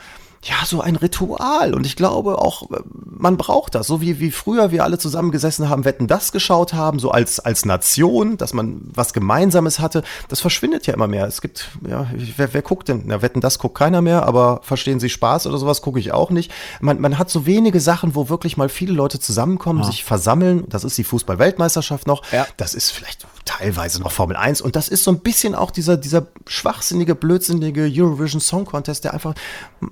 ja, 0.48 0.66
so 0.66 0.82
ein 0.82 0.96
Ritual. 0.96 1.74
Und 1.74 1.86
ich 1.86 1.96
glaube 1.96 2.40
auch, 2.40 2.72
äh, 2.72 2.80
man 2.94 3.38
braucht 3.38 3.76
das. 3.76 3.88
So 3.88 4.02
wie, 4.02 4.20
wie 4.20 4.32
früher 4.32 4.72
wir 4.72 4.84
alle 4.84 4.98
zusammengesessen 4.98 5.68
haben, 5.68 5.84
Wetten 5.84 6.08
das 6.08 6.32
geschaut 6.32 6.74
haben, 6.74 7.00
so 7.00 7.12
als, 7.12 7.40
als 7.40 7.66
Nation, 7.66 8.38
dass 8.38 8.54
man 8.54 8.82
was 8.94 9.14
Gemeinsames 9.14 9.80
hatte. 9.80 10.04
Das 10.30 10.40
verschwindet 10.40 10.88
ja 10.88 10.94
immer 10.94 11.08
mehr. 11.08 11.28
Es 11.28 11.42
gibt, 11.42 11.70
ja, 11.88 12.08
wer, 12.38 12.54
wer 12.54 12.62
guckt 12.62 12.88
denn? 12.88 13.04
Na, 13.06 13.22
Wetten 13.22 13.42
das 13.42 13.60
guckt 13.60 13.78
keiner 13.78 14.02
mehr, 14.02 14.26
aber 14.26 14.62
verstehen 14.64 15.00
Sie 15.00 15.10
Spaß 15.10 15.48
oder 15.48 15.58
sowas 15.58 15.82
gucke 15.82 16.00
ich 16.00 16.14
auch 16.14 16.30
nicht. 16.30 16.52
Man, 16.80 17.02
man 17.02 17.18
hat 17.18 17.30
so 17.30 17.46
wenige 17.46 17.82
Sachen, 17.82 18.16
wo 18.16 18.30
wirklich 18.30 18.56
mal 18.56 18.70
viele 18.70 18.94
Leute 18.94 19.20
zusammenkommen, 19.20 19.84
sich 19.84 20.04
versammeln. 20.04 20.64
Das 20.70 20.84
ist 20.84 20.98
die 20.98 21.04
Fußball-Weltmeisterschaft 21.04 22.08
noch. 22.08 22.24
Ja. 22.32 22.48
Das 22.56 22.74
ist 22.74 22.92
vielleicht 22.92 23.28
teilweise 23.48 24.02
noch 24.02 24.12
Formel 24.12 24.36
1. 24.36 24.62
Und 24.62 24.76
das 24.76 24.88
ist 24.90 25.04
so 25.04 25.12
ein 25.12 25.20
bisschen 25.20 25.56
auch 25.56 25.72
dieser, 25.72 25.98
dieser 25.98 26.28
schwachsinnige, 26.46 27.16
blödsinnige 27.16 27.90
Eurovision 27.92 28.40
Song 28.42 28.66
Contest, 28.66 29.04
der 29.06 29.14
einfach 29.14 29.34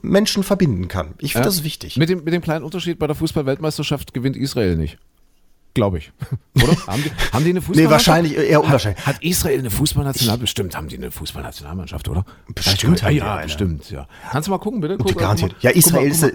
Menschen 0.01 0.43
verbinden 0.43 0.87
kann. 0.87 1.13
Ich 1.17 1.33
finde 1.33 1.47
Ja. 1.47 1.51
das 1.51 1.63
wichtig. 1.63 1.97
Mit 1.97 2.09
dem, 2.09 2.23
mit 2.23 2.33
dem 2.33 2.41
kleinen 2.41 2.63
Unterschied, 2.63 2.99
bei 2.99 3.07
der 3.07 3.15
Fußball-Weltmeisterschaft 3.15 4.13
gewinnt 4.13 4.35
Israel 4.37 4.75
nicht. 4.75 4.97
Glaube 5.75 5.99
ich. 5.99 6.11
Oder? 6.55 6.75
Haben 6.87 7.03
die, 7.03 7.11
haben 7.33 7.43
die 7.43 7.49
eine 7.51 7.61
Fußballmannschaft? 7.61 7.91
wahrscheinlich 7.91 8.37
eher 8.37 8.63
unwahrscheinlich. 8.63 9.05
Hat, 9.05 9.15
hat 9.17 9.23
Israel 9.23 9.59
eine 9.59 9.69
Fußballnationalmannschaft? 9.69 10.41
Bestimmt 10.41 10.75
haben 10.75 10.87
die 10.87 10.97
eine 10.97 11.11
Fußballnationalmannschaft, 11.11 12.07
oder? 12.09 12.25
Bestimmt 12.55 13.01
Ja, 13.01 13.09
die 13.09 13.17
ja, 13.17 13.35
bestimmt, 13.41 13.91
ja. 13.91 14.07
Kannst 14.31 14.47
du 14.47 14.51
mal 14.51 14.57
gucken, 14.57 14.79
bitte? 14.81 14.97
Guck, 14.97 15.15
garantiert. 15.17 15.51
guck 15.53 15.63
mal. 15.63 15.69
Ja, 15.69 15.75
Israel 15.77 16.09
Guck 16.09 16.21
mal, 16.21 16.29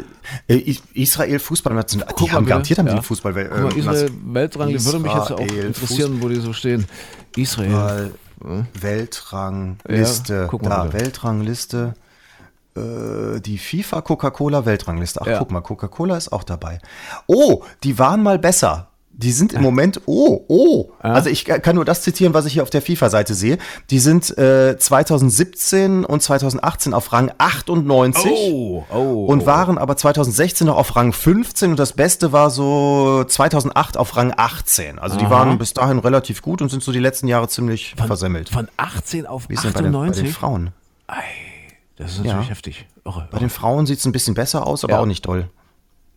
ist 0.55 0.76
äh, 0.76 0.76
Israel 0.94 1.38
Fußballnation. 1.40 2.05
guck 2.07 2.16
Die 2.18 2.22
mal 2.24 2.33
haben 2.33 2.44
bitte. 2.44 2.48
garantiert 2.50 2.79
haben 2.79 2.87
die 2.87 2.90
Ja. 2.90 2.94
eine 2.96 3.03
Fußball 3.03 3.37
äh, 3.37 3.44
Guck 3.48 3.61
mal, 3.62 3.76
Israel 3.94 4.11
Weltrang, 4.26 4.68
würde 4.68 4.98
mich 5.00 5.12
jetzt 5.14 5.33
auch 5.33 5.40
Israel, 5.40 5.64
interessieren, 5.66 6.18
wo 6.22 6.29
die 6.29 6.37
so 6.40 6.53
stehen. 6.53 6.87
Israel. 7.35 7.70
Fußball 7.70 8.11
Weltrangliste. 8.81 10.35
Ja, 10.35 10.46
guck 10.46 10.62
mal 10.62 10.68
da 10.68 10.85
bitte. 10.85 10.98
Weltrangliste. 11.05 11.94
Äh, 12.76 13.40
die 13.40 13.59
FIFA 13.59 14.03
Coca-Cola 14.03 14.64
Weltrangliste. 14.64 15.20
Ach, 15.22 15.26
Ja. 15.26 15.38
guck 15.38 15.50
mal, 15.50 15.61
Coca-Cola 15.61 16.16
ist 16.16 16.31
auch 16.33 16.44
dabei. 16.44 16.79
Oh, 17.26 17.64
die 17.83 17.98
waren 17.98 18.22
mal 18.22 18.38
besser. 18.38 18.88
Die 19.12 19.33
sind 19.33 19.53
im 19.53 19.61
Moment, 19.61 20.01
oh, 20.07 20.44
oh. 20.49 20.92
Also 21.01 21.29
ich 21.29 21.44
kann 21.44 21.75
nur 21.75 21.85
das 21.85 22.01
zitieren, 22.03 22.33
was 22.33 22.46
ich 22.46 22.55
hier 22.55 22.62
auf 22.62 22.70
der 22.70 22.81
FIFA-Seite 22.81 23.35
sehe. 23.35 23.59
Die 23.90 23.99
sind 23.99 24.37
äh, 24.38 24.79
2017 24.79 26.05
und 26.07 26.23
2018 26.23 26.94
auf 26.94 27.12
Rang 27.12 27.31
98 27.37 28.33
Oh, 28.33 28.85
oh. 28.90 29.27
und 29.27 29.44
waren 29.44 29.77
aber 29.77 29.96
2016 29.96 30.66
noch 30.66 30.77
auf 30.77 30.96
Rang 30.96 31.12
15 31.12 31.73
und 31.73 31.79
das 31.79 31.92
Beste 31.92 32.33
war 32.33 32.49
so 32.51 33.25
2008 33.25 33.99
auf 33.99 34.16
Rang 34.16 34.33
18. 34.35 34.99
Also 34.99 35.18
die 35.18 35.29
waren 35.29 35.59
bis 35.59 35.75
dahin 35.75 35.99
relativ 35.99 36.40
gut 36.40 36.62
und 36.62 36.70
sind 36.70 36.83
so 36.83 36.90
die 36.92 36.99
letzten 37.01 37.29
Jahre 37.29 37.49
ziemlich 37.49 37.94
versemmelt. 37.96 38.49
Von 38.49 38.68
18 38.79 39.27
auf 39.27 39.49
Wie 39.51 39.55
ist 39.55 39.64
denn 39.64 39.73
bei 39.75 39.83
den, 39.83 39.92
bei 39.92 39.99
den 39.99 40.11
98? 40.11 40.33
Frauen? 40.35 40.70
das 41.96 42.12
ist 42.12 42.18
natürlich 42.18 42.44
Ja. 42.46 42.51
heftig. 42.51 42.87
Irre. 43.05 43.29
Bei 43.31 43.38
den 43.38 43.51
Frauen 43.51 43.85
sieht 43.85 43.99
es 43.99 44.07
ein 44.07 44.12
bisschen 44.12 44.35
besser 44.35 44.66
aus, 44.66 44.85
aber 44.85 44.94
Ja. 44.94 45.01
auch 45.01 45.07
nicht 45.07 45.25
toll. 45.25 45.51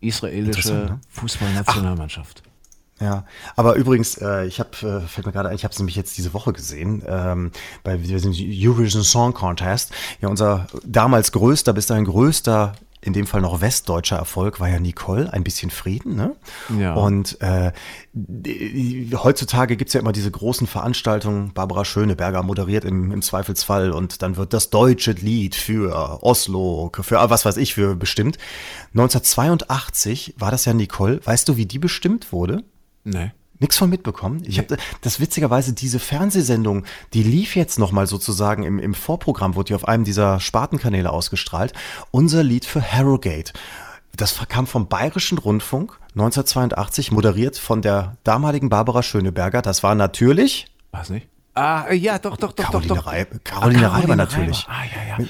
Israelische 0.00 0.72
ne? 0.72 1.00
Fußballnationalmannschaft. 1.10 2.42
Ja, 3.00 3.24
aber 3.56 3.74
übrigens, 3.74 4.16
äh, 4.18 4.46
ich 4.46 4.60
habe, 4.60 4.70
äh, 4.82 5.00
fällt 5.08 5.26
mir 5.26 5.32
gerade 5.32 5.48
ein, 5.48 5.56
ich 5.56 5.64
habe 5.64 5.72
es 5.72 5.78
nämlich 5.78 5.96
jetzt 5.96 6.16
diese 6.16 6.32
Woche 6.32 6.52
gesehen, 6.52 7.02
ähm, 7.06 7.50
bei 7.82 7.96
diesem 7.96 8.32
Eurovision 8.32 9.02
Song 9.02 9.34
Contest. 9.34 9.90
Ja, 10.20 10.28
unser 10.28 10.68
damals 10.84 11.32
größter, 11.32 11.72
bis 11.72 11.86
dahin 11.86 12.04
größter, 12.04 12.74
in 13.00 13.12
dem 13.12 13.26
Fall 13.26 13.42
noch 13.42 13.60
westdeutscher 13.60 14.16
Erfolg 14.16 14.60
war 14.60 14.68
ja 14.70 14.80
Nicole, 14.80 15.30
ein 15.30 15.44
bisschen 15.44 15.70
Frieden, 15.70 16.14
ne? 16.14 16.36
Ja. 16.78 16.94
Und 16.94 17.38
äh, 17.42 17.72
die- 18.14 19.10
heutzutage 19.14 19.76
gibt's 19.76 19.92
ja 19.92 20.00
immer 20.00 20.12
diese 20.12 20.30
großen 20.30 20.66
Veranstaltungen, 20.66 21.52
Barbara 21.52 21.84
Schöneberger 21.84 22.42
moderiert 22.42 22.84
im, 22.86 23.10
im 23.12 23.20
Zweifelsfall 23.20 23.90
und 23.90 24.22
dann 24.22 24.36
wird 24.38 24.54
das 24.54 24.70
deutsche 24.70 25.12
Lied 25.12 25.54
für 25.54 26.22
Oslo, 26.22 26.90
für 27.02 27.18
ah, 27.20 27.28
was 27.28 27.44
weiß 27.44 27.58
ich, 27.58 27.74
für 27.74 27.94
bestimmt. 27.96 28.38
1982 28.94 30.34
war 30.38 30.50
das 30.50 30.64
ja 30.64 30.72
Nicole. 30.72 31.20
Weißt 31.24 31.48
du, 31.48 31.56
wie 31.56 31.66
die 31.66 31.78
bestimmt 31.78 32.32
wurde? 32.32 32.62
Nee. 33.04 33.32
Nix 33.60 33.78
von 33.78 33.88
mitbekommen. 33.88 34.42
Ich 34.44 34.58
habe 34.58 34.76
das 35.00 35.20
witzigerweise 35.20 35.72
diese 35.74 36.00
Fernsehsendung, 36.00 36.84
die 37.12 37.22
lief 37.22 37.54
jetzt 37.54 37.78
noch 37.78 37.92
mal 37.92 38.06
sozusagen 38.06 38.64
im, 38.64 38.78
im 38.80 38.94
Vorprogramm, 38.94 39.54
wurde 39.54 39.68
die 39.68 39.74
auf 39.74 39.86
einem 39.86 40.04
dieser 40.04 40.40
Spartenkanäle 40.40 41.10
ausgestrahlt. 41.10 41.72
Unser 42.10 42.42
Lied 42.42 42.64
für 42.64 42.82
Harrogate. 42.82 43.52
Das 44.16 44.38
kam 44.48 44.66
vom 44.66 44.88
Bayerischen 44.88 45.38
Rundfunk 45.38 45.98
1982, 46.14 47.12
moderiert 47.12 47.56
von 47.56 47.80
der 47.82 48.16
damaligen 48.24 48.68
Barbara 48.68 49.02
Schöneberger. 49.02 49.62
Das 49.62 49.82
war 49.82 49.94
natürlich 49.94 50.66
Was 50.90 51.10
nicht? 51.10 51.28
Ah, 51.54 51.92
ja, 51.92 52.18
doch, 52.18 52.36
doch, 52.36 52.52
doch, 52.52 52.64
Caroline 52.64 52.88
doch, 52.88 52.96
doch. 53.04 53.06
Reib- 53.12 53.44
Caroline 53.44 53.92
Reiber 53.92 54.16
natürlich. 54.16 54.66
Ah, 54.68 54.82
ja, 54.84 55.18
ja. 55.18 55.24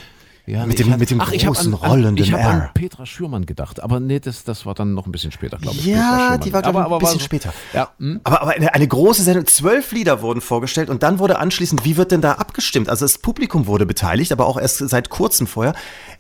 Ja 0.47 0.67
mit 0.67 0.79
ich 0.79 0.85
dem- 0.85 0.93
hab- 0.93 1.01
mit 1.01 1.11
dem 1.11 1.21
ach, 1.21 1.33
ich 1.33 1.47
großen 1.47 1.75
an, 1.75 1.81
an, 1.81 1.91
rollenden 1.91 2.25
Ich 2.25 2.33
habe 2.33 2.43
R. 2.43 2.49
an 2.51 2.71
Petra 2.75 3.07
Schürmann 3.07 3.47
gedacht, 3.47 3.83
aber 3.83 4.01
nee, 4.01 4.21
das, 4.21 4.45
das 4.45 4.67
war 4.67 4.75
dann 4.75 4.95
noch 4.95 5.07
ein 5.07 5.13
bisschen 5.13 5.33
später, 5.33 5.59
glaube 5.59 5.77
ich. 5.77 5.87
Ja, 5.87 6.37
die 6.39 6.53
war, 6.53 6.63
glaube 6.63 6.81
ich, 6.81 6.93
ein 6.93 6.99
bisschen 6.99 7.21
später. 7.21 7.53
Ja, 7.73 7.91
hm? 7.99 8.21
Aber, 8.25 8.43
aber 8.43 8.51
eine, 8.53 8.75
eine 8.75 8.87
große 8.89 9.23
Sendung, 9.23 9.47
zwölf 9.47 9.93
Lieder 9.93 10.23
wurden 10.23 10.41
vorgestellt 10.41 10.91
und 10.91 11.03
dann 11.03 11.19
wurde 11.19 11.39
anschließend, 11.39 11.85
wie 11.85 11.97
wird 11.97 12.13
denn 12.13 12.21
da 12.21 12.33
abgestimmt? 12.33 12.89
Also 12.89 13.05
das 13.05 13.19
Publikum 13.19 13.67
wurde 13.67 13.87
beteiligt, 13.87 14.33
aber 14.33 14.47
auch 14.47 14.59
erst 14.59 14.79
seit 14.79 15.11
kurzem 15.11 15.47
vorher. 15.47 15.75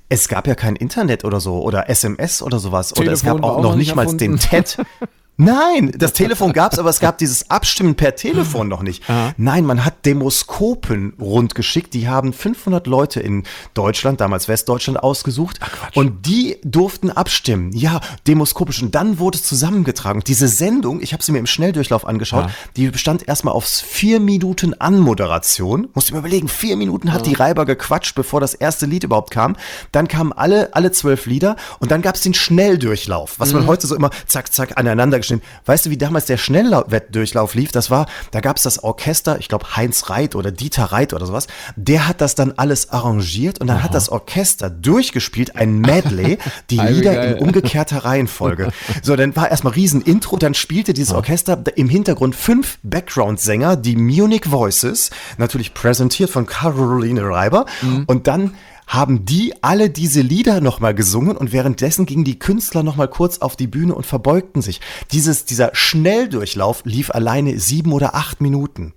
Es 0.08 0.28
gab 0.28 0.46
ja 0.46 0.54
kein 0.54 0.76
Internet 0.76 1.24
oder 1.24 1.40
so 1.40 1.62
oder 1.62 1.88
SMS 1.88 2.42
oder 2.42 2.58
sowas. 2.58 2.92
oder 2.98 3.12
es 3.12 3.20
Telefon 3.20 3.40
gab 3.42 3.50
auch 3.50 3.56
auch 3.58 3.62
noch 3.62 3.74
nicht 3.76 3.94
mal 3.94 4.06
den 4.06 4.38
TED. 4.38 4.78
Nein, 5.37 5.92
das 5.99 6.12
Telefon 6.12 6.53
gab's, 6.53 6.79
aber 6.79 6.90
es 6.90 7.01
gab 7.01 7.18
dieses 7.18 7.51
Abstimmen 7.51 7.97
per 7.97 8.14
Telefon 8.14 8.68
noch 8.68 8.83
nicht. 8.83 9.03
Nein, 9.37 9.64
man 9.66 9.85
hat 9.85 10.07
Demoskopen 10.07 11.14
rundgeschickt. 11.20 11.92
Die 11.92 12.09
haben 12.09 12.33
500 12.33 12.87
Leute 12.87 13.18
in 13.20 13.42
Deutschland, 13.75 14.20
damals 14.20 14.47
Westdeutschland, 14.47 15.03
ausgesucht. 15.03 15.59
und 15.94 16.27
die 16.27 16.59
durften 16.62 17.11
abstimmen. 17.11 17.73
Ja, 17.73 18.01
demoskopisch. 18.29 18.81
Und 18.83 18.94
dann 18.94 19.18
wurde 19.18 19.38
es 19.38 19.44
zusammengetragen. 19.44 20.20
Und 20.20 20.29
diese 20.29 20.47
Sendung, 20.47 21.01
ich 21.03 21.12
habe 21.12 21.23
sie 21.23 21.33
mir 21.33 21.38
im 21.38 21.47
Schnelldurchlauf 21.47 22.07
angeschaut, 22.07 22.44
die 22.77 22.88
bestand 22.90 23.27
erstmal 23.27 23.55
aus 23.55 23.81
vier 23.81 24.20
Minuten 24.20 24.75
Anmoderation. 24.75 25.88
Musst 25.94 26.11
du 26.11 26.14
mir 26.14 26.20
überlegen, 26.20 26.47
vier 26.49 26.77
Minuten 26.77 27.12
hat 27.12 27.27
die 27.27 27.35
Reiber 27.35 27.64
gequatscht, 27.64 28.14
bevor 28.14 28.40
das 28.40 28.55
erste 28.55 28.87
Lied 28.87 29.03
überhaupt 29.05 29.33
kam. 29.33 29.57
Dann 29.90 30.07
kamen 30.07 30.33
alle, 30.33 30.75
alle 30.75 30.92
zwölf 30.92 31.27
Lieder 31.27 31.57
und 31.81 31.90
dann 31.90 32.03
gab's 32.03 32.20
den 32.20 32.35
Schnelldurchlauf, 32.35 33.40
was 33.40 33.53
man 33.53 33.66
heute 33.66 33.87
so 33.87 33.97
immer 33.97 34.11
zack, 34.27 34.53
zack 34.53 34.79
aneinander 34.79 35.18
gestehen. 35.24 35.42
Weißt 35.66 35.87
du, 35.87 35.90
wie 35.90 35.98
damals 35.98 36.26
der 36.26 36.37
Schnellwettdurchlauf 36.37 37.54
lief? 37.54 37.72
Das 37.72 37.90
war, 37.90 38.06
da 38.30 38.40
gab 38.40 38.56
es 38.56 38.62
das 38.62 38.82
Orchester, 38.82 39.38
ich 39.38 39.48
glaube 39.48 39.76
Heinz 39.76 40.10
Reit 40.10 40.34
oder 40.34 40.50
Dieter 40.50 40.84
Reit 40.84 41.12
oder 41.12 41.26
sowas. 41.26 41.46
Der 41.76 42.06
hat 42.06 42.20
das 42.20 42.34
dann 42.34 42.52
alles 42.56 42.90
arrangiert 42.90 43.60
und 43.60 43.66
dann 43.66 43.78
Aha. 43.78 43.84
hat 43.84 43.94
das 43.94 44.08
Orchester 44.08 44.70
durchgespielt, 44.70 45.56
ein 45.56 45.78
Medley, 45.80 46.38
die 46.70 46.78
Lieder 46.78 47.37
in 47.37 47.42
umgekehrter 47.42 48.04
Reihenfolge. 48.04 48.70
So, 49.02 49.16
dann 49.16 49.34
war 49.37 49.50
erstmal 49.50 49.72
riesen 49.72 50.02
Intro, 50.02 50.37
dann 50.37 50.54
spielte 50.54 50.92
dieses 50.92 51.14
Orchester 51.14 51.62
im 51.76 51.88
Hintergrund 51.88 52.37
fünf 52.37 52.78
Background-Sänger, 52.82 53.76
die 53.76 53.96
Munich 53.96 54.50
Voices, 54.50 55.10
natürlich 55.38 55.74
präsentiert 55.74 56.30
von 56.30 56.46
Caroline 56.46 57.22
Reiber. 57.22 57.66
Mhm. 57.82 58.04
Und 58.06 58.26
dann 58.26 58.54
haben 58.87 59.25
die 59.25 59.55
alle 59.62 59.90
diese 59.90 60.20
Lieder 60.20 60.61
nochmal 60.61 60.94
gesungen 60.94 61.37
und 61.37 61.53
währenddessen 61.53 62.07
gingen 62.07 62.25
die 62.25 62.38
Künstler 62.38 62.83
nochmal 62.83 63.09
kurz 63.09 63.38
auf 63.38 63.57
die 63.57 63.66
Bühne 63.66 63.94
und 63.94 64.07
verbeugten 64.07 64.62
sich. 64.62 64.81
Dieses, 65.12 65.44
dieser 65.44 65.70
Schnelldurchlauf 65.75 66.83
lief 66.85 67.11
alleine 67.11 67.59
sieben 67.59 67.92
oder 67.92 68.14
acht 68.14 68.40
Minuten 68.40 68.94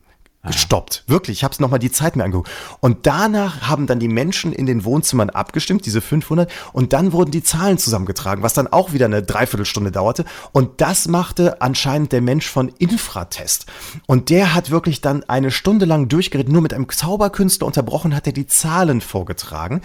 gestoppt. 0.47 1.03
Wirklich, 1.07 1.37
ich 1.37 1.43
habe 1.43 1.53
es 1.53 1.59
nochmal 1.59 1.79
die 1.79 1.91
Zeit 1.91 2.15
mir 2.15 2.23
angeguckt. 2.23 2.49
Und 2.79 3.05
danach 3.05 3.61
haben 3.61 3.87
dann 3.87 3.99
die 3.99 4.07
Menschen 4.07 4.53
in 4.53 4.65
den 4.65 4.83
Wohnzimmern 4.83 5.29
abgestimmt, 5.29 5.85
diese 5.85 6.01
500, 6.01 6.51
und 6.73 6.93
dann 6.93 7.11
wurden 7.11 7.31
die 7.31 7.43
Zahlen 7.43 7.77
zusammengetragen, 7.77 8.43
was 8.43 8.53
dann 8.53 8.67
auch 8.67 8.93
wieder 8.93 9.05
eine 9.05 9.23
Dreiviertelstunde 9.23 9.91
dauerte. 9.91 10.25
Und 10.51 10.81
das 10.81 11.07
machte 11.07 11.61
anscheinend 11.61 12.11
der 12.11 12.21
Mensch 12.21 12.47
von 12.47 12.69
Infratest. 12.79 13.65
Und 14.05 14.29
der 14.29 14.53
hat 14.53 14.71
wirklich 14.71 15.01
dann 15.01 15.23
eine 15.25 15.51
Stunde 15.51 15.85
lang 15.85 16.07
durchgeredet, 16.07 16.51
nur 16.51 16.61
mit 16.61 16.73
einem 16.73 16.89
Zauberkünstler 16.89 17.67
unterbrochen, 17.67 18.15
hat 18.15 18.27
er 18.27 18.33
die 18.33 18.47
Zahlen 18.47 19.01
vorgetragen. 19.01 19.81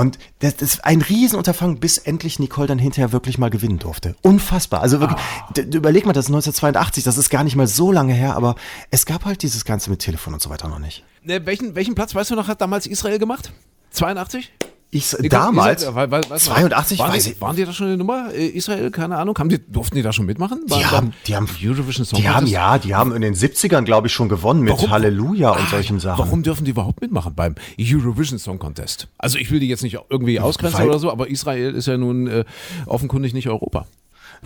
Und 0.00 0.18
das, 0.38 0.56
das 0.56 0.76
ist 0.76 0.84
ein 0.86 1.02
Riesenunterfangen, 1.02 1.78
bis 1.78 1.98
endlich 1.98 2.38
Nicole 2.38 2.66
dann 2.66 2.78
hinterher 2.78 3.12
wirklich 3.12 3.36
mal 3.36 3.50
gewinnen 3.50 3.78
durfte. 3.78 4.16
Unfassbar. 4.22 4.80
Also 4.80 4.98
wirklich, 4.98 5.20
oh. 5.58 5.60
überleg 5.60 6.06
mal, 6.06 6.14
das 6.14 6.24
ist 6.24 6.30
1982, 6.30 7.04
das 7.04 7.18
ist 7.18 7.28
gar 7.28 7.44
nicht 7.44 7.54
mal 7.54 7.66
so 7.66 7.92
lange 7.92 8.14
her, 8.14 8.34
aber 8.34 8.54
es 8.90 9.04
gab 9.04 9.26
halt 9.26 9.42
dieses 9.42 9.66
Ganze 9.66 9.90
mit 9.90 10.00
Telefon 10.00 10.32
und 10.32 10.40
so 10.40 10.48
weiter 10.48 10.68
noch 10.68 10.78
nicht. 10.78 11.04
Ne, 11.22 11.44
welchen, 11.44 11.74
welchen 11.74 11.94
Platz, 11.94 12.14
weißt 12.14 12.30
du 12.30 12.34
noch, 12.34 12.48
hat 12.48 12.62
damals 12.62 12.86
Israel 12.86 13.18
gemacht? 13.18 13.52
82? 13.90 14.50
Ich, 14.92 15.16
ich 15.20 15.28
damals, 15.28 15.84
Israel, 15.84 16.10
weiß, 16.10 16.44
82, 16.44 16.98
waren 16.98 17.12
weiß 17.12 17.24
die. 17.24 17.40
Waren 17.40 17.54
die 17.54 17.64
da 17.64 17.72
schon 17.72 17.86
eine 17.86 17.96
Nummer? 17.96 18.34
Äh, 18.34 18.48
Israel, 18.48 18.90
keine 18.90 19.18
Ahnung. 19.18 19.38
Haben 19.38 19.48
die, 19.48 19.60
durften 19.64 19.94
die 19.94 20.02
da 20.02 20.12
schon 20.12 20.26
mitmachen? 20.26 20.64
War, 20.66 20.78
die 20.78 20.86
haben, 20.86 21.12
die 21.28 21.36
haben, 21.36 21.48
Eurovision 21.62 22.04
Song 22.04 22.20
die 22.20 22.28
haben, 22.28 22.46
ja, 22.48 22.76
die 22.76 22.96
haben 22.96 23.14
in 23.14 23.22
den 23.22 23.34
70ern, 23.34 23.82
glaube 23.82 24.08
ich, 24.08 24.12
schon 24.12 24.28
gewonnen 24.28 24.62
mit 24.62 24.72
warum, 24.72 24.90
Halleluja 24.90 25.50
und 25.50 25.60
ah, 25.60 25.70
solchen 25.70 26.00
Sachen. 26.00 26.18
Warum 26.18 26.42
dürfen 26.42 26.64
die 26.64 26.72
überhaupt 26.72 27.00
mitmachen 27.02 27.34
beim 27.36 27.54
Eurovision 27.78 28.40
Song 28.40 28.58
Contest? 28.58 29.06
Also 29.16 29.38
ich 29.38 29.52
will 29.52 29.60
die 29.60 29.68
jetzt 29.68 29.84
nicht 29.84 29.96
irgendwie 30.08 30.40
ausgrenzen 30.40 30.84
oder 30.84 30.98
so, 30.98 31.12
aber 31.12 31.28
Israel 31.28 31.72
ist 31.72 31.86
ja 31.86 31.96
nun 31.96 32.26
äh, 32.26 32.44
offenkundig 32.86 33.32
nicht 33.32 33.48
Europa. 33.48 33.86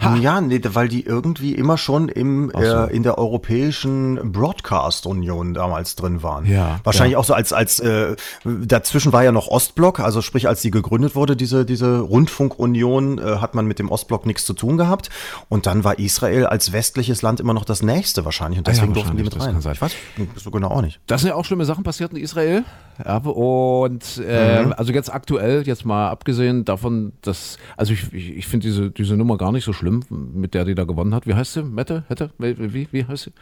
Ha. 0.01 0.17
Ja, 0.17 0.41
nee, 0.41 0.61
weil 0.65 0.89
die 0.89 1.05
irgendwie 1.05 1.55
immer 1.55 1.79
schon 1.79 2.09
im, 2.09 2.51
so. 2.53 2.61
äh, 2.61 2.95
in 2.95 3.05
der 3.05 3.17
Europäischen 3.17 4.33
Broadcast 4.33 5.07
Union 5.07 5.55
damals 5.55 5.95
drin 5.95 6.23
waren. 6.23 6.47
Ja. 6.47 6.81
Wahrscheinlich 6.83 7.13
ja. 7.13 7.19
auch 7.19 7.25
so 7.25 7.33
als, 7.33 7.53
als 7.53 7.79
äh, 7.79 8.17
dazwischen 8.45 9.13
war 9.13 9.23
ja 9.23 9.31
noch 9.31 9.47
Ostblock, 9.47 10.01
also 10.01 10.21
sprich, 10.21 10.49
als 10.49 10.63
die 10.63 10.73
gegründet 10.73 11.15
wurde, 11.15 11.37
diese, 11.37 11.65
diese 11.65 12.01
Rundfunkunion, 12.01 13.19
äh, 13.19 13.37
hat 13.37 13.55
man 13.55 13.67
mit 13.67 13.79
dem 13.79 13.89
Ostblock 13.89 14.27
nichts 14.27 14.45
zu 14.45 14.55
tun 14.55 14.77
gehabt. 14.77 15.11
Und 15.49 15.67
dann 15.67 15.85
war 15.85 15.99
Israel 15.99 16.47
als 16.47 16.73
westliches 16.73 17.23
Land 17.23 17.39
immer 17.39 17.55
noch 17.55 17.65
das 17.65 17.83
nächste 17.83 18.25
wahrscheinlich. 18.25 18.59
Und 18.59 18.67
deswegen 18.67 18.93
ah 18.93 18.97
ja, 18.97 19.03
durften 19.03 19.17
die 19.17 19.23
mit 19.23 19.41
rein. 19.41 19.59
Ich 19.59 19.81
weiß 19.81 19.93
so 20.37 20.51
genau 20.51 20.69
auch 20.69 20.83
nicht. 20.83 21.01
Das 21.07 21.21
sind 21.21 21.31
ja 21.31 21.37
auch 21.37 21.45
schlimme 21.45 21.65
Sachen 21.65 21.85
passiert 21.85 22.13
in 22.13 22.19
Israel. 22.19 22.65
Ja, 23.05 23.17
und 23.19 24.23
äh, 24.25 24.65
mhm. 24.65 24.73
also 24.73 24.93
jetzt 24.93 25.13
aktuell, 25.13 25.67
jetzt 25.67 25.85
mal 25.85 26.11
abgesehen 26.11 26.65
davon, 26.65 27.13
dass, 27.23 27.59
also 27.77 27.93
ich, 27.93 28.13
ich, 28.13 28.37
ich 28.37 28.47
finde 28.47 28.69
diese, 28.69 28.91
diese 28.91 29.17
Nummer 29.17 29.37
gar 29.37 29.51
nicht 29.51 29.65
so 29.65 29.73
schlimm, 29.73 29.84
mit 29.91 30.55
der 30.55 30.65
die 30.65 30.75
da 30.75 30.85
gewonnen 30.85 31.15
hat. 31.15 31.27
Wie 31.27 31.35
heißt 31.35 31.55
sie? 31.55 31.63
Mette? 31.63 32.05
Hätte? 32.09 32.31
Wie, 32.39 32.89
wie 32.91 33.05
heißt 33.05 33.25
sie? 33.25 33.33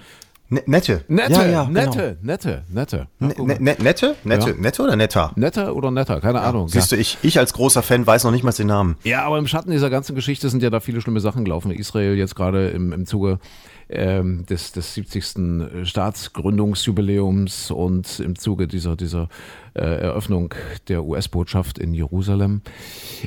Ne, 0.52 0.62
nette. 0.66 1.02
Nette, 1.08 1.32
ja, 1.32 1.46
ja, 1.46 1.64
nette, 1.64 2.18
genau. 2.20 2.32
nette, 2.32 2.64
nette. 2.68 3.06
Ne, 3.18 3.34
ne, 3.38 3.56
ne, 3.58 3.76
nette? 3.78 4.16
Nette, 4.22 4.50
ja. 4.50 4.56
nette 4.58 4.82
oder 4.82 4.96
netter? 4.96 5.32
Netter 5.34 5.74
oder 5.74 5.90
netter, 5.90 6.20
keine 6.20 6.42
Ahnung. 6.42 6.68
Siehst 6.68 6.92
du, 6.92 6.96
ich, 6.96 7.16
ich 7.22 7.38
als 7.38 7.54
großer 7.54 7.82
Fan 7.82 8.06
weiß 8.06 8.24
noch 8.24 8.32
nicht 8.32 8.44
mal 8.44 8.52
den 8.52 8.66
Namen. 8.66 8.96
Ja, 9.02 9.22
aber 9.22 9.38
im 9.38 9.46
Schatten 9.46 9.70
dieser 9.70 9.88
ganzen 9.88 10.14
Geschichte 10.14 10.50
sind 10.50 10.62
ja 10.62 10.68
da 10.68 10.80
viele 10.80 11.00
schlimme 11.00 11.20
Sachen 11.20 11.46
gelaufen. 11.46 11.70
Israel 11.70 12.16
jetzt 12.16 12.34
gerade 12.34 12.68
im, 12.68 12.92
im 12.92 13.06
Zuge 13.06 13.38
ähm, 13.88 14.44
des, 14.44 14.72
des 14.72 14.92
70. 14.92 15.86
Staatsgründungsjubiläums 15.88 17.70
und 17.70 18.20
im 18.20 18.38
Zuge 18.38 18.68
dieser, 18.68 18.94
dieser 18.94 19.28
Eröffnung 19.80 20.54
der 20.88 21.04
US-Botschaft 21.04 21.78
in 21.78 21.94
Jerusalem. 21.94 22.62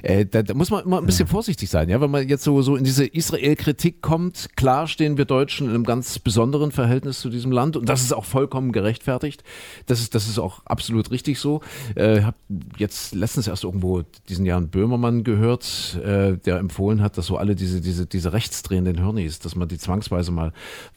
Äh, 0.04 0.26
da, 0.26 0.44
da, 0.44 0.54
muss 0.54 0.70
man 0.70 0.84
immer 0.86 1.00
ein 1.00 1.06
bisschen 1.06 1.28
vorsichtig 1.28 1.70
sein, 1.70 1.90
ja, 1.90 2.02
wenn 2.02 2.12
man 2.12 2.28
jetzt 2.28 2.44
so, 2.44 2.62
so 2.62 2.76
in 2.76 2.84
diese 2.84 3.06
Israel-Kritik 3.06 4.02
kommt. 4.02 4.50
Klar 4.56 4.88
stehen 4.88 5.18
wir 5.18 5.26
Deutschen 5.26 5.68
in 5.68 5.74
einem 5.74 5.84
ganz 5.84 6.20
besonderen 6.20 6.72
Verhältnis 6.72 7.20
zu 7.20 7.30
diesem 7.30 7.52
Land 7.52 7.78
und 7.78 7.90
das 7.90 8.02
ist 8.02 8.14
auch 8.14 8.26
vollkommen 8.26 8.72
gerechtfertigt. 8.72 9.44
Das 9.88 10.00
ist, 10.02 10.16
das 10.16 10.28
ist 10.28 10.40
auch 10.40 10.66
absolut 10.66 11.12
richtig 11.12 11.40
so. 11.40 11.62
Ich 11.92 12.02
äh, 12.02 12.22
habe 12.22 12.38
jetzt 12.78 13.16
letztens 13.16 13.48
erst 13.48 13.64
irgendwo 13.64 14.04
diesen 14.30 14.46
Jan 14.46 14.70
Böhmermann 14.70 15.24
gehört, 15.24 16.00
äh, 16.04 16.38
der 16.38 16.58
empfohlen 16.58 17.02
hat, 17.02 17.18
dass 17.18 17.26
so 17.26 17.38
alle 17.38 17.56
diese, 17.56 17.82
diese, 17.82 18.06
diese 18.06 18.34
rechtsdrehenden 18.34 18.98
Hirnis, 18.98 19.40
dass 19.40 19.56
man 19.56 19.68
die 19.68 19.78
zwangsweise 19.78 20.32
mal 20.32 20.54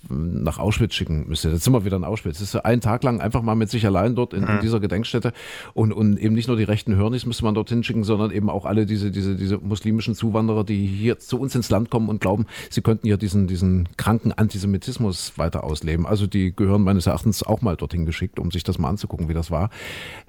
hm, 0.08 0.42
nach 0.42 0.58
Auschwitz 0.58 0.94
schicken 0.94 1.26
müsste. 1.28 1.50
Jetzt 1.50 1.64
sind 1.64 1.72
wir 1.72 1.84
wieder 1.84 1.96
in 1.96 2.04
Auschwitz. 2.04 2.34
Das 2.34 2.42
ist 2.42 2.52
so 2.52 2.62
einen 2.62 2.80
Tag 2.80 3.02
lang 3.02 3.20
einfach 3.20 3.42
mal 3.42 3.54
mit 3.54 3.70
sich 3.70 3.86
allein 3.86 4.14
dort 4.14 4.34
in, 4.34 4.44
in 4.44 4.60
dieser 4.60 4.80
Gedenkstätte 4.80 5.32
und, 5.74 5.92
und 5.92 6.18
eben 6.18 6.34
nicht 6.34 6.48
nur 6.48 6.56
die 6.56 6.64
rechten 6.64 6.96
Hörnis 6.96 7.26
müsste 7.26 7.44
man 7.44 7.54
dorthin 7.54 7.82
schicken, 7.82 8.04
sondern 8.04 8.30
eben 8.30 8.50
auch 8.50 8.64
alle 8.64 8.86
diese, 8.86 9.10
diese, 9.10 9.36
diese 9.36 9.58
muslimischen 9.58 10.14
Zuwanderer, 10.14 10.64
die 10.64 10.86
hier 10.86 11.18
zu 11.18 11.38
uns 11.38 11.54
ins 11.54 11.70
Land 11.70 11.90
kommen 11.90 12.08
und 12.08 12.20
glauben, 12.20 12.46
sie 12.70 12.82
könnten 12.82 13.06
hier 13.06 13.16
diesen, 13.16 13.46
diesen 13.46 13.88
kranken 13.96 14.32
Antisemitismus 14.32 15.32
weiter 15.36 15.64
ausleben. 15.64 16.06
Also 16.06 16.26
die 16.26 16.54
gehören 16.54 16.82
meines 16.82 17.06
Erachtens 17.06 17.42
auch 17.42 17.62
mal 17.62 17.76
dorthin 17.76 18.06
geschickt, 18.06 18.38
um 18.38 18.50
sich 18.50 18.64
das 18.64 18.78
mal 18.78 18.88
anzugucken, 18.88 19.28
wie 19.28 19.34
das 19.34 19.50
war. 19.50 19.70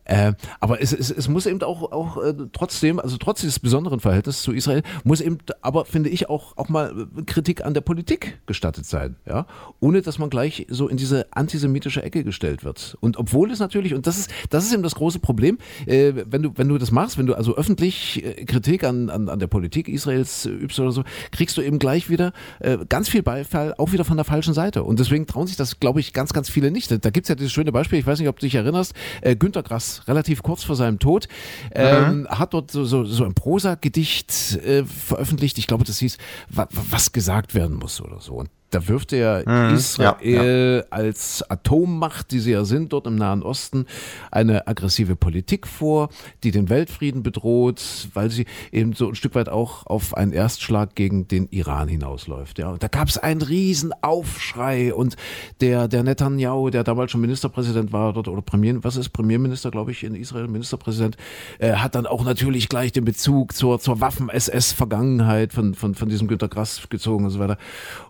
Äh, 0.09 0.33
aber 0.59 0.81
es, 0.81 0.91
es, 0.91 1.11
es 1.11 1.27
muss 1.27 1.45
eben 1.45 1.61
auch, 1.61 1.91
auch 1.91 2.17
äh, 2.23 2.33
trotzdem, 2.51 2.99
also 2.99 3.17
trotz 3.17 3.41
dieses 3.41 3.59
besonderen 3.59 3.99
Verhältnisses 3.99 4.41
zu 4.41 4.51
Israel, 4.53 4.81
muss 5.03 5.21
eben 5.21 5.37
aber, 5.61 5.85
finde 5.85 6.09
ich, 6.09 6.29
auch, 6.29 6.57
auch 6.57 6.67
mal 6.67 7.07
Kritik 7.27 7.63
an 7.63 7.75
der 7.75 7.81
Politik 7.81 8.39
gestattet 8.47 8.87
sein, 8.87 9.17
ja, 9.27 9.45
ohne 9.79 10.01
dass 10.01 10.17
man 10.17 10.31
gleich 10.31 10.65
so 10.67 10.87
in 10.87 10.97
diese 10.97 11.27
antisemitische 11.31 12.01
Ecke 12.01 12.23
gestellt 12.23 12.63
wird. 12.63 12.97
Und 13.01 13.17
obwohl 13.17 13.51
es 13.51 13.59
natürlich, 13.59 13.93
und 13.93 14.07
das 14.07 14.17
ist, 14.17 14.31
das 14.49 14.65
ist 14.65 14.73
eben 14.73 14.81
das 14.81 14.95
große 14.95 15.19
Problem, 15.19 15.59
äh, 15.85 16.13
wenn 16.25 16.41
du, 16.41 16.53
wenn 16.55 16.67
du 16.67 16.79
das 16.79 16.89
machst, 16.89 17.19
wenn 17.19 17.27
du 17.27 17.35
also 17.35 17.55
öffentlich 17.55 18.25
äh, 18.25 18.45
Kritik 18.45 18.83
an, 18.85 19.11
an, 19.11 19.29
an 19.29 19.37
der 19.37 19.47
Politik 19.47 19.87
Israels 19.87 20.47
übst 20.47 20.79
oder 20.79 20.91
so, 20.91 21.03
kriegst 21.31 21.55
du 21.55 21.61
eben 21.61 21.77
gleich 21.77 22.09
wieder 22.09 22.33
äh, 22.61 22.79
ganz 22.89 23.09
viel 23.09 23.21
Beifall, 23.21 23.75
auch 23.77 23.91
wieder 23.91 24.05
von 24.05 24.17
der 24.17 24.25
falschen 24.25 24.55
Seite. 24.55 24.83
Und 24.83 24.99
deswegen 24.99 25.27
trauen 25.27 25.45
sich 25.45 25.55
das, 25.55 25.79
glaube 25.79 25.99
ich, 25.99 26.13
ganz, 26.13 26.33
ganz 26.33 26.49
viele 26.49 26.71
nicht. 26.71 26.89
Da 26.89 27.09
gibt 27.11 27.25
es 27.25 27.29
ja 27.29 27.35
dieses 27.35 27.51
schöne 27.51 27.71
Beispiel, 27.71 27.99
ich 27.99 28.07
weiß 28.07 28.17
nicht, 28.17 28.27
ob 28.27 28.39
du 28.39 28.47
dich 28.47 28.55
erinnerst, 28.55 28.95
äh, 29.21 29.35
Günter 29.35 29.61
Grass 29.61 29.98
relativ 30.07 30.43
kurz 30.43 30.63
vor 30.63 30.75
seinem 30.75 30.99
Tod, 30.99 31.27
ähm, 31.71 32.27
hat 32.29 32.53
dort 32.53 32.71
so, 32.71 32.85
so, 32.85 33.05
so 33.05 33.25
ein 33.25 33.33
Prosa-Gedicht 33.33 34.57
äh, 34.57 34.83
veröffentlicht. 34.85 35.57
Ich 35.57 35.67
glaube, 35.67 35.83
das 35.83 35.99
hieß, 35.99 36.17
wa 36.49 36.67
was 36.71 37.11
gesagt 37.11 37.55
werden 37.55 37.77
muss 37.77 38.01
oder 38.01 38.19
so. 38.19 38.33
Und 38.33 38.49
da 38.69 38.87
wirft 38.87 39.13
er 39.13 39.43
mhm, 39.47 39.75
Israel 39.75 40.15
ja, 40.21 40.75
ja. 40.77 40.83
als 40.89 41.43
Atommacht, 41.49 42.31
die 42.31 42.39
sie 42.39 42.51
ja 42.51 42.65
sind, 42.65 42.93
dort 42.93 43.07
im 43.07 43.15
Nahen 43.15 43.43
Osten, 43.43 43.85
eine 44.31 44.67
aggressive 44.67 45.15
Politik 45.15 45.67
vor, 45.67 46.09
die 46.43 46.51
den 46.51 46.69
Weltfrieden 46.69 47.23
bedroht, 47.23 47.81
weil 48.13 48.29
sie 48.29 48.45
eben 48.71 48.93
so 48.93 49.07
ein 49.07 49.15
Stück 49.15 49.35
weit 49.35 49.49
auch 49.49 49.85
auf 49.87 50.15
einen 50.15 50.33
Erstschlag 50.33 50.95
gegen 50.95 51.27
den 51.27 51.47
Iran 51.49 51.87
hinausläuft. 51.87 52.59
Ja, 52.59 52.69
und 52.69 52.83
da 52.83 52.87
gab 52.87 53.07
es 53.07 53.17
einen 53.17 53.41
riesen 53.41 53.93
Aufschrei 54.01 54.93
und 54.93 55.15
der, 55.61 55.87
der 55.87 56.03
Netanyahu, 56.03 56.69
der 56.69 56.83
damals 56.83 57.11
schon 57.11 57.21
Ministerpräsident 57.21 57.91
war 57.91 58.13
dort 58.13 58.27
oder 58.27 58.41
Premier, 58.41 58.83
was 58.83 58.97
ist 58.97 59.09
Premierminister, 59.09 59.71
glaube 59.71 59.91
ich, 59.91 60.03
in 60.03 60.15
Israel, 60.15 60.47
Ministerpräsident, 60.47 61.17
äh, 61.57 61.73
hat 61.73 61.95
dann 61.95 62.05
auch 62.05 62.23
natürlich 62.23 62.69
gleich 62.69 62.91
den 62.91 63.05
Bezug 63.05 63.53
zur, 63.53 63.79
zur 63.79 63.99
Waffen-SS-Vergangenheit 63.99 65.53
von, 65.53 65.73
von, 65.73 65.95
von 65.95 66.09
diesem 66.09 66.27
Günter 66.27 66.47
Grass 66.47 66.87
gezogen 66.89 67.25
und 67.25 67.31
so 67.31 67.39
weiter. 67.39 67.57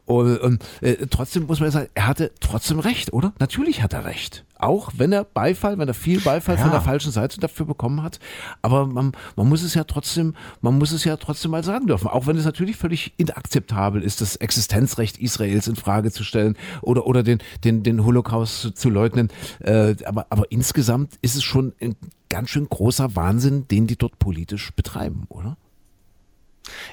Und, 0.06 0.38
und 0.40 0.49
äh, 0.82 1.08
trotzdem 1.10 1.46
muss 1.46 1.60
man 1.60 1.72
sagen, 1.72 1.90
er 1.94 2.08
hatte 2.08 2.32
trotzdem 2.40 2.80
recht, 2.80 3.14
oder? 3.14 3.34
Natürlich 3.40 3.84
hat 3.84 3.94
er 3.94 4.06
recht. 4.06 4.46
Auch 4.58 4.92
wenn 4.98 5.14
er 5.14 5.24
Beifall, 5.24 5.78
wenn 5.78 5.88
er 5.88 5.94
viel 5.94 6.20
Beifall 6.20 6.56
ja. 6.56 6.62
von 6.62 6.72
der 6.72 6.82
falschen 6.82 7.12
Seite 7.12 7.40
dafür 7.40 7.66
bekommen 7.66 8.04
hat. 8.04 8.20
Aber 8.62 8.88
man, 8.88 9.14
man 9.38 9.48
muss 9.48 9.64
es 9.64 9.74
ja 9.74 9.86
trotzdem, 9.86 10.36
man 10.62 10.78
muss 10.78 10.92
es 10.92 11.06
ja 11.06 11.16
trotzdem 11.16 11.52
mal 11.52 11.64
sagen 11.64 11.88
dürfen. 11.88 12.08
Auch 12.08 12.28
wenn 12.28 12.36
es 12.36 12.44
natürlich 12.44 12.76
völlig 12.76 13.14
inakzeptabel 13.18 14.02
ist, 14.02 14.20
das 14.20 14.36
Existenzrecht 14.36 15.18
Israels 15.18 15.68
in 15.68 15.78
Frage 15.78 16.12
zu 16.12 16.24
stellen 16.24 16.58
oder, 16.82 17.08
oder 17.08 17.24
den, 17.24 17.40
den, 17.64 17.84
den 17.84 18.04
Holocaust 18.04 18.78
zu 18.78 18.90
leugnen. 18.90 19.30
Äh, 19.60 19.96
aber, 20.06 20.28
aber 20.30 20.52
insgesamt 20.52 21.18
ist 21.22 21.36
es 21.36 21.44
schon 21.44 21.74
ein 21.80 21.96
ganz 22.30 22.50
schön 22.50 22.68
großer 22.68 23.16
Wahnsinn, 23.16 23.68
den 23.68 23.88
die 23.88 23.98
dort 23.98 24.20
politisch 24.20 24.72
betreiben, 24.76 25.26
oder? 25.30 25.58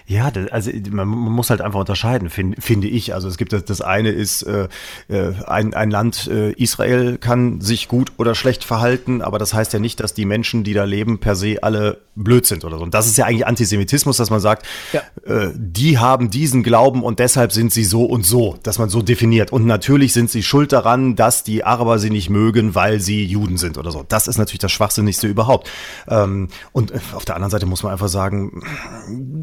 Ja, 0.06 0.30
also 0.50 0.70
man, 0.90 1.08
muss 1.08 1.50
halt 1.50 1.60
einfach 1.60 1.80
unterscheiden, 1.80 2.30
find, 2.30 2.62
finde 2.62 2.88
ich. 2.88 3.14
Also 3.14 3.28
es 3.28 3.36
gibt 3.36 3.52
das, 3.52 3.64
das 3.64 3.80
eine 3.80 4.10
ist, 4.10 4.42
äh, 4.42 4.68
äh, 5.08 5.32
ein, 5.46 5.74
ein 5.74 5.90
Land, 5.90 6.28
äh, 6.28 6.52
Israel 6.52 7.18
kann 7.18 7.60
sich 7.60 7.88
gut 7.88 8.12
oder 8.16 8.34
schlecht 8.34 8.64
verhalten, 8.64 9.22
aber 9.22 9.38
das 9.38 9.54
heißt 9.54 9.72
ja 9.72 9.78
nicht, 9.78 10.00
dass 10.00 10.14
die 10.14 10.24
Menschen, 10.24 10.64
die 10.64 10.74
da 10.74 10.84
leben, 10.84 11.18
per 11.18 11.36
se 11.36 11.62
alle 11.62 11.98
blöd 12.14 12.46
sind 12.46 12.64
oder 12.64 12.78
so. 12.78 12.84
Und 12.84 12.94
das 12.94 13.06
ist 13.06 13.18
ja 13.18 13.26
eigentlich 13.26 13.46
Antisemitismus, 13.46 14.16
dass 14.16 14.30
man 14.30 14.40
sagt, 14.40 14.66
ja. 14.92 15.02
äh, 15.26 15.52
die 15.54 15.98
haben 15.98 16.30
diesen 16.30 16.62
Glauben 16.62 17.02
und 17.02 17.18
deshalb 17.18 17.52
sind 17.52 17.72
sie 17.72 17.84
so 17.84 18.04
und 18.04 18.24
so, 18.24 18.56
dass 18.62 18.78
man 18.78 18.88
so 18.88 19.02
definiert. 19.02 19.52
Und 19.52 19.66
natürlich 19.66 20.12
sind 20.12 20.30
sie 20.30 20.42
schuld 20.42 20.72
daran, 20.72 21.14
dass 21.14 21.44
die 21.44 21.64
Araber 21.64 21.98
sie 21.98 22.10
nicht 22.10 22.30
mögen, 22.30 22.74
weil 22.74 23.00
sie 23.00 23.24
Juden 23.24 23.58
sind 23.58 23.76
oder 23.78 23.92
so. 23.92 24.04
Das 24.08 24.28
ist 24.28 24.38
natürlich 24.38 24.60
das 24.60 24.72
Schwachsinnigste 24.72 25.26
überhaupt. 25.26 25.68
Ähm, 26.08 26.48
und 26.72 26.92
auf 27.14 27.24
der 27.24 27.36
anderen 27.36 27.50
Seite 27.50 27.66
muss 27.66 27.82
man 27.82 27.92
einfach 27.92 28.08
sagen, 28.08 28.62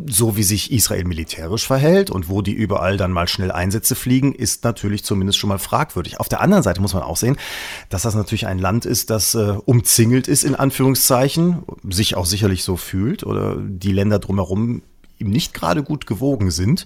so 0.07 0.22
wie 0.35 0.43
sich 0.43 0.71
Israel 0.71 1.03
militärisch 1.05 1.67
verhält 1.67 2.09
und 2.09 2.29
wo 2.29 2.41
die 2.41 2.53
überall 2.53 2.97
dann 2.97 3.11
mal 3.11 3.27
schnell 3.27 3.51
Einsätze 3.51 3.95
fliegen, 3.95 4.33
ist 4.33 4.63
natürlich 4.63 5.03
zumindest 5.03 5.37
schon 5.37 5.49
mal 5.49 5.59
fragwürdig. 5.59 6.19
Auf 6.19 6.29
der 6.29 6.41
anderen 6.41 6.63
Seite 6.63 6.81
muss 6.81 6.93
man 6.93 7.03
auch 7.03 7.17
sehen, 7.17 7.37
dass 7.89 8.03
das 8.03 8.15
natürlich 8.15 8.47
ein 8.47 8.59
Land 8.59 8.85
ist, 8.85 9.09
das 9.09 9.35
äh, 9.35 9.55
umzingelt 9.65 10.27
ist, 10.27 10.43
in 10.43 10.55
Anführungszeichen, 10.55 11.63
sich 11.89 12.15
auch 12.15 12.25
sicherlich 12.25 12.63
so 12.63 12.77
fühlt 12.77 13.23
oder 13.23 13.57
die 13.59 13.91
Länder 13.91 14.19
drumherum 14.19 14.81
ihm 15.19 15.29
nicht 15.29 15.53
gerade 15.53 15.83
gut 15.83 16.05
gewogen 16.05 16.51
sind. 16.51 16.85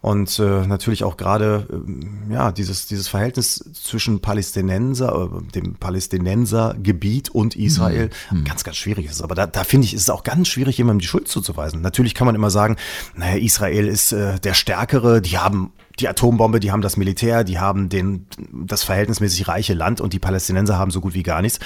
Und 0.00 0.38
äh, 0.38 0.66
natürlich 0.66 1.04
auch 1.04 1.16
gerade 1.16 1.66
äh, 1.70 2.32
ja, 2.32 2.52
dieses, 2.52 2.86
dieses 2.86 3.08
Verhältnis 3.08 3.64
zwischen 3.72 4.20
Palästinenser, 4.20 5.30
äh, 5.32 5.52
dem 5.52 5.74
Palästinensergebiet 5.74 7.30
und 7.30 7.56
Israel 7.56 8.10
mhm. 8.30 8.44
ganz, 8.44 8.64
ganz 8.64 8.76
schwierig 8.76 9.06
ist. 9.06 9.22
Aber 9.22 9.34
da, 9.34 9.46
da 9.46 9.64
finde 9.64 9.86
ich, 9.86 9.94
ist 9.94 10.02
es 10.02 10.10
auch 10.10 10.24
ganz 10.24 10.48
schwierig, 10.48 10.78
jemandem 10.78 11.00
die 11.00 11.06
Schuld 11.06 11.28
zuzuweisen. 11.28 11.80
Natürlich 11.80 12.14
kann 12.14 12.26
man 12.26 12.34
immer 12.34 12.50
sagen, 12.50 12.76
naja, 13.14 13.36
Israel 13.36 13.86
ist 13.86 14.12
äh, 14.12 14.38
der 14.40 14.54
Stärkere, 14.54 15.20
die 15.22 15.38
haben 15.38 15.72
die 16.00 16.08
Atombombe, 16.08 16.60
die 16.60 16.70
haben 16.70 16.82
das 16.82 16.96
Militär, 16.96 17.42
die 17.42 17.58
haben 17.58 17.88
den, 17.88 18.26
das 18.52 18.84
verhältnismäßig 18.84 19.48
reiche 19.48 19.74
Land 19.74 20.00
und 20.00 20.12
die 20.12 20.20
Palästinenser 20.20 20.78
haben 20.78 20.90
so 20.90 21.00
gut 21.00 21.14
wie 21.14 21.24
gar 21.24 21.42
nichts. 21.42 21.58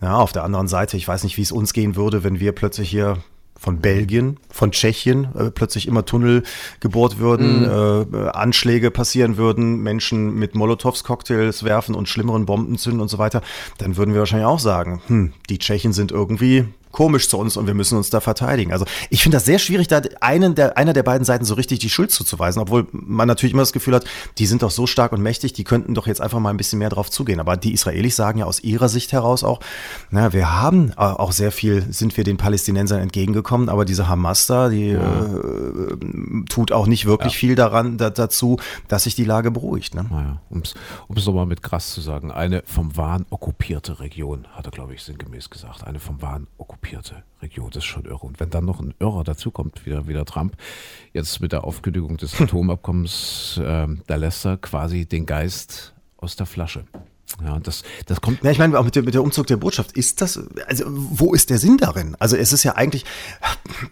Ja, 0.00 0.16
auf 0.16 0.32
der 0.32 0.44
anderen 0.44 0.68
Seite, 0.68 0.96
ich 0.96 1.08
weiß 1.08 1.24
nicht, 1.24 1.36
wie 1.36 1.42
es 1.42 1.52
uns 1.52 1.72
gehen 1.72 1.96
würde, 1.96 2.22
wenn 2.22 2.38
wir 2.38 2.52
plötzlich 2.52 2.88
hier 2.88 3.18
von 3.60 3.78
Belgien, 3.78 4.38
von 4.50 4.72
Tschechien 4.72 5.28
äh, 5.36 5.50
plötzlich 5.50 5.86
immer 5.86 6.06
Tunnel 6.06 6.44
gebohrt 6.80 7.18
würden, 7.18 7.60
mhm. 7.60 8.14
äh, 8.14 8.28
Anschläge 8.30 8.90
passieren 8.90 9.36
würden, 9.36 9.82
Menschen 9.82 10.34
mit 10.34 10.54
Molotovs 10.54 11.04
Cocktails 11.04 11.62
werfen 11.62 11.94
und 11.94 12.08
schlimmeren 12.08 12.46
Bomben 12.46 12.78
zünden 12.78 13.02
und 13.02 13.08
so 13.08 13.18
weiter, 13.18 13.42
dann 13.76 13.98
würden 13.98 14.14
wir 14.14 14.20
wahrscheinlich 14.20 14.46
auch 14.46 14.58
sagen, 14.58 15.02
hm, 15.06 15.34
die 15.50 15.58
Tschechen 15.58 15.92
sind 15.92 16.10
irgendwie 16.10 16.64
komisch 16.92 17.28
zu 17.28 17.38
uns 17.38 17.56
und 17.56 17.66
wir 17.66 17.74
müssen 17.74 17.96
uns 17.96 18.10
da 18.10 18.20
verteidigen. 18.20 18.72
Also 18.72 18.84
ich 19.10 19.22
finde 19.22 19.36
das 19.36 19.44
sehr 19.44 19.58
schwierig, 19.58 19.88
da 19.88 20.02
einen 20.20 20.54
der, 20.54 20.76
einer 20.76 20.92
der 20.92 21.02
beiden 21.02 21.24
Seiten 21.24 21.44
so 21.44 21.54
richtig 21.54 21.78
die 21.78 21.90
Schuld 21.90 22.10
zuzuweisen, 22.10 22.60
obwohl 22.60 22.86
man 22.92 23.28
natürlich 23.28 23.52
immer 23.52 23.62
das 23.62 23.72
Gefühl 23.72 23.94
hat, 23.94 24.04
die 24.38 24.46
sind 24.46 24.62
doch 24.62 24.70
so 24.70 24.86
stark 24.86 25.12
und 25.12 25.22
mächtig, 25.22 25.52
die 25.52 25.64
könnten 25.64 25.94
doch 25.94 26.06
jetzt 26.06 26.20
einfach 26.20 26.40
mal 26.40 26.50
ein 26.50 26.56
bisschen 26.56 26.78
mehr 26.78 26.88
drauf 26.88 27.10
zugehen. 27.10 27.40
Aber 27.40 27.56
die 27.56 27.72
Israelis 27.72 28.16
sagen 28.16 28.40
ja 28.40 28.46
aus 28.46 28.60
ihrer 28.60 28.88
Sicht 28.88 29.12
heraus 29.12 29.44
auch, 29.44 29.60
naja, 30.10 30.32
wir 30.32 30.60
haben 30.60 30.92
auch 30.94 31.32
sehr 31.32 31.52
viel, 31.52 31.84
sind 31.92 32.16
wir 32.16 32.24
den 32.24 32.36
Palästinensern 32.36 33.00
entgegengekommen, 33.00 33.68
aber 33.68 33.84
diese 33.84 34.08
Hamas 34.08 34.46
da, 34.46 34.68
die 34.68 34.90
ja. 34.90 35.24
äh, 35.24 35.96
tut 36.48 36.72
auch 36.72 36.86
nicht 36.86 37.06
wirklich 37.06 37.34
ja. 37.34 37.38
viel 37.38 37.54
daran 37.54 37.98
da, 37.98 38.10
dazu, 38.10 38.58
dass 38.88 39.04
sich 39.04 39.14
die 39.14 39.24
Lage 39.24 39.50
beruhigt. 39.50 39.94
Ne? 39.94 40.06
Naja, 40.10 40.40
um 40.48 40.62
es 40.62 41.26
nochmal 41.26 41.46
mit 41.46 41.62
krass 41.62 41.92
zu 41.92 42.00
sagen, 42.00 42.32
eine 42.32 42.62
vom 42.66 42.96
Wahn 42.96 43.26
okkupierte 43.30 44.00
Region, 44.00 44.46
hat 44.52 44.66
er, 44.66 44.72
glaube 44.72 44.94
ich, 44.94 45.02
sinngemäß 45.02 45.50
gesagt, 45.50 45.84
eine 45.84 46.00
vom 46.00 46.20
Wahn 46.20 46.46
okkupierte 46.58 46.79
okkupierte 46.80 47.22
Region. 47.42 47.68
Das 47.70 47.78
ist 47.78 47.84
schon 47.84 48.04
irre. 48.04 48.26
Und 48.26 48.40
wenn 48.40 48.50
dann 48.50 48.64
noch 48.64 48.80
ein 48.80 48.94
Irrer 48.98 49.24
dazukommt, 49.24 49.86
wieder, 49.86 50.08
wieder 50.08 50.24
Trump, 50.24 50.56
jetzt 51.12 51.40
mit 51.40 51.52
der 51.52 51.64
Aufkündigung 51.64 52.16
des 52.16 52.40
Atomabkommens, 52.40 53.60
äh, 53.62 53.86
da 54.06 54.16
lässt 54.16 54.44
er 54.46 54.56
quasi 54.56 55.06
den 55.06 55.26
Geist 55.26 55.94
aus 56.16 56.36
der 56.36 56.46
Flasche. 56.46 56.84
Ja, 57.44 57.58
das, 57.58 57.82
das 58.06 58.20
kommt. 58.20 58.42
Ja, 58.42 58.50
ich 58.50 58.58
meine, 58.58 58.78
auch 58.78 58.84
mit, 58.84 58.96
der, 58.96 59.02
mit 59.02 59.14
der 59.14 59.22
Umzug 59.22 59.46
der 59.46 59.56
Botschaft, 59.56 59.92
ist 59.92 60.20
das, 60.20 60.40
also 60.66 60.84
wo 60.88 61.32
ist 61.32 61.50
der 61.50 61.58
Sinn 61.58 61.76
darin? 61.76 62.16
Also 62.18 62.36
es 62.36 62.52
ist 62.52 62.64
ja 62.64 62.74
eigentlich, 62.74 63.04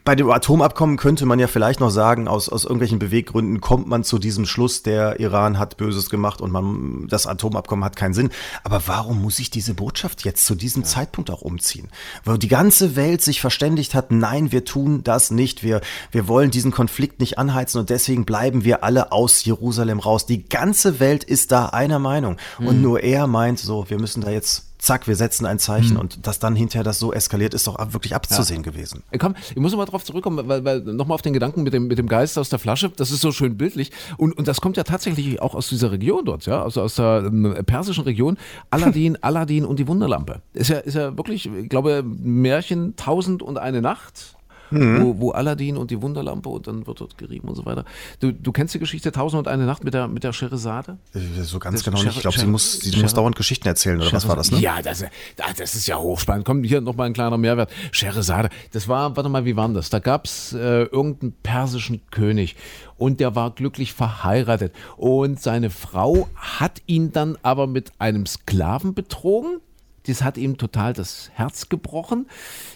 bei 0.04 0.14
dem 0.14 0.30
Atomabkommen 0.30 0.96
könnte 0.96 1.24
man 1.24 1.38
ja 1.38 1.46
vielleicht 1.46 1.80
noch 1.80 1.90
sagen, 1.90 2.28
aus, 2.28 2.48
aus 2.48 2.64
irgendwelchen 2.64 2.98
Beweggründen 2.98 3.60
kommt 3.60 3.86
man 3.86 4.04
zu 4.04 4.18
diesem 4.18 4.44
Schluss, 4.44 4.82
der 4.82 5.20
Iran 5.20 5.58
hat 5.58 5.76
Böses 5.76 6.10
gemacht 6.10 6.40
und 6.40 6.50
man, 6.50 7.06
das 7.08 7.26
Atomabkommen 7.26 7.84
hat 7.84 7.96
keinen 7.96 8.14
Sinn. 8.14 8.30
Aber 8.64 8.82
warum 8.86 9.22
muss 9.22 9.38
ich 9.38 9.50
diese 9.50 9.74
Botschaft 9.74 10.24
jetzt 10.24 10.44
zu 10.44 10.54
diesem 10.54 10.82
ja. 10.82 10.88
Zeitpunkt 10.88 11.30
auch 11.30 11.42
umziehen? 11.42 11.88
Weil 12.24 12.38
die 12.38 12.48
ganze 12.48 12.96
Welt 12.96 13.22
sich 13.22 13.40
verständigt 13.40 13.94
hat, 13.94 14.10
nein, 14.10 14.52
wir 14.52 14.64
tun 14.64 15.04
das 15.04 15.30
nicht, 15.30 15.62
wir, 15.62 15.80
wir 16.10 16.28
wollen 16.28 16.50
diesen 16.50 16.72
Konflikt 16.72 17.20
nicht 17.20 17.38
anheizen 17.38 17.78
und 17.78 17.90
deswegen 17.90 18.24
bleiben 18.24 18.64
wir 18.64 18.82
alle 18.82 19.12
aus 19.12 19.44
Jerusalem 19.44 20.00
raus. 20.00 20.26
Die 20.26 20.48
ganze 20.48 21.00
Welt 21.00 21.24
ist 21.24 21.52
da 21.52 21.66
einer 21.66 21.98
Meinung 21.98 22.36
und 22.58 22.76
mhm. 22.76 22.82
nur 22.82 23.02
er 23.02 23.27
meint, 23.28 23.58
so, 23.58 23.88
wir 23.88 23.98
müssen 23.98 24.20
da 24.22 24.30
jetzt 24.30 24.68
zack, 24.78 25.08
wir 25.08 25.16
setzen 25.16 25.44
ein 25.44 25.58
Zeichen 25.58 25.94
mhm. 25.94 26.00
und 26.00 26.26
dass 26.26 26.38
dann 26.38 26.54
hinterher 26.54 26.84
das 26.84 26.98
so 26.98 27.12
eskaliert, 27.12 27.52
ist 27.52 27.66
doch 27.66 27.76
wirklich 27.92 28.14
abzusehen 28.14 28.62
ja. 28.62 28.70
gewesen. 28.70 29.02
Komm, 29.18 29.34
ich 29.50 29.56
muss 29.56 29.74
mal 29.74 29.84
drauf 29.84 30.04
zurückkommen, 30.04 30.48
weil, 30.48 30.64
weil 30.64 30.80
nochmal 30.80 31.16
auf 31.16 31.22
den 31.22 31.32
Gedanken 31.32 31.62
mit 31.64 31.72
dem, 31.72 31.88
mit 31.88 31.98
dem 31.98 32.06
Geist 32.06 32.38
aus 32.38 32.48
der 32.48 32.58
Flasche, 32.58 32.90
das 32.90 33.10
ist 33.10 33.20
so 33.20 33.32
schön 33.32 33.56
bildlich 33.56 33.90
und, 34.16 34.36
und 34.36 34.48
das 34.48 34.60
kommt 34.60 34.76
ja 34.76 34.84
tatsächlich 34.84 35.42
auch 35.42 35.54
aus 35.54 35.68
dieser 35.68 35.90
Region 35.90 36.24
dort, 36.24 36.46
ja, 36.46 36.62
also 36.62 36.82
aus 36.82 36.94
der 36.94 37.24
ähm, 37.26 37.56
persischen 37.66 38.04
Region, 38.04 38.38
Aladdin, 38.70 39.22
Aladdin 39.22 39.64
und 39.64 39.78
die 39.78 39.88
Wunderlampe. 39.88 40.42
Ist 40.54 40.70
ja, 40.70 40.78
ist 40.78 40.94
ja 40.94 41.16
wirklich, 41.16 41.46
ich 41.46 41.68
glaube, 41.68 42.04
Märchen 42.04 42.96
Tausend 42.96 43.42
und 43.42 43.58
eine 43.58 43.82
Nacht 43.82 44.37
mhm. 44.70 45.02
wo, 45.02 45.20
wo 45.20 45.30
Aladdin 45.30 45.76
und 45.76 45.90
die 45.90 46.00
Wunderlampe 46.02 46.48
und 46.48 46.66
dann 46.66 46.86
wird 46.86 47.00
dort 47.00 47.18
gerieben 47.18 47.48
und 47.48 47.54
so 47.54 47.64
weiter. 47.66 47.84
Du, 48.20 48.32
du 48.32 48.52
kennst 48.52 48.74
die 48.74 48.78
Geschichte 48.78 49.12
Tausend 49.12 49.38
und 49.38 49.48
eine 49.48 49.66
Nacht 49.66 49.84
mit 49.84 49.94
der, 49.94 50.08
mit 50.08 50.24
der 50.24 50.32
Scheresade? 50.32 50.98
Äh, 51.14 51.42
so 51.42 51.58
ganz 51.58 51.76
das 51.76 51.84
genau 51.84 52.02
nicht. 52.02 52.16
Ich 52.16 52.20
glaube, 52.20 52.38
sie 52.38 52.46
muss, 52.46 52.80
sie 52.80 53.00
muss 53.00 53.14
dauernd 53.14 53.36
Geschichten 53.36 53.66
erzählen, 53.66 54.00
oder 54.00 54.12
was 54.12 54.28
war 54.28 54.36
das, 54.36 54.50
ne? 54.50 54.58
Ja, 54.58 54.82
das, 54.82 55.04
das 55.56 55.74
ist 55.74 55.86
ja 55.86 55.98
hochspannend. 55.98 56.44
Komm, 56.44 56.62
hier 56.64 56.80
nochmal 56.80 57.06
ein 57.06 57.12
kleiner 57.12 57.38
Mehrwert. 57.38 57.70
Scheresade, 57.92 58.48
das 58.72 58.88
war, 58.88 59.16
warte 59.16 59.28
mal, 59.28 59.44
wie 59.44 59.56
war 59.56 59.68
das? 59.68 59.90
Da 59.90 59.98
gab 59.98 60.26
es 60.26 60.52
äh, 60.52 60.84
irgendeinen 60.84 61.32
persischen 61.42 62.00
König 62.10 62.56
und 62.96 63.20
der 63.20 63.34
war 63.34 63.50
glücklich 63.50 63.92
verheiratet. 63.92 64.72
Und 64.96 65.40
seine 65.40 65.70
Frau 65.70 66.28
hat 66.34 66.82
ihn 66.86 67.12
dann 67.12 67.38
aber 67.42 67.66
mit 67.66 67.92
einem 67.98 68.26
Sklaven 68.26 68.94
betrogen 68.94 69.60
das 70.08 70.22
hat 70.22 70.38
ihm 70.38 70.56
total 70.56 70.92
das 70.92 71.30
Herz 71.34 71.68
gebrochen. 71.68 72.26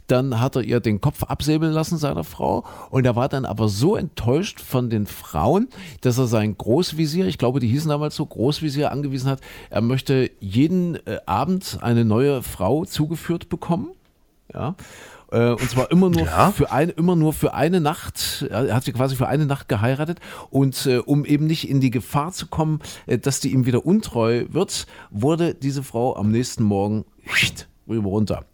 Dann 0.07 0.41
hat 0.41 0.57
er 0.57 0.62
ihr 0.62 0.80
den 0.80 1.01
Kopf 1.01 1.22
absäbeln 1.24 1.72
lassen, 1.72 1.97
seiner 1.97 2.24
Frau. 2.24 2.64
Und 2.91 3.07
er 3.07 3.16
war 3.16 3.28
dann 3.28 3.45
aber 3.45 3.68
so 3.68 3.97
enttäuscht 3.97 4.61
von 4.61 4.91
den 4.91 5.07
Frauen, 5.07 5.68
dass 6.03 6.18
er 6.18 6.26
seinen 6.26 6.59
Großvisier, 6.59 7.26
ich 7.26 7.39
glaube, 7.39 7.61
die 7.61 7.68
hießen 7.68 7.89
damals 7.89 8.16
so, 8.16 8.26
Großvisier 8.26 8.93
angewiesen 8.93 9.30
hat, 9.30 9.41
er 9.70 9.80
möchte 9.80 10.30
jeden 10.41 10.97
äh, 11.07 11.18
Abend 11.26 11.78
eine 11.80 12.05
neue 12.05 12.43
Frau 12.43 12.85
zugeführt 12.85 13.49
bekommen. 13.49 13.91
Ja. 14.53 14.74
Äh, 15.33 15.53
und 15.53 15.70
zwar 15.70 15.91
immer 15.91 16.11
nur 16.11 16.26
ja. 16.26 16.51
für 16.51 16.70
eine, 16.70 16.93
immer 16.93 17.16
nur 17.16 17.33
für 17.33 17.55
eine 17.55 17.80
Nacht. 17.80 18.47
Er 18.51 18.74
hat 18.74 18.85
sie 18.85 18.93
quasi 18.93 19.16
für 19.16 19.28
eine 19.28 19.47
Nacht 19.47 19.68
geheiratet. 19.68 20.20
Und 20.51 20.87
äh, 20.87 20.99
um 20.99 21.24
eben 21.24 21.47
nicht 21.47 21.68
in 21.68 21.80
die 21.80 21.91
Gefahr 21.91 22.33
zu 22.33 22.47
kommen, 22.47 22.80
äh, 23.07 23.18
dass 23.18 23.41
die 23.41 23.53
ihm 23.53 23.66
wieder 23.66 23.87
untreu 23.87 24.45
wird, 24.51 24.87
wurde 25.11 25.55
diese 25.55 25.83
Frau 25.83 26.16
am 26.16 26.30
nächsten 26.30 26.62
Morgen 26.62 27.05
rüber 27.89 28.09
runter 28.09 28.45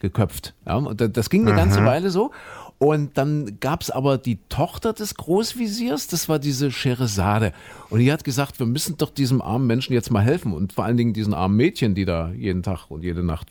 geköpft. 0.00 0.54
Ja, 0.66 0.76
und 0.76 1.16
das 1.16 1.30
ging 1.30 1.46
eine 1.46 1.56
ganze 1.56 1.84
Weile 1.84 2.10
so. 2.10 2.30
Und 2.78 3.16
dann 3.16 3.58
gab 3.60 3.82
es 3.82 3.90
aber 3.90 4.18
die 4.18 4.38
Tochter 4.48 4.92
des 4.92 5.14
Großvisiers, 5.14 6.08
das 6.08 6.28
war 6.28 6.38
diese 6.38 6.70
Scheresade. 6.70 7.52
Und 7.88 8.00
die 8.00 8.12
hat 8.12 8.24
gesagt, 8.24 8.58
wir 8.58 8.66
müssen 8.66 8.98
doch 8.98 9.10
diesem 9.10 9.40
armen 9.40 9.66
Menschen 9.66 9.92
jetzt 9.94 10.10
mal 10.10 10.22
helfen. 10.22 10.52
Und 10.52 10.72
vor 10.72 10.84
allen 10.84 10.96
Dingen 10.96 11.14
diesen 11.14 11.32
armen 11.32 11.56
Mädchen, 11.56 11.94
die 11.94 12.04
da 12.04 12.30
jeden 12.32 12.62
Tag 12.62 12.90
und 12.90 13.02
jede 13.02 13.22
Nacht 13.22 13.50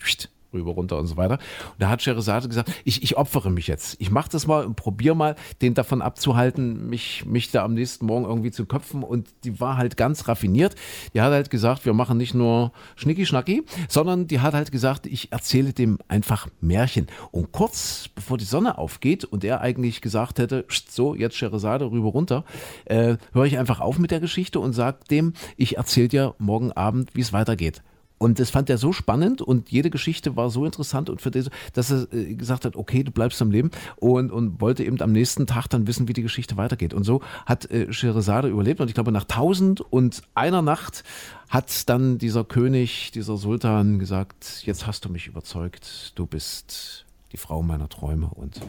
rüber, 0.54 0.72
runter 0.72 0.98
und 0.98 1.06
so 1.06 1.16
weiter. 1.16 1.34
Und 1.72 1.82
da 1.82 1.88
hat 1.88 2.02
Sherazade 2.02 2.48
gesagt, 2.48 2.72
ich, 2.84 3.02
ich 3.02 3.16
opfere 3.16 3.50
mich 3.50 3.66
jetzt. 3.66 3.96
Ich 4.00 4.10
mache 4.10 4.30
das 4.30 4.46
mal 4.46 4.64
und 4.64 4.76
probiere 4.76 5.14
mal, 5.14 5.36
den 5.60 5.74
davon 5.74 6.00
abzuhalten, 6.00 6.88
mich, 6.88 7.24
mich 7.26 7.50
da 7.50 7.64
am 7.64 7.74
nächsten 7.74 8.06
Morgen 8.06 8.24
irgendwie 8.24 8.50
zu 8.50 8.66
köpfen. 8.66 9.02
Und 9.02 9.28
die 9.44 9.60
war 9.60 9.76
halt 9.76 9.96
ganz 9.96 10.28
raffiniert. 10.28 10.74
Die 11.12 11.20
hat 11.20 11.32
halt 11.32 11.50
gesagt, 11.50 11.84
wir 11.84 11.92
machen 11.92 12.16
nicht 12.16 12.34
nur 12.34 12.72
Schnicki-Schnacki, 12.96 13.64
sondern 13.88 14.26
die 14.26 14.40
hat 14.40 14.54
halt 14.54 14.72
gesagt, 14.72 15.06
ich 15.06 15.32
erzähle 15.32 15.72
dem 15.72 15.98
einfach 16.08 16.48
Märchen. 16.60 17.08
Und 17.30 17.52
kurz 17.52 18.08
bevor 18.14 18.38
die 18.38 18.44
Sonne 18.44 18.78
aufgeht 18.78 19.24
und 19.24 19.44
er 19.44 19.60
eigentlich 19.60 20.00
gesagt 20.00 20.38
hätte, 20.38 20.64
so, 20.88 21.14
jetzt 21.14 21.36
Sherazade 21.36 21.90
rüber, 21.90 22.08
runter, 22.08 22.44
äh, 22.84 23.16
höre 23.32 23.44
ich 23.44 23.58
einfach 23.58 23.80
auf 23.80 23.98
mit 23.98 24.10
der 24.10 24.20
Geschichte 24.20 24.60
und 24.60 24.72
sage 24.72 24.98
dem, 25.10 25.32
ich 25.56 25.76
erzähle 25.76 26.08
dir 26.08 26.34
morgen 26.38 26.72
Abend, 26.72 27.14
wie 27.14 27.20
es 27.20 27.32
weitergeht. 27.32 27.82
Und 28.16 28.38
das 28.38 28.50
fand 28.50 28.70
er 28.70 28.78
so 28.78 28.92
spannend 28.92 29.42
und 29.42 29.70
jede 29.70 29.90
Geschichte 29.90 30.36
war 30.36 30.48
so 30.48 30.64
interessant 30.64 31.10
und 31.10 31.20
für 31.20 31.30
den, 31.30 31.48
dass 31.72 31.90
er 31.90 32.12
äh, 32.12 32.34
gesagt 32.34 32.64
hat, 32.64 32.76
okay, 32.76 33.02
du 33.02 33.10
bleibst 33.10 33.42
am 33.42 33.50
Leben 33.50 33.70
und, 33.96 34.30
und 34.30 34.60
wollte 34.60 34.84
eben 34.84 35.00
am 35.00 35.12
nächsten 35.12 35.46
Tag 35.46 35.66
dann 35.68 35.86
wissen, 35.86 36.08
wie 36.08 36.12
die 36.12 36.22
Geschichte 36.22 36.56
weitergeht. 36.56 36.94
Und 36.94 37.04
so 37.04 37.22
hat 37.44 37.70
äh, 37.70 37.92
Scheherazade 37.92 38.48
überlebt 38.48 38.80
und 38.80 38.88
ich 38.88 38.94
glaube, 38.94 39.12
nach 39.12 39.24
tausend 39.24 39.80
und 39.80 40.22
einer 40.34 40.62
Nacht 40.62 41.02
hat 41.48 41.88
dann 41.88 42.18
dieser 42.18 42.44
König, 42.44 43.10
dieser 43.12 43.36
Sultan 43.36 43.98
gesagt, 43.98 44.62
jetzt 44.64 44.86
hast 44.86 45.04
du 45.04 45.08
mich 45.08 45.26
überzeugt, 45.26 46.12
du 46.14 46.26
bist 46.26 47.04
die 47.32 47.36
Frau 47.36 47.62
meiner 47.62 47.88
Träume 47.88 48.30
und 48.32 48.60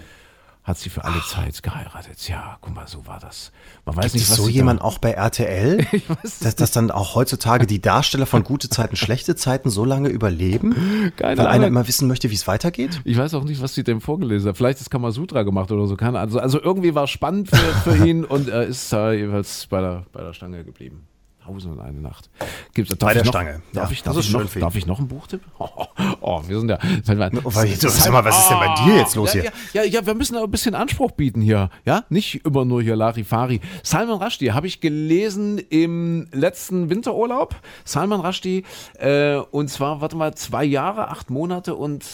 hat 0.65 0.79
sie 0.79 0.89
für 0.89 1.05
alle 1.05 1.21
Zeit 1.21 1.61
geheiratet. 1.61 2.27
Ja, 2.27 2.57
guck 2.59 2.73
mal, 2.73 2.87
so 2.87 3.05
war 3.05 3.19
das. 3.19 3.51
Man 3.85 3.95
weiß 3.95 4.05
Gibt 4.05 4.15
nicht, 4.15 4.29
was 4.31 4.37
so 4.37 4.49
jemand 4.49 4.81
auch 4.81 4.97
bei 4.97 5.11
RTL? 5.11 5.85
dass, 6.41 6.55
dass 6.55 6.71
dann 6.71 6.89
auch 6.89 7.13
heutzutage 7.13 7.67
die 7.67 7.79
Darsteller 7.79 8.25
von 8.25 8.43
gute 8.43 8.67
Zeiten, 8.67 8.95
schlechte 8.95 9.35
Zeiten 9.35 9.69
so 9.69 9.85
lange 9.85 10.09
überleben? 10.09 11.11
Keine 11.17 11.37
weil 11.37 11.45
einer 11.45 11.49
Ahnung. 11.49 11.67
immer 11.67 11.87
wissen 11.87 12.07
möchte, 12.07 12.31
wie 12.31 12.35
es 12.35 12.47
weitergeht? 12.47 12.99
Ich 13.03 13.15
weiß 13.15 13.35
auch 13.35 13.43
nicht, 13.43 13.61
was 13.61 13.75
sie 13.75 13.83
dem 13.83 14.01
vorgelesen 14.01 14.49
hat. 14.49 14.57
Vielleicht 14.57 14.81
ist 14.81 14.89
Kamasutra 14.89 15.43
gemacht 15.43 15.71
oder 15.71 15.85
so. 15.85 15.95
Keine 15.95 16.17
Ahnung. 16.19 16.39
Also, 16.39 16.39
also 16.39 16.59
irgendwie 16.59 16.95
war 16.95 17.03
es 17.03 17.11
spannend 17.11 17.51
für, 17.51 17.57
für 17.57 18.03
ihn 18.03 18.25
und 18.25 18.49
er 18.49 18.63
ist 18.63 18.91
da 18.91 19.13
jeweils 19.13 19.67
bei 19.67 19.81
der, 19.81 20.07
bei 20.11 20.23
der 20.23 20.33
Stange 20.33 20.63
geblieben. 20.63 21.07
Tausend 21.45 21.75
und 21.75 21.79
eine 21.79 21.99
Nacht. 22.01 22.31
Gibt's, 22.73 22.89
darf 22.97 22.99
Bei 22.99 23.11
ich 23.11 23.13
der 23.17 23.25
noch, 23.25 23.31
Stange. 23.31 23.61
Darf, 23.71 23.89
Ja, 23.89 23.93
ich, 23.93 24.01
darf, 24.01 24.17
ich 24.17 24.31
noch, 24.31 24.45
darf 24.45 24.75
ich 24.75 24.85
noch 24.87 24.97
einen 24.97 25.07
Buchtipp? 25.07 25.41
Oh, 25.59 25.85
oh, 26.21 26.41
wir 26.47 26.59
sind 26.59 26.69
ja. 26.69 26.79
Sag 27.03 27.17
mal, 27.19 27.31
Oh, 27.43 27.49
sag 27.51 28.11
mal, 28.11 28.25
was 28.25 28.39
ist 28.39 28.49
denn 28.49 28.59
bei 28.59 28.73
dir 28.83 28.97
jetzt 28.97 29.15
los 29.15 29.33
ja, 29.33 29.41
hier? 29.41 29.51
Ja, 29.73 29.83
ja, 29.83 29.99
ja, 29.99 30.05
wir 30.05 30.15
müssen 30.15 30.35
ein 30.37 30.49
bisschen 30.49 30.73
Anspruch 30.73 31.11
bieten 31.11 31.41
hier. 31.41 31.69
Ja, 31.85 32.03
nicht 32.09 32.43
immer 32.45 32.65
nur 32.65 32.81
hier 32.81 32.95
Larifari. 32.95 33.61
Salman 33.83 34.21
Rushdie 34.21 34.53
habe 34.53 34.65
ich 34.65 34.81
gelesen 34.81 35.59
im 35.59 36.27
letzten 36.31 36.89
Winterurlaub. 36.89 37.55
Salman 37.83 38.21
Rushdie, 38.21 38.63
äh, 38.95 39.35
und 39.35 39.69
zwar, 39.69 40.01
warte 40.01 40.15
mal, 40.15 40.33
zwei 40.33 40.63
Jahre, 40.63 41.09
acht 41.09 41.29
Monate 41.29 41.75
und, 41.75 42.05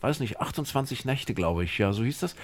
weiß 0.00 0.20
nicht, 0.20 0.40
28 0.40 1.04
Nächte, 1.04 1.34
glaube 1.34 1.64
ich. 1.64 1.76
Ja, 1.78 1.92
so 1.92 2.02
hieß 2.02 2.20
das. 2.20 2.34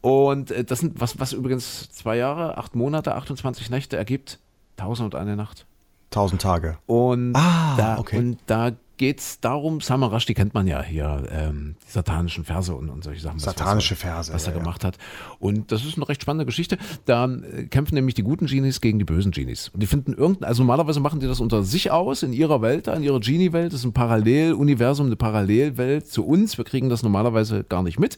Und 0.00 0.50
äh, 0.50 0.64
das 0.64 0.80
sind, 0.80 1.00
was, 1.00 1.18
was 1.18 1.32
übrigens 1.34 1.90
zwei 1.90 2.16
Jahre, 2.16 2.56
acht 2.56 2.74
Monate, 2.74 3.14
28 3.14 3.68
Nächte 3.70 3.96
ergibt, 3.96 4.38
1001 4.78 5.36
Nacht. 5.36 5.66
Tausend 6.14 6.40
Tage. 6.40 6.78
Und 6.86 7.34
Ah, 7.34 7.74
da, 7.76 7.98
okay. 7.98 8.18
und 8.18 8.38
da 8.46 8.70
geht 8.96 9.20
es 9.20 9.40
darum, 9.40 9.80
Salman 9.80 10.10
Rushdie 10.10 10.34
kennt 10.34 10.54
man 10.54 10.66
ja 10.66 10.82
hier, 10.82 11.24
ähm, 11.30 11.76
die 11.86 11.90
satanischen 11.90 12.44
Verse 12.44 12.74
und, 12.74 12.88
und 12.88 13.02
solche 13.02 13.20
Sachen. 13.20 13.38
Satanische 13.38 13.94
was, 13.94 14.00
Verse, 14.00 14.32
Was 14.32 14.44
er 14.44 14.52
ja, 14.52 14.56
ja. 14.56 14.62
gemacht 14.62 14.84
hat. 14.84 14.98
Und 15.38 15.72
das 15.72 15.84
ist 15.84 15.96
eine 15.96 16.08
recht 16.08 16.22
spannende 16.22 16.46
Geschichte. 16.46 16.78
Da 17.04 17.26
äh, 17.26 17.64
kämpfen 17.64 17.94
nämlich 17.94 18.14
die 18.14 18.22
guten 18.22 18.46
Genies 18.46 18.80
gegen 18.80 18.98
die 18.98 19.04
bösen 19.04 19.32
Genies. 19.32 19.68
Und 19.70 19.82
die 19.82 19.86
finden 19.86 20.12
irgendein, 20.12 20.48
also 20.48 20.62
normalerweise 20.62 21.00
machen 21.00 21.20
die 21.20 21.26
das 21.26 21.40
unter 21.40 21.64
sich 21.64 21.90
aus, 21.90 22.22
in 22.22 22.32
ihrer 22.32 22.62
Welt, 22.62 22.86
in 22.86 23.02
ihrer 23.02 23.20
Genie-Welt. 23.20 23.72
Das 23.72 23.80
ist 23.80 23.86
ein 23.86 23.92
Paralleluniversum, 23.92 25.06
eine 25.06 25.16
Parallelwelt 25.16 26.06
zu 26.06 26.24
uns. 26.24 26.56
Wir 26.56 26.64
kriegen 26.64 26.88
das 26.88 27.02
normalerweise 27.02 27.64
gar 27.64 27.82
nicht 27.82 27.98
mit, 27.98 28.16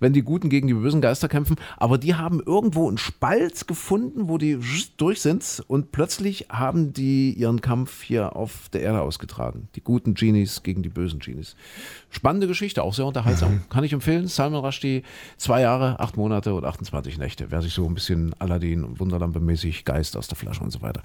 wenn 0.00 0.12
die 0.12 0.22
Guten 0.22 0.50
gegen 0.50 0.66
die 0.66 0.74
bösen 0.74 1.00
Geister 1.00 1.28
kämpfen. 1.28 1.56
Aber 1.76 1.98
die 1.98 2.14
haben 2.14 2.42
irgendwo 2.44 2.88
einen 2.88 2.98
Spalt 2.98 3.66
gefunden, 3.66 4.28
wo 4.28 4.36
die 4.36 4.58
durch 4.96 5.22
sind 5.22 5.62
und 5.66 5.92
plötzlich 5.92 6.46
haben 6.50 6.92
die 6.92 7.32
ihren 7.32 7.60
Kampf 7.60 8.02
hier 8.02 8.36
auf 8.36 8.68
der 8.72 8.82
Erde 8.82 9.00
ausgetragen. 9.00 9.68
Die 9.74 9.82
guten 9.82 10.14
Genies 10.18 10.62
gegen 10.62 10.82
die 10.82 10.88
bösen 10.88 11.20
Genies. 11.20 11.56
Spannende 12.10 12.46
Geschichte, 12.46 12.82
auch 12.82 12.94
sehr 12.94 13.06
unterhaltsam. 13.06 13.62
Kann 13.70 13.84
ich 13.84 13.92
empfehlen. 13.92 14.26
Salman 14.26 14.64
Rushdie, 14.64 15.02
zwei 15.36 15.60
Jahre, 15.60 16.00
acht 16.00 16.16
Monate 16.16 16.54
und 16.54 16.64
28 16.64 17.18
Nächte. 17.18 17.50
Wer 17.50 17.62
sich 17.62 17.74
so 17.74 17.86
ein 17.86 17.94
bisschen 17.94 18.34
Aladdin 18.38 18.84
und 18.84 18.98
Wunderlampe-mäßig 18.98 19.84
Geist 19.84 20.16
aus 20.16 20.28
der 20.28 20.36
Flasche 20.36 20.62
und 20.62 20.70
so 20.70 20.82
weiter. 20.82 21.02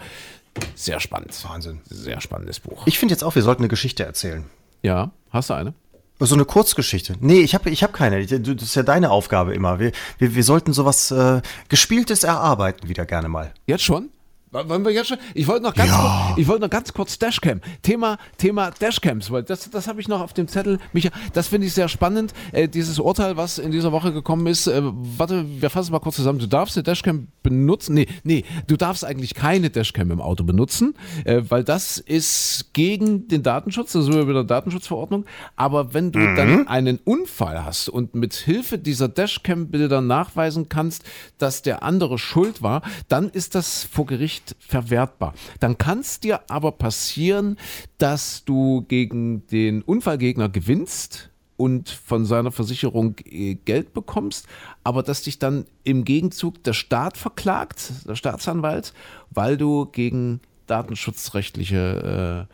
Sehr 0.75 0.99
spannend. 0.99 1.37
Wahnsinn. 1.47 1.81
Sehr 1.85 2.21
spannendes 2.21 2.59
Buch. 2.59 2.85
Ich 2.87 2.99
finde 2.99 3.13
jetzt 3.13 3.23
auch, 3.23 3.35
wir 3.35 3.41
sollten 3.41 3.61
eine 3.61 3.69
Geschichte 3.69 4.03
erzählen. 4.03 4.45
Ja, 4.81 5.11
hast 5.29 5.49
du 5.49 5.53
eine? 5.53 5.73
So 6.19 6.35
eine 6.35 6.45
Kurzgeschichte. 6.45 7.15
Nee, 7.19 7.41
ich 7.41 7.53
habe 7.53 7.69
ich 7.69 7.83
hab 7.83 7.91
keine. 7.91 8.25
Das 8.25 8.39
ist 8.39 8.75
ja 8.75 8.83
deine 8.83 9.11
Aufgabe 9.11 9.53
immer. 9.53 9.79
Wir, 9.79 9.91
wir, 10.19 10.35
wir 10.35 10.43
sollten 10.43 10.71
sowas 10.71 11.11
äh, 11.11 11.41
Gespieltes 11.69 12.23
erarbeiten 12.23 12.87
wieder 12.87 13.05
gerne 13.05 13.27
mal. 13.29 13.53
Jetzt 13.65 13.83
schon? 13.83 14.09
Wollen 14.53 14.85
wir 14.85 14.91
jetzt 14.91 15.07
schon? 15.07 15.17
Ich 15.33 15.47
wollte 15.47 15.63
noch 15.63 15.73
ganz 15.73 15.89
Ja. 15.89 16.25
kurz, 16.27 16.37
ich 16.39 16.47
wollte 16.47 16.61
noch 16.61 16.69
ganz 16.69 16.93
kurz 16.93 17.17
Dashcam. 17.17 17.59
Thema, 17.81 18.19
Thema 18.37 18.69
Dashcams, 18.69 19.31
weil 19.31 19.41
das, 19.41 19.67
das 19.71 19.87
habe 19.87 19.99
ich 19.99 20.07
noch 20.07 20.21
auf 20.21 20.33
dem 20.33 20.47
Zettel. 20.47 20.77
Micha, 20.93 21.09
das 21.33 21.47
finde 21.47 21.65
ich 21.65 21.73
sehr 21.73 21.89
spannend. 21.89 22.33
Äh, 22.51 22.67
dieses 22.67 22.99
Urteil, 22.99 23.35
was 23.35 23.57
in 23.57 23.71
dieser 23.71 23.91
Woche 23.91 24.13
gekommen 24.13 24.45
ist. 24.45 24.67
Äh, 24.67 24.81
warte, 24.83 25.43
wir 25.59 25.71
fassen 25.71 25.87
es 25.87 25.91
mal 25.91 25.99
kurz 25.99 26.17
zusammen. 26.17 26.37
Du 26.37 26.47
darfst 26.47 26.77
eine 26.77 26.83
Dashcam 26.83 27.29
benutzen. 27.41 27.95
Nee, 27.95 28.07
nee, 28.23 28.45
du 28.67 28.77
darfst 28.77 29.03
eigentlich 29.03 29.33
keine 29.33 29.71
Dashcam 29.71 30.11
im 30.11 30.21
Auto 30.21 30.43
benutzen, 30.43 30.93
äh, 31.25 31.41
weil 31.49 31.63
das 31.63 31.97
ist 31.97 32.69
gegen 32.73 33.27
den 33.27 33.41
Datenschutz, 33.41 33.93
das 33.93 34.03
ist 34.07 34.09
wieder 34.13 34.25
der 34.33 34.43
Datenschutzverordnung. 34.43 35.25
Aber 35.55 35.95
wenn 35.95 36.11
du 36.11 36.19
dann 36.35 36.67
einen 36.67 36.99
Unfall 37.03 37.65
hast 37.65 37.89
und 37.89 38.13
mit 38.13 38.33
Hilfe 38.35 38.77
dieser 38.77 39.07
Dashcam-Bilder 39.07 40.01
nachweisen 40.01 40.69
kannst, 40.69 41.03
dass 41.39 41.63
der 41.63 41.81
andere 41.81 42.19
schuld 42.19 42.61
war, 42.61 42.83
dann 43.07 43.29
ist 43.29 43.55
das 43.55 43.83
vor 43.91 44.05
Gericht 44.05 44.42
verwertbar. 44.59 45.33
Dann 45.59 45.77
kann 45.77 45.99
es 45.99 46.19
dir 46.19 46.41
aber 46.49 46.71
passieren, 46.71 47.57
dass 47.97 48.43
du 48.45 48.85
gegen 48.87 49.45
den 49.47 49.81
Unfallgegner 49.81 50.49
gewinnst 50.49 51.29
und 51.57 51.89
von 51.89 52.25
seiner 52.25 52.51
Versicherung 52.51 53.15
äh, 53.25 53.55
Geld 53.55 53.93
bekommst, 53.93 54.47
aber 54.83 55.03
dass 55.03 55.21
dich 55.21 55.39
dann 55.39 55.65
im 55.83 56.03
Gegenzug 56.03 56.63
der 56.63 56.73
Staat 56.73 57.17
verklagt, 57.17 57.91
der 58.07 58.15
Staatsanwalt, 58.15 58.93
weil 59.29 59.57
du 59.57 59.85
gegen 59.85 60.41
datenschutzrechtliche 60.67 62.47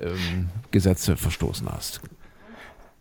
äh, 0.00 0.04
ähm, 0.04 0.48
Gesetze 0.70 1.16
verstoßen 1.16 1.68
hast. 1.70 2.00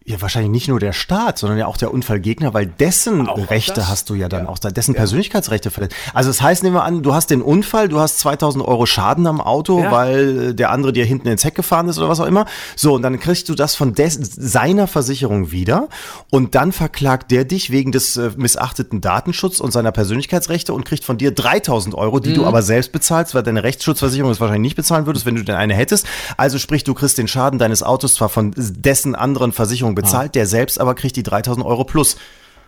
Ja, 0.08 0.22
wahrscheinlich 0.22 0.52
nicht 0.52 0.68
nur 0.68 0.80
der 0.80 0.94
Staat, 0.94 1.40
sondern 1.40 1.58
ja 1.58 1.66
auch 1.66 1.78
der 1.78 1.92
Unfallgegner, 1.92 2.54
weil 2.54 2.68
dessen 2.68 3.28
Auch 3.28 3.50
Rechte 3.50 3.74
das? 3.74 3.90
hast 3.90 4.08
du 4.12 4.14
ja 4.14 4.30
dann 4.30 4.46
auch, 4.46 4.60
dessen 4.60 4.94
Persönlichkeitsrechte 4.94 5.72
verletzt. 5.72 5.96
Also 6.14 6.30
das 6.30 6.44
heißt, 6.44 6.62
nehmen 6.62 6.76
wir 6.76 6.84
an, 6.84 7.02
du 7.02 7.16
hast 7.16 7.32
den 7.32 7.42
Unfall, 7.42 7.90
du 7.90 8.00
hast 8.00 8.20
2000 8.20 8.64
Euro 8.64 8.86
Schaden 8.86 9.26
am 9.26 9.42
Auto, 9.42 9.82
Ja. 9.82 9.92
weil 9.92 10.50
äh, 10.50 10.54
der 10.54 10.70
andere 10.70 10.94
dir 10.94 11.06
hinten 11.06 11.28
ins 11.28 11.44
Heck 11.44 11.56
gefahren 11.56 11.90
ist 11.90 11.98
oder 11.98 12.08
was 12.08 12.20
auch 12.20 12.28
immer. 12.28 12.46
So, 12.76 12.94
und 12.94 13.02
dann 13.02 13.20
kriegst 13.20 13.50
du 13.50 13.56
das 13.56 13.74
von 13.74 13.96
des, 13.96 14.14
seiner 14.36 14.86
Versicherung 14.86 15.50
wieder 15.52 15.90
und 16.30 16.54
dann 16.54 16.72
verklagt 16.72 17.32
der 17.32 17.44
dich 17.44 17.72
wegen 17.72 17.92
des 17.92 18.16
äh, 18.16 18.30
missachteten 18.38 19.02
Datenschutz 19.02 19.60
und 19.60 19.72
seiner 19.72 19.92
Persönlichkeitsrechte 19.92 20.72
und 20.72 20.86
kriegt 20.86 21.04
von 21.04 21.18
dir 21.18 21.32
3000 21.32 21.96
Euro, 21.96 22.20
die 22.20 22.30
Mhm. 22.30 22.36
du 22.36 22.46
aber 22.46 22.62
selbst 22.62 22.92
bezahlst, 22.92 23.34
weil 23.34 23.42
deine 23.42 23.64
Rechtsschutzversicherung 23.64 24.30
es 24.30 24.40
wahrscheinlich 24.40 24.70
nicht 24.70 24.76
bezahlen 24.76 25.08
würdest, 25.08 25.26
wenn 25.26 25.34
du 25.34 25.44
denn 25.44 25.56
eine 25.56 25.74
hättest. 25.74 26.06
Also 26.38 26.60
sprich, 26.60 26.84
du 26.84 26.94
kriegst 26.94 27.18
den 27.18 27.28
Schaden 27.28 27.58
deines 27.58 27.82
Autos 27.82 28.14
zwar 28.14 28.30
von 28.30 28.54
dessen 28.56 29.16
anderen 29.16 29.52
Versicherung 29.52 29.95
bezahlt, 29.96 30.36
der 30.36 30.46
selbst 30.46 30.80
aber 30.80 30.96
kriegt 30.96 31.16
die 31.16 31.24
3000 31.24 31.66
Euro 31.66 31.84
plus. 31.84 32.18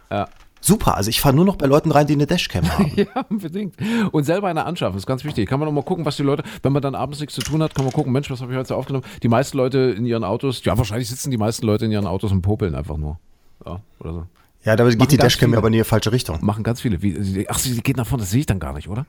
Ja. 0.09 0.28
Super, 0.59 0.97
also 0.97 1.09
ich 1.09 1.21
fahre 1.21 1.36
nur 1.36 1.45
noch 1.45 1.55
bei 1.55 1.67
Leuten 1.67 1.91
rein, 1.91 2.07
die 2.07 2.13
eine 2.13 2.25
Dashcam 2.25 2.67
haben. 2.78 2.91
Ja, 2.95 3.25
unbedingt. 3.30 3.75
Und 4.11 4.23
selber 4.23 4.47
eine 4.47 4.65
anschaffen, 4.65 4.97
ist 4.97 5.05
ganz 5.05 5.23
wichtig. 5.23 5.47
Kann 5.47 5.59
man 5.59 5.69
auch 5.69 5.73
mal 5.73 5.84
gucken, 5.84 6.05
was 6.05 6.17
die 6.17 6.23
Leute, 6.23 6.43
wenn 6.63 6.73
man 6.73 6.82
dann 6.82 6.95
abends 6.95 7.19
nichts 7.19 7.36
zu 7.36 7.41
tun 7.41 7.61
hat, 7.61 7.75
kann 7.75 7.86
man 7.86 7.93
gucken, 7.93 8.11
Mensch, 8.11 8.30
was 8.32 8.41
habe 8.41 8.51
ich 8.51 8.57
heute 8.57 8.75
aufgenommen? 8.75 9.05
Die 9.21 9.28
meisten 9.28 9.57
Leute 9.57 9.78
in 9.97 10.05
ihren 10.05 10.23
Autos, 10.23 10.63
ja, 10.65 10.78
wahrscheinlich 10.78 11.09
sitzen 11.09 11.32
die 11.32 11.38
meisten 11.38 11.65
Leute 11.65 11.86
in 11.86 11.91
ihren 11.91 12.07
Autos 12.07 12.32
und 12.32 12.41
popeln 12.41 12.75
einfach 12.75 12.97
nur. 12.97 13.19
Ja, 13.65 13.82
oder 13.99 14.13
so. 14.13 14.23
Ja, 14.63 14.75
da 14.75 14.89
geht 14.89 15.11
die 15.11 15.17
Dashcam 15.17 15.49
viele. 15.49 15.57
aber 15.59 15.67
in 15.67 15.73
die 15.73 15.84
falsche 15.84 16.11
Richtung. 16.11 16.43
Machen 16.43 16.63
ganz 16.63 16.82
viele. 16.82 17.01
Wie, 17.01 17.47
ach, 17.47 17.59
sie 17.59 17.80
geht 17.82 17.95
nach 17.95 18.07
vorne, 18.07 18.23
das 18.23 18.32
sehe 18.32 18.41
ich 18.41 18.45
dann 18.45 18.59
gar 18.59 18.73
nicht, 18.73 18.89
oder? 18.89 19.05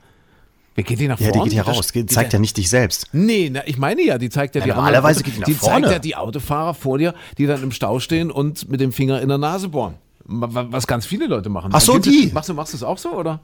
Wie 0.75 0.83
geht 0.83 0.99
die 0.99 1.07
nach 1.07 1.19
Ja, 1.19 1.27
vorne? 1.29 1.43
die 1.43 1.49
geht 1.55 1.57
ja 1.57 1.63
raus, 1.71 1.91
die 1.91 2.05
zeigt 2.05 2.31
ja 2.33 2.39
nicht 2.39 2.55
dich 2.57 2.69
selbst. 2.69 3.07
Nee, 3.11 3.49
na, 3.51 3.61
ich 3.65 3.77
meine 3.77 4.01
ja, 4.01 4.17
die 4.17 4.29
zeigt 4.29 4.55
ja, 4.55 4.61
Ja, 4.61 4.65
die 4.65 4.71
normalerweise 4.71 5.19
anderen, 5.19 5.23
geht 5.25 5.35
die 5.35 5.39
nach 5.39 5.45
die 5.47 5.53
vorne. 5.53 5.81
zeigt 5.87 5.93
ja 5.93 5.99
die 5.99 6.15
Autofahrer 6.15 6.73
vor 6.73 6.97
dir, 6.97 7.13
die 7.37 7.45
dann 7.47 7.61
im 7.63 7.71
Stau 7.71 7.99
stehen 7.99 8.31
und 8.31 8.69
mit 8.69 8.79
dem 8.79 8.91
Finger 8.93 9.21
in 9.21 9.27
der 9.29 9.37
Nase 9.37 9.69
bohren. 9.69 9.95
Was 10.25 10.85
ganz 10.87 11.05
viele 11.05 11.25
Leute 11.27 11.49
machen. 11.49 11.71
Ach 11.73 11.81
so, 11.81 11.93
du- 11.93 11.99
die. 12.09 12.29
Machst 12.33 12.49
du, 12.49 12.53
machst 12.53 12.73
du 12.73 12.77
das 12.77 12.83
auch 12.83 12.97
so, 12.97 13.09
oder? 13.13 13.39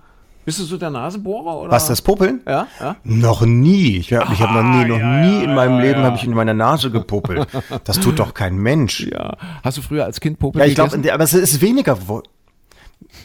Bist 0.45 0.59
du 0.59 0.63
so 0.63 0.77
der 0.77 0.91
Nasenbohrer? 0.91 1.61
Oder? 1.61 1.71
Was, 1.71 1.87
das 1.87 2.03
Popeln? 2.03 2.41
Ja, 2.47 2.67
ja. 2.79 2.95
Noch 3.03 3.41
nie. 3.41 3.97
Ich 3.97 4.13
habe 4.13 4.31
ich 4.31 4.39
hab 4.39 4.53
noch 4.53 4.61
nie, 4.61 4.85
noch 4.85 4.99
ja, 4.99 5.21
nie 5.25 5.43
in 5.43 5.49
ja, 5.49 5.55
meinem 5.55 5.77
ja, 5.77 5.81
Leben 5.81 5.99
ja. 6.01 6.05
habe 6.05 6.17
ich 6.17 6.23
in 6.23 6.35
meine 6.35 6.53
Nase 6.53 6.91
gepuppelt. 6.91 7.47
Das 7.83 7.99
tut 7.99 8.19
doch 8.19 8.35
kein 8.35 8.55
Mensch. 8.55 8.99
Ja. 9.11 9.37
Hast 9.63 9.79
du 9.79 9.81
früher 9.81 10.05
als 10.05 10.19
Kind 10.19 10.37
Popel 10.37 10.61
Ja, 10.61 10.67
ich 10.67 10.75
glaube, 10.75 11.01
aber 11.11 11.23
es 11.23 11.33
ist 11.33 11.61
weniger. 11.61 11.97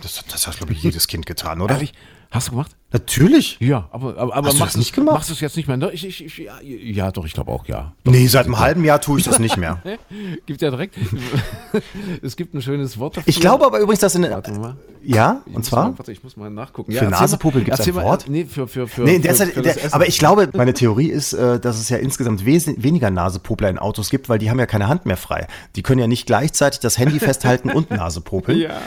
Das, 0.03 0.24
das 0.32 0.46
hat, 0.46 0.57
glaube 0.57 0.72
ich, 0.72 0.82
jedes 0.82 1.09
Kind 1.09 1.26
getan, 1.26 1.61
oder? 1.61 1.74
Ehrlich? 1.74 1.92
Hast 2.31 2.47
du 2.47 2.53
gemacht? 2.53 2.76
Natürlich. 2.93 3.57
Ja, 3.61 3.89
aber, 3.93 4.16
aber, 4.16 4.35
aber 4.35 4.49
Hast 4.49 4.55
du 4.57 4.61
machst 4.61 4.74
das 4.74 4.78
nicht 4.78 4.93
gemacht? 4.95 5.14
Machst 5.14 5.31
du 5.31 5.35
es 5.35 5.41
jetzt 5.41 5.57
nicht 5.57 5.68
mehr? 5.68 5.76
Ne? 5.76 5.91
Ich, 5.93 6.05
ich, 6.05 6.24
ich, 6.24 6.39
ja, 6.39 6.61
ja, 6.61 7.12
doch, 7.12 7.24
ich 7.24 7.33
glaube 7.33 7.53
auch, 7.53 7.66
ja. 7.66 7.93
Nee, 8.05 8.26
seit 8.26 8.47
einem 8.47 8.59
halben 8.59 8.85
Jahr 8.85 9.01
tue 9.01 9.18
ich 9.18 9.24
das 9.24 9.39
nicht 9.39 9.57
mehr. 9.57 9.81
Gibt 10.47 10.61
ja 10.61 10.70
direkt. 10.70 10.97
es 12.22 12.35
gibt 12.37 12.55
ein 12.55 12.62
schönes 12.62 12.99
Wort 12.99 13.16
dafür. 13.16 13.28
Ich 13.28 13.41
glaube 13.41 13.64
aber 13.64 13.78
übrigens, 13.78 14.01
dass 14.01 14.14
in. 14.16 14.22
Warte 14.22 14.53
mal. 14.53 14.76
Ja, 15.03 15.43
und 15.53 15.64
zwar? 15.64 15.91
Mal, 15.91 15.99
warte, 15.99 16.12
ich 16.12 16.22
muss 16.22 16.37
mal 16.37 16.51
nachgucken. 16.51 16.93
Für 16.93 16.99
erzähl 16.99 17.11
mal- 17.11 17.20
Nasepopel 17.20 17.62
gibt's 17.62 17.78
erzähl 17.78 17.97
ein 17.97 18.05
Wort? 18.05 18.26
Nee, 18.28 18.45
für, 18.45 18.68
für, 18.68 18.87
für, 18.87 19.03
Nee, 19.03 19.16
für, 19.16 19.20
derzeit, 19.20 19.49
für 19.51 19.62
das 19.62 19.76
der, 19.76 19.95
aber 19.95 20.09
ich 20.09 20.18
glaube, 20.18 20.51
meine 20.55 20.74
Theorie 20.74 21.09
ist, 21.09 21.33
äh, 21.33 21.59
dass 21.59 21.78
es 21.78 21.89
ja 21.89 21.97
insgesamt 21.97 22.45
weniger 22.45 23.11
Nasepopler 23.11 23.70
in 23.70 23.78
Autos 23.78 24.11
gibt, 24.11 24.28
weil 24.28 24.39
die 24.39 24.51
haben 24.51 24.59
ja 24.59 24.66
keine 24.66 24.89
Hand 24.89 25.07
mehr 25.07 25.16
frei. 25.16 25.47
Die 25.76 25.83
können 25.83 26.01
ja 26.01 26.07
nicht 26.07 26.26
gleichzeitig 26.26 26.81
das 26.81 26.99
Handy 26.99 27.18
festhalten 27.18 27.70
und 27.70 27.91
Nasepopeln. 27.91 28.59
Ja. 28.59 28.83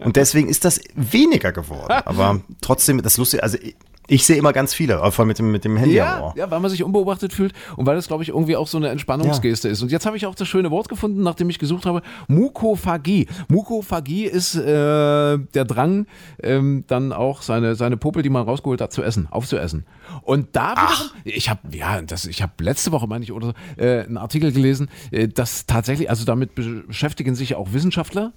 Und 0.00 0.16
deswegen 0.16 0.48
ist 0.48 0.64
das 0.64 0.80
weniger 0.94 1.50
geworden. 1.52 1.92
Aber 2.04 2.40
trotzdem, 2.60 2.77
das 2.86 3.16
Lustige, 3.16 3.42
also 3.42 3.58
ich, 4.10 4.24
sehe 4.24 4.36
immer 4.36 4.52
ganz 4.52 4.72
viele, 4.72 4.98
vor 4.98 5.18
allem 5.20 5.28
mit 5.28 5.38
dem, 5.38 5.52
mit 5.52 5.64
dem 5.64 5.76
Handy 5.76 6.00
am 6.00 6.06
Ja, 6.06 6.22
Ohr. 6.22 6.34
ja, 6.36 6.50
weil 6.50 6.60
man 6.60 6.70
sich 6.70 6.82
unbeobachtet 6.82 7.32
fühlt 7.32 7.52
und 7.76 7.84
weil 7.84 7.94
das, 7.94 8.08
glaube 8.08 8.22
ich, 8.22 8.30
irgendwie 8.30 8.56
auch 8.56 8.66
so 8.66 8.78
eine 8.78 8.88
Entspannungsgeste 8.88 9.68
ist. 9.68 9.82
Und 9.82 9.92
jetzt 9.92 10.06
habe 10.06 10.16
ich 10.16 10.24
auch 10.24 10.34
das 10.34 10.48
schöne 10.48 10.70
Wort 10.70 10.88
gefunden, 10.88 11.22
nachdem 11.22 11.50
ich 11.50 11.58
gesucht 11.58 11.84
habe, 11.84 12.00
Mukophagie. 12.26 13.26
Mukophagie 13.48 14.24
ist 14.24 14.54
äh, 14.54 14.62
der 14.64 15.64
Drang, 15.66 16.06
ähm, 16.42 16.84
dann 16.86 17.12
auch 17.12 17.42
seine, 17.42 17.74
seine 17.74 17.98
Popel, 17.98 18.22
die 18.22 18.30
man 18.30 18.44
rausgeholt 18.44 18.80
hat, 18.80 18.92
zu 18.92 19.02
essen, 19.02 19.28
aufzuessen. 19.30 19.84
Und 20.22 20.56
da 20.56 20.72
wiederum, 20.72 21.10
ich 21.24 21.50
habe, 21.50 21.60
ja, 21.76 22.00
das, 22.00 22.24
ich 22.24 22.40
habe 22.40 22.52
letzte 22.60 22.92
Woche, 22.92 23.06
meine 23.06 23.24
ich, 23.24 23.32
oder 23.32 23.48
so, 23.48 23.82
äh, 23.82 24.04
einen 24.04 24.16
Artikel 24.16 24.52
gelesen, 24.52 24.88
äh, 25.10 25.28
dass 25.28 25.66
tatsächlich, 25.66 26.08
also 26.08 26.24
damit 26.24 26.54
beschäftigen 26.54 27.34
sich 27.34 27.56
auch 27.56 27.72
Wissenschaftler, 27.74 28.32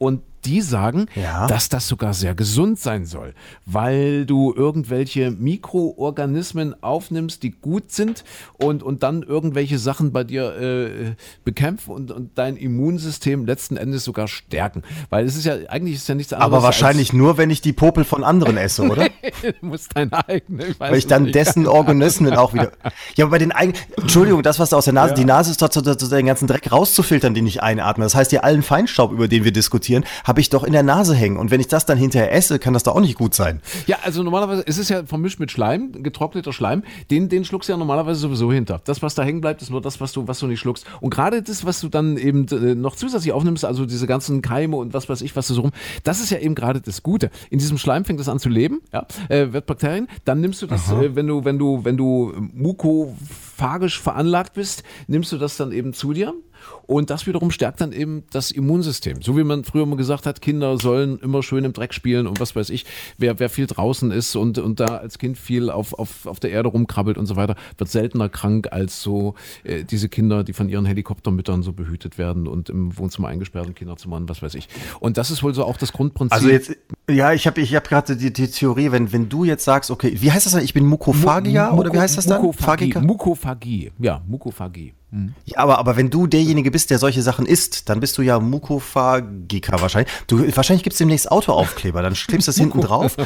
und 0.00 0.22
die 0.46 0.62
sagen, 0.62 1.04
Ja. 1.14 1.46
dass 1.46 1.68
das 1.68 1.86
sogar 1.86 2.14
sehr 2.14 2.34
gesund 2.34 2.80
sein 2.80 3.04
soll, 3.04 3.34
weil 3.66 4.24
du 4.24 4.54
irgendwelche 4.56 5.30
Mikroorganismen 5.30 6.82
aufnimmst, 6.82 7.42
die 7.42 7.50
gut 7.50 7.92
sind 7.92 8.24
und, 8.58 8.82
und 8.82 9.02
dann 9.02 9.22
irgendwelche 9.22 9.78
Sachen 9.78 10.12
bei 10.12 10.24
dir 10.24 10.56
äh, 10.56 11.14
bekämpfen 11.44 11.90
und, 11.90 12.10
und 12.10 12.38
dein 12.38 12.56
Immunsystem 12.56 13.44
letzten 13.44 13.76
Endes 13.76 14.04
sogar 14.04 14.28
stärken. 14.28 14.82
Weil 15.10 15.26
es 15.26 15.36
ist 15.36 15.44
ja, 15.44 15.56
eigentlich 15.68 15.96
ist 15.96 16.08
ja 16.08 16.14
nichts 16.14 16.32
anderes. 16.32 16.52
Aber 16.54 16.62
wahrscheinlich 16.62 17.12
nur, 17.12 17.36
wenn 17.36 17.50
ich 17.50 17.60
die 17.60 17.74
Popel 17.74 18.04
von 18.04 18.24
anderen 18.24 18.56
esse, 18.56 18.82
oder? 18.84 19.08
du 19.42 19.66
musst 19.66 19.94
deine 19.94 20.26
eigene. 20.26 20.68
weiß 20.68 20.74
Weil 20.78 20.96
ich 20.96 21.06
dann 21.06 21.24
nicht. 21.24 21.34
dessen 21.34 21.66
Organismen 21.66 22.34
auch 22.34 22.54
wieder. 22.54 22.72
Ja, 23.16 23.26
aber 23.26 23.32
bei 23.32 23.38
den 23.38 23.52
eigenen. 23.52 23.78
Entschuldigung, 23.98 24.42
das, 24.42 24.58
was 24.58 24.70
da 24.70 24.78
aus 24.78 24.84
der 24.86 24.94
Nase. 24.94 25.12
Die 25.12 25.26
Nase 25.26 25.50
ist 25.50 25.60
dazu, 25.60 25.82
dazu, 25.82 26.08
den 26.08 26.24
ganzen 26.26 26.46
Dreck 26.46 26.72
rauszufiltern, 26.72 27.34
den 27.34 27.46
ich 27.46 27.62
einatme. 27.62 28.04
Das 28.04 28.14
heißt, 28.14 28.32
ja, 28.32 28.40
allen 28.40 28.62
Feinstaub, 28.62 29.12
über 29.12 29.28
den 29.28 29.44
wir 29.44 29.52
diskutieren, 29.52 29.89
habe 30.24 30.40
ich 30.40 30.50
doch 30.50 30.64
in 30.64 30.72
der 30.72 30.82
Nase 30.82 31.14
hängen. 31.14 31.36
Und 31.36 31.50
wenn 31.50 31.60
ich 31.60 31.68
das 31.68 31.86
dann 31.86 31.98
hinterher 31.98 32.32
esse, 32.32 32.58
kann 32.58 32.74
das 32.74 32.82
doch 32.82 32.94
auch 32.94 33.00
nicht 33.00 33.16
gut 33.16 33.34
sein. 33.34 33.60
Ja, 33.86 33.98
also 34.02 34.22
normalerweise 34.22 34.62
ist 34.62 34.78
es 34.78 34.88
ja 34.88 35.04
vermischt 35.04 35.40
mit 35.40 35.50
Schleim, 35.50 36.02
getrockneter 36.02 36.52
Schleim, 36.52 36.82
den, 37.10 37.28
den 37.28 37.44
schluckst 37.44 37.68
du 37.68 37.72
ja 37.72 37.76
normalerweise 37.76 38.20
sowieso 38.20 38.52
hinter. 38.52 38.80
Das, 38.84 39.02
was 39.02 39.14
da 39.14 39.22
hängen 39.22 39.40
bleibt, 39.40 39.62
ist 39.62 39.70
nur 39.70 39.80
das, 39.80 40.00
was 40.00 40.12
du, 40.12 40.26
was 40.28 40.38
du 40.38 40.46
nicht 40.46 40.60
schluckst. 40.60 40.86
Und 41.00 41.10
gerade 41.10 41.42
das, 41.42 41.64
was 41.64 41.80
du 41.80 41.88
dann 41.88 42.16
eben 42.16 42.46
äh, 42.48 42.74
noch 42.74 42.96
zusätzlich 42.96 43.32
aufnimmst, 43.32 43.64
also 43.64 43.86
diese 43.86 44.06
ganzen 44.06 44.42
Keime 44.42 44.76
und 44.76 44.94
was 44.94 45.08
weiß 45.08 45.22
ich, 45.22 45.36
was 45.36 45.48
du 45.48 45.54
so 45.54 45.62
rum, 45.62 45.70
das 46.04 46.20
ist 46.20 46.30
ja 46.30 46.38
eben 46.38 46.54
gerade 46.54 46.80
das 46.80 47.02
Gute. 47.02 47.30
In 47.50 47.58
diesem 47.58 47.78
Schleim 47.78 48.04
fängt 48.04 48.20
es 48.20 48.28
an 48.28 48.38
zu 48.38 48.48
leben, 48.48 48.80
ja, 48.92 49.06
äh, 49.28 49.52
wird 49.52 49.66
Bakterien, 49.66 50.08
dann 50.24 50.40
nimmst 50.40 50.62
du 50.62 50.66
das, 50.66 50.90
äh, 50.90 51.14
wenn 51.14 51.26
du, 51.26 51.44
wenn 51.44 51.58
du, 51.58 51.84
wenn 51.84 51.96
du 51.96 52.32
mukophagisch 52.52 54.00
veranlagt 54.00 54.54
bist, 54.54 54.82
nimmst 55.06 55.32
du 55.32 55.38
das 55.38 55.56
dann 55.56 55.72
eben 55.72 55.92
zu 55.92 56.12
dir. 56.12 56.34
Und 56.86 57.10
das 57.10 57.26
wiederum 57.26 57.50
stärkt 57.50 57.80
dann 57.80 57.92
eben 57.92 58.24
das 58.30 58.50
Immunsystem. 58.50 59.22
So 59.22 59.36
wie 59.36 59.44
man 59.44 59.64
früher 59.64 59.84
immer 59.84 59.96
gesagt 59.96 60.26
hat, 60.26 60.40
Kinder 60.40 60.78
sollen 60.78 61.18
immer 61.20 61.42
schön 61.42 61.64
im 61.64 61.72
Dreck 61.72 61.94
spielen 61.94 62.26
und 62.26 62.40
was 62.40 62.56
weiß 62.56 62.70
ich, 62.70 62.84
wer, 63.18 63.38
wer 63.38 63.48
viel 63.48 63.66
draußen 63.66 64.10
ist 64.10 64.36
und, 64.36 64.58
und 64.58 64.80
da 64.80 64.96
als 64.96 65.18
Kind 65.18 65.38
viel 65.38 65.70
auf, 65.70 65.94
auf, 65.94 66.26
auf 66.26 66.40
der 66.40 66.50
Erde 66.50 66.68
rumkrabbelt 66.68 67.18
und 67.18 67.26
so 67.26 67.36
weiter, 67.36 67.54
wird 67.78 67.90
seltener 67.90 68.28
krank 68.28 68.68
als 68.72 69.02
so 69.02 69.34
äh, 69.64 69.84
diese 69.84 70.08
Kinder, 70.08 70.44
die 70.44 70.52
von 70.52 70.68
ihren 70.68 70.84
Helikoptermüttern 70.84 71.62
so 71.62 71.72
behütet 71.72 72.18
werden 72.18 72.46
und 72.46 72.68
im 72.68 72.96
Wohnzimmer 72.98 73.28
eingesperrt 73.28 73.66
in 73.66 73.74
Kinderzimmern, 73.74 74.28
was 74.28 74.42
weiß 74.42 74.54
ich. 74.54 74.68
Und 75.00 75.16
das 75.16 75.30
ist 75.30 75.42
wohl 75.42 75.54
so 75.54 75.64
auch 75.64 75.76
das 75.76 75.92
Grundprinzip. 75.92 76.32
Also 76.32 76.48
jetzt, 76.48 76.76
ja, 77.08 77.32
ich 77.32 77.46
habe 77.46 77.60
ich 77.60 77.74
hab 77.74 77.88
gerade 77.88 78.16
die, 78.16 78.32
die 78.32 78.48
Theorie, 78.48 78.92
wenn, 78.92 79.12
wenn 79.12 79.28
du 79.28 79.44
jetzt 79.44 79.64
sagst, 79.64 79.90
okay, 79.90 80.16
wie 80.16 80.32
heißt 80.32 80.46
das 80.46 80.54
denn? 80.54 80.64
Ich 80.64 80.74
bin 80.74 80.86
Mukophagia 80.86 81.70
Mu- 81.70 81.80
oder 81.80 81.92
wie 81.92 81.98
heißt 81.98 82.18
das 82.18 82.26
dann? 82.26 82.40
Mukophagie. 82.40 82.92
Phagiker? 82.92 83.00
Mukophagie. 83.00 83.92
Ja, 83.98 84.22
Mukophagie. 84.26 84.94
Ja, 85.44 85.58
aber, 85.58 85.78
aber 85.78 85.96
wenn 85.96 86.08
du 86.10 86.26
derjenige 86.28 86.70
bist, 86.70 86.90
der 86.90 86.98
solche 86.98 87.22
Sachen 87.22 87.44
isst, 87.46 87.88
dann 87.88 87.98
bist 88.00 88.16
du 88.16 88.22
ja 88.22 88.38
Mukophagiker 88.38 89.80
wahrscheinlich. 89.80 90.12
Du, 90.26 90.44
wahrscheinlich 90.56 90.82
gibt's 90.84 90.98
demnächst 90.98 91.30
Autoaufkleber, 91.30 92.02
dann 92.02 92.14
klebst 92.14 92.46
du 92.46 92.50
das 92.50 92.56
hinten 92.58 92.80
drauf. 92.80 93.16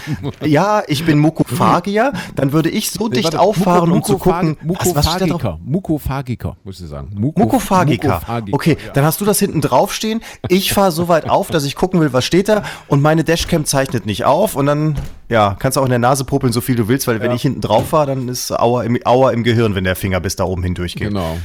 Ja, 0.42 0.82
ich 0.86 1.04
bin 1.04 1.18
Mukophagier, 1.18 2.12
dann 2.36 2.52
würde 2.52 2.70
ich 2.70 2.90
so 2.90 3.08
dicht 3.08 3.24
Warte, 3.24 3.40
auffahren, 3.40 3.92
um 3.92 4.02
zu 4.02 4.12
Mukophag- 4.14 4.56
gucken. 4.56 4.56
Was, 4.64 4.94
was 4.94 5.12
steht 5.14 5.30
da 5.30 5.36
drauf? 5.36 5.58
Mukophagiker. 5.64 6.56
Muss 6.64 6.80
ich 6.80 6.88
sagen. 6.88 7.10
Muko- 7.14 7.40
Mukophagiker. 7.40 8.08
Mukophagiker, 8.14 8.54
Okay, 8.54 8.76
ja. 8.86 8.92
dann 8.92 9.04
hast 9.04 9.20
du 9.20 9.24
das 9.24 9.38
hinten 9.38 9.60
drauf 9.60 9.92
stehen. 9.92 10.20
Ich 10.48 10.72
fahre 10.72 10.92
so 10.92 11.08
weit 11.08 11.28
auf, 11.28 11.50
dass 11.50 11.64
ich 11.64 11.74
gucken 11.76 12.00
will, 12.00 12.12
was 12.12 12.24
steht 12.24 12.48
da. 12.48 12.62
Und 12.88 13.02
meine 13.02 13.24
Dashcam 13.24 13.64
zeichnet 13.64 14.06
nicht 14.06 14.24
auf. 14.24 14.56
Und 14.56 14.66
dann, 14.66 14.96
ja, 15.28 15.56
kannst 15.58 15.76
du 15.76 15.80
auch 15.80 15.84
in 15.84 15.90
der 15.90 15.98
Nase 15.98 16.24
popeln, 16.24 16.52
so 16.52 16.60
viel 16.60 16.76
du 16.76 16.88
willst, 16.88 17.06
weil 17.06 17.20
wenn 17.20 17.32
ich 17.32 17.42
hinten 17.42 17.60
drauf 17.60 17.88
fahre, 17.90 18.06
dann 18.06 18.28
ist 18.28 18.50
Aua 18.52 18.84
im, 18.84 18.98
Aua 19.04 19.30
im 19.32 19.44
Gehirn, 19.44 19.74
wenn 19.74 19.84
der 19.84 19.96
Finger 19.96 20.20
bis 20.20 20.36
da 20.36 20.44
oben 20.44 20.62
hindurchgeht. 20.62 21.08
Genau. 21.08 21.36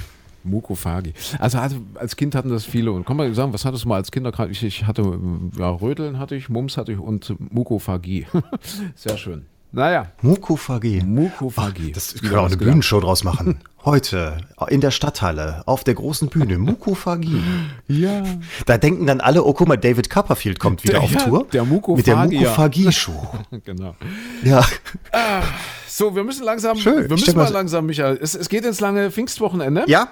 Mukophagi. 0.44 1.14
Also 1.40 1.60
hatte, 1.60 1.76
als 1.96 2.16
Kind 2.16 2.36
hatten 2.36 2.50
das 2.50 2.66
viele. 2.66 2.92
Und 2.92 3.06
kann 3.06 3.18
man 3.18 3.34
sagen, 3.34 3.54
was 3.54 3.66
hattest 3.66 3.84
du 3.86 3.90
mal 3.90 3.96
als 3.96 4.12
Kinder? 4.12 4.32
Ich, 4.50 4.64
ich 4.64 4.86
hatte, 4.86 5.20
ja, 5.58 5.70
Rödeln 5.70 6.20
hatte 6.20 6.36
ich, 6.36 6.50
Mumps 6.50 6.78
hatte 6.78 6.92
ich 6.94 7.00
und 7.00 7.36
Mukophagie. 7.54 8.26
Sehr 8.96 9.18
schön. 9.18 9.46
Naja, 9.72 10.08
Mukophagie. 10.24 11.02
Mukophagie. 11.06 11.92
Das 11.92 12.16
Wieder 12.16 12.22
können 12.22 12.32
wir 12.34 12.42
auch 12.42 12.46
eine. 12.48 12.58
Bühnenshow 12.58 13.00
draus 13.02 13.24
machen. 13.24 13.60
Heute 13.86 14.38
in 14.70 14.82
der 14.82 14.90
Stadthalle 14.92 15.62
auf 15.68 15.84
der 15.84 15.94
großen 15.94 16.28
Bühne 16.30 16.58
Mukophagie. 16.58 17.42
Ja. 17.88 18.24
Da 18.66 18.78
denken 18.80 19.06
dann 19.06 19.22
alle, 19.22 19.44
oh 19.46 19.54
guck 19.54 19.68
mal, 19.68 19.78
David 19.78 20.10
Copperfield 20.10 20.60
kommt 20.60 20.84
wieder 20.84 20.94
Der- 20.94 21.04
auf 21.04 21.12
ja, 21.12 21.20
Tour. 21.22 21.48
der 21.54 21.64
Mit 21.66 22.08
der. 22.08 22.16
Mukophagie-Show. 22.18 23.28
genau. 23.64 23.96
Ja. 24.44 24.66
So, 25.88 26.16
wir 26.16 26.24
müssen 26.24 26.44
langsam, 26.46 26.78
Schön. 26.78 27.04
wir 27.04 27.10
müssen 27.10 27.38
mal 27.38 27.44
mal- 27.46 27.54
langsam, 27.54 27.86
Michael. 27.86 28.18
Es, 28.22 28.34
es 28.36 28.50
geht 28.50 28.66
ins 28.66 28.80
lange 28.80 29.12
Pfingstwochenende. 29.12 29.84
Ja? 29.88 30.10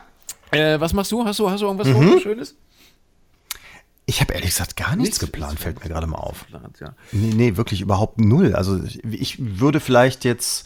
Äh, 0.51 0.79
was 0.79 0.93
machst 0.93 1.11
du? 1.11 1.23
Hast 1.25 1.39
du, 1.39 1.49
hast 1.49 1.61
du 1.61 1.65
irgendwas 1.65 1.87
Mhm. 1.87 2.19
Schönes? 2.19 2.55
Ich 4.09 4.21
habe 4.21 4.33
ehrlich 4.33 4.51
gesagt 4.51 4.77
gar 4.77 4.91
nichts 4.95 5.03
Nichts- 5.03 5.19
geplant, 5.19 5.59
fällt 5.59 5.83
mir 5.83 5.89
gerade 5.89 6.07
mal 6.07 6.17
auf. 6.17 6.45
Ja. 6.79 6.93
Nee, 7.11 7.33
nee, 7.35 7.57
wirklich 7.57 7.81
überhaupt 7.81 8.21
null. 8.21 8.55
Also 8.55 8.79
ich, 9.11 9.37
würde 9.59 9.81
vielleicht 9.81 10.23
jetzt 10.23 10.65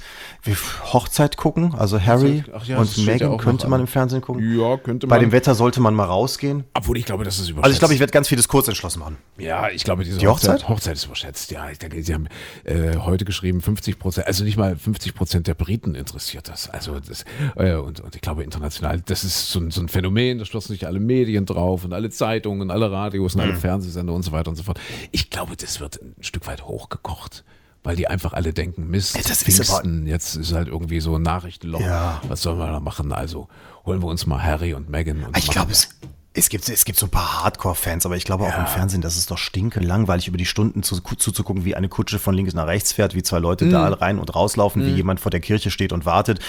Hochzeit 0.94 1.38
gucken, 1.38 1.74
also 1.76 2.00
Harry 2.00 2.44
ja, 2.66 2.78
und 2.78 2.98
ja 2.98 3.04
Meghan 3.04 3.30
auch 3.32 3.38
könnte 3.38 3.68
man 3.68 3.80
an. 3.80 3.86
im 3.86 3.88
Fernsehen 3.88 4.22
gucken. 4.22 4.60
Ja, 4.60 4.78
könnte 4.78 5.08
Bei 5.08 5.16
man. 5.16 5.26
dem 5.26 5.32
Wetter 5.32 5.56
sollte 5.56 5.82
man 5.82 5.96
mal 5.96 6.06
rausgehen. 6.06 6.66
Obwohl 6.76 6.98
ich 6.98 7.06
glaube, 7.06 7.24
das 7.24 7.40
ist 7.40 7.50
überschätzt. 7.50 7.64
Also 7.66 7.74
ich 7.74 7.80
glaube, 7.80 7.94
ich 7.96 8.00
werde 8.00 8.12
ganz 8.14 8.28
vieles 8.28 8.48
kurz 8.48 8.68
entschlossen 8.68 9.00
machen. 9.00 9.18
Ja, 9.40 9.70
ich 9.70 9.84
glaube, 9.84 10.04
diese 10.04 10.20
Die 10.20 10.28
Hochzeit? 10.28 10.68
Hochzeit 10.70 10.96
ist 10.98 11.06
überschätzt. 11.06 11.50
Ja, 11.50 11.68
ich 11.72 11.80
denke, 11.80 12.02
sie 12.04 12.14
haben 12.14 12.28
äh, 12.64 12.98
heute 12.98 13.26
geschrieben, 13.26 13.62
50 13.62 13.98
Prozent, 13.98 14.28
also 14.28 14.44
nicht 14.44 14.58
mal 14.58 14.76
50 14.76 15.16
Prozent 15.16 15.48
der 15.48 15.56
Briten 15.56 15.96
interessiert 15.96 16.48
das. 16.48 16.70
Also 16.70 17.00
das, 17.00 17.26
äh, 17.56 17.74
und, 17.74 18.02
und 18.02 18.14
ich 18.16 18.22
glaube 18.22 18.44
international, 18.44 19.02
das 19.04 19.24
ist 19.24 19.50
so 19.52 19.60
ein, 19.60 19.72
so 19.72 19.82
ein 19.82 19.88
Phänomen, 19.90 20.38
da 20.38 20.46
stürzen 20.46 20.74
sich 20.74 20.86
alle 20.86 21.00
Medien 21.00 21.48
drauf 21.48 21.84
und 21.86 21.94
alle 21.94 22.12
Zeitungen, 22.12 22.70
alle 22.70 22.92
Radios 22.92 23.31
und 23.36 23.42
alle 23.42 23.56
Fernsehsender 23.56 24.14
und 24.14 24.24
so 24.24 24.32
weiter 24.32 24.50
und 24.50 24.56
so 24.56 24.64
fort. 24.64 24.80
Ich 25.12 25.30
glaube, 25.30 25.56
das 25.56 25.80
wird 25.80 26.02
ein 26.02 26.16
Stück 26.24 26.48
weit 26.48 26.64
hochgekocht. 26.64 27.44
Weil 27.84 27.96
die 27.96 28.08
einfach 28.08 28.34
alle 28.34 28.54
denken, 28.54 28.92
Mist, 28.92 29.16
das 29.16 29.32
ist 29.32 29.44
Pfingsten, 29.44 30.06
jetzt 30.06 30.36
ist 30.36 30.54
halt 30.54 30.68
irgendwie 30.68 31.00
so 31.00 31.16
ein 31.16 31.24
Nachrichtenloch. 31.24 31.82
Ja. 31.82 32.22
Was 32.28 32.44
sollen 32.44 32.60
wir 32.60 32.68
da 32.68 32.80
machen? 32.80 33.12
Also 33.12 33.48
holen 33.88 34.04
wir 34.04 34.08
uns 34.08 34.28
mal 34.28 34.44
Harry 34.44 34.76
und 34.76 34.88
Meghan. 34.90 35.24
Und 35.24 35.36
Ich 35.36 35.48
glaube, 35.48 35.72
es, 35.72 35.90
es, 36.34 36.48
gibt, 36.48 36.70
es 36.70 36.86
gibt 36.86 36.98
so 36.98 37.08
ein 37.08 37.10
paar 37.10 37.44
Hardcore-Fans, 37.44 38.06
aber 38.06 38.16
ich 38.16 38.24
glaube 38.24 38.46
auch 38.46 38.58
im 38.58 38.66
Fernsehen, 38.66 39.02
das 39.02 39.18
ist 39.18 39.32
doch 39.32 39.38
stinke 39.38 39.82
langweilig, 39.82 40.30
über 40.30 40.38
die 40.38 40.46
Stunden 40.46 40.82
zu, 40.82 41.02
zuzugucken, 41.02 41.66
wie 41.66 41.76
eine 41.76 41.90
Kutsche 41.90 42.20
von 42.20 42.34
links 42.34 42.54
nach 42.54 42.68
rechts 42.68 42.94
fährt, 42.94 43.16
wie 43.16 43.22
zwei 43.22 43.40
Leute 43.40 43.68
da 43.68 43.90
rein 43.90 44.18
und 44.18 44.34
rauslaufen, 44.34 44.86
wie 44.86 44.92
jemand 44.92 45.20
vor 45.20 45.30
der 45.30 45.42
Kirche 45.42 45.72
steht 45.72 45.92
und 45.92 46.06
wartet. 46.06 46.40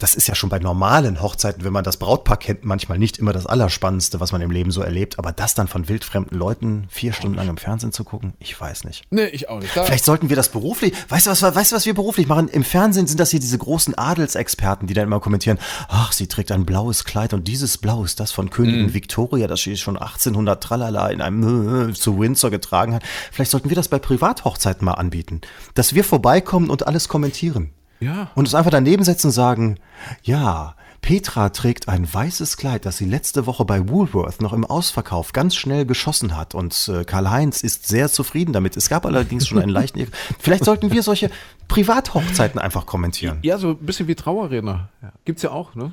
Das 0.00 0.16
ist 0.16 0.26
ja 0.26 0.34
schon 0.34 0.50
bei 0.50 0.58
normalen 0.58 1.22
Hochzeiten, 1.22 1.62
wenn 1.62 1.72
man 1.72 1.84
das 1.84 1.98
Brautpaar 1.98 2.36
kennt, 2.36 2.64
manchmal 2.64 2.98
nicht 2.98 3.18
immer 3.18 3.32
das 3.32 3.46
Allerspannendste, 3.46 4.18
was 4.18 4.32
man 4.32 4.40
im 4.40 4.50
Leben 4.50 4.72
so 4.72 4.82
erlebt. 4.82 5.20
Aber 5.20 5.30
das 5.30 5.54
dann 5.54 5.68
von 5.68 5.88
wildfremden 5.88 6.36
Leuten 6.36 6.88
vier 6.88 7.12
Stunden 7.12 7.36
lang 7.36 7.48
im 7.48 7.58
Fernsehen 7.58 7.92
zu 7.92 8.02
gucken, 8.02 8.32
ich 8.40 8.60
weiß 8.60 8.84
nicht. 8.84 9.04
Nee, 9.10 9.26
ich 9.26 9.48
auch 9.48 9.60
nicht. 9.60 9.76
Da, 9.76 9.84
Vielleicht 9.84 10.04
sollten 10.04 10.30
wir 10.30 10.36
das 10.36 10.48
beruflich, 10.48 10.94
weißt 11.10 11.26
du 11.26 11.30
was, 11.30 11.42
weißt 11.42 11.70
du, 11.72 11.76
was 11.76 11.86
wir 11.86 11.94
beruflich 11.94 12.26
machen? 12.26 12.48
Im 12.48 12.64
Fernsehen 12.64 13.06
sind 13.06 13.20
das 13.20 13.30
hier 13.30 13.40
diese 13.40 13.58
großen 13.58 13.94
Adelsexperten, 13.94 14.88
die 14.88 14.94
dann 14.94 15.04
immer 15.04 15.20
kommentieren, 15.20 15.58
ach, 15.88 16.10
sie 16.12 16.26
trägt 16.26 16.50
ein 16.50 16.66
blaues 16.66 17.04
Kleid 17.04 17.32
und 17.34 17.46
dieses 17.46 17.78
Blau 17.78 18.02
ist 18.02 18.18
das 18.18 18.32
von 18.32 18.50
Königin 18.50 18.94
Victoria, 18.94 19.27
das 19.36 19.60
sie 19.60 19.76
schon 19.76 19.96
1800 19.96 20.62
Tralala 20.62 21.08
in 21.08 21.20
einem 21.20 21.90
äh, 21.90 21.92
zu 21.92 22.18
Windsor 22.18 22.50
getragen 22.50 22.94
hat. 22.94 23.02
Vielleicht 23.30 23.50
sollten 23.50 23.68
wir 23.68 23.76
das 23.76 23.88
bei 23.88 23.98
Privathochzeiten 23.98 24.84
mal 24.84 24.94
anbieten, 24.94 25.40
dass 25.74 25.94
wir 25.94 26.04
vorbeikommen 26.04 26.70
und 26.70 26.86
alles 26.86 27.08
kommentieren. 27.08 27.70
Ja. 28.00 28.30
Und 28.34 28.44
uns 28.46 28.54
einfach 28.54 28.70
daneben 28.70 29.04
setzen 29.04 29.28
und 29.28 29.32
sagen, 29.32 29.78
ja, 30.22 30.74
Petra 31.00 31.48
trägt 31.50 31.88
ein 31.88 32.12
weißes 32.12 32.56
Kleid, 32.56 32.84
das 32.84 32.98
sie 32.98 33.04
letzte 33.06 33.46
Woche 33.46 33.64
bei 33.64 33.88
Woolworth 33.88 34.42
noch 34.42 34.52
im 34.52 34.64
Ausverkauf 34.64 35.32
ganz 35.32 35.54
schnell 35.54 35.86
geschossen 35.86 36.36
hat. 36.36 36.54
Und 36.54 36.90
äh, 36.92 37.04
Karl-Heinz 37.04 37.62
ist 37.62 37.86
sehr 37.88 38.08
zufrieden 38.10 38.52
damit. 38.52 38.76
Es 38.76 38.88
gab 38.88 39.06
allerdings 39.06 39.46
schon 39.48 39.58
einen 39.58 39.70
leichten... 39.70 40.06
Vielleicht 40.38 40.64
sollten 40.64 40.90
wir 40.90 41.02
solche 41.02 41.30
Privathochzeiten 41.68 42.58
einfach 42.60 42.86
kommentieren. 42.86 43.38
Ja, 43.42 43.58
so 43.58 43.70
ein 43.70 43.76
bisschen 43.76 44.08
wie 44.08 44.14
Trauerredner. 44.14 44.88
Ja. 45.02 45.12
Gibt's 45.24 45.42
ja 45.42 45.50
auch, 45.50 45.74
ne? 45.74 45.92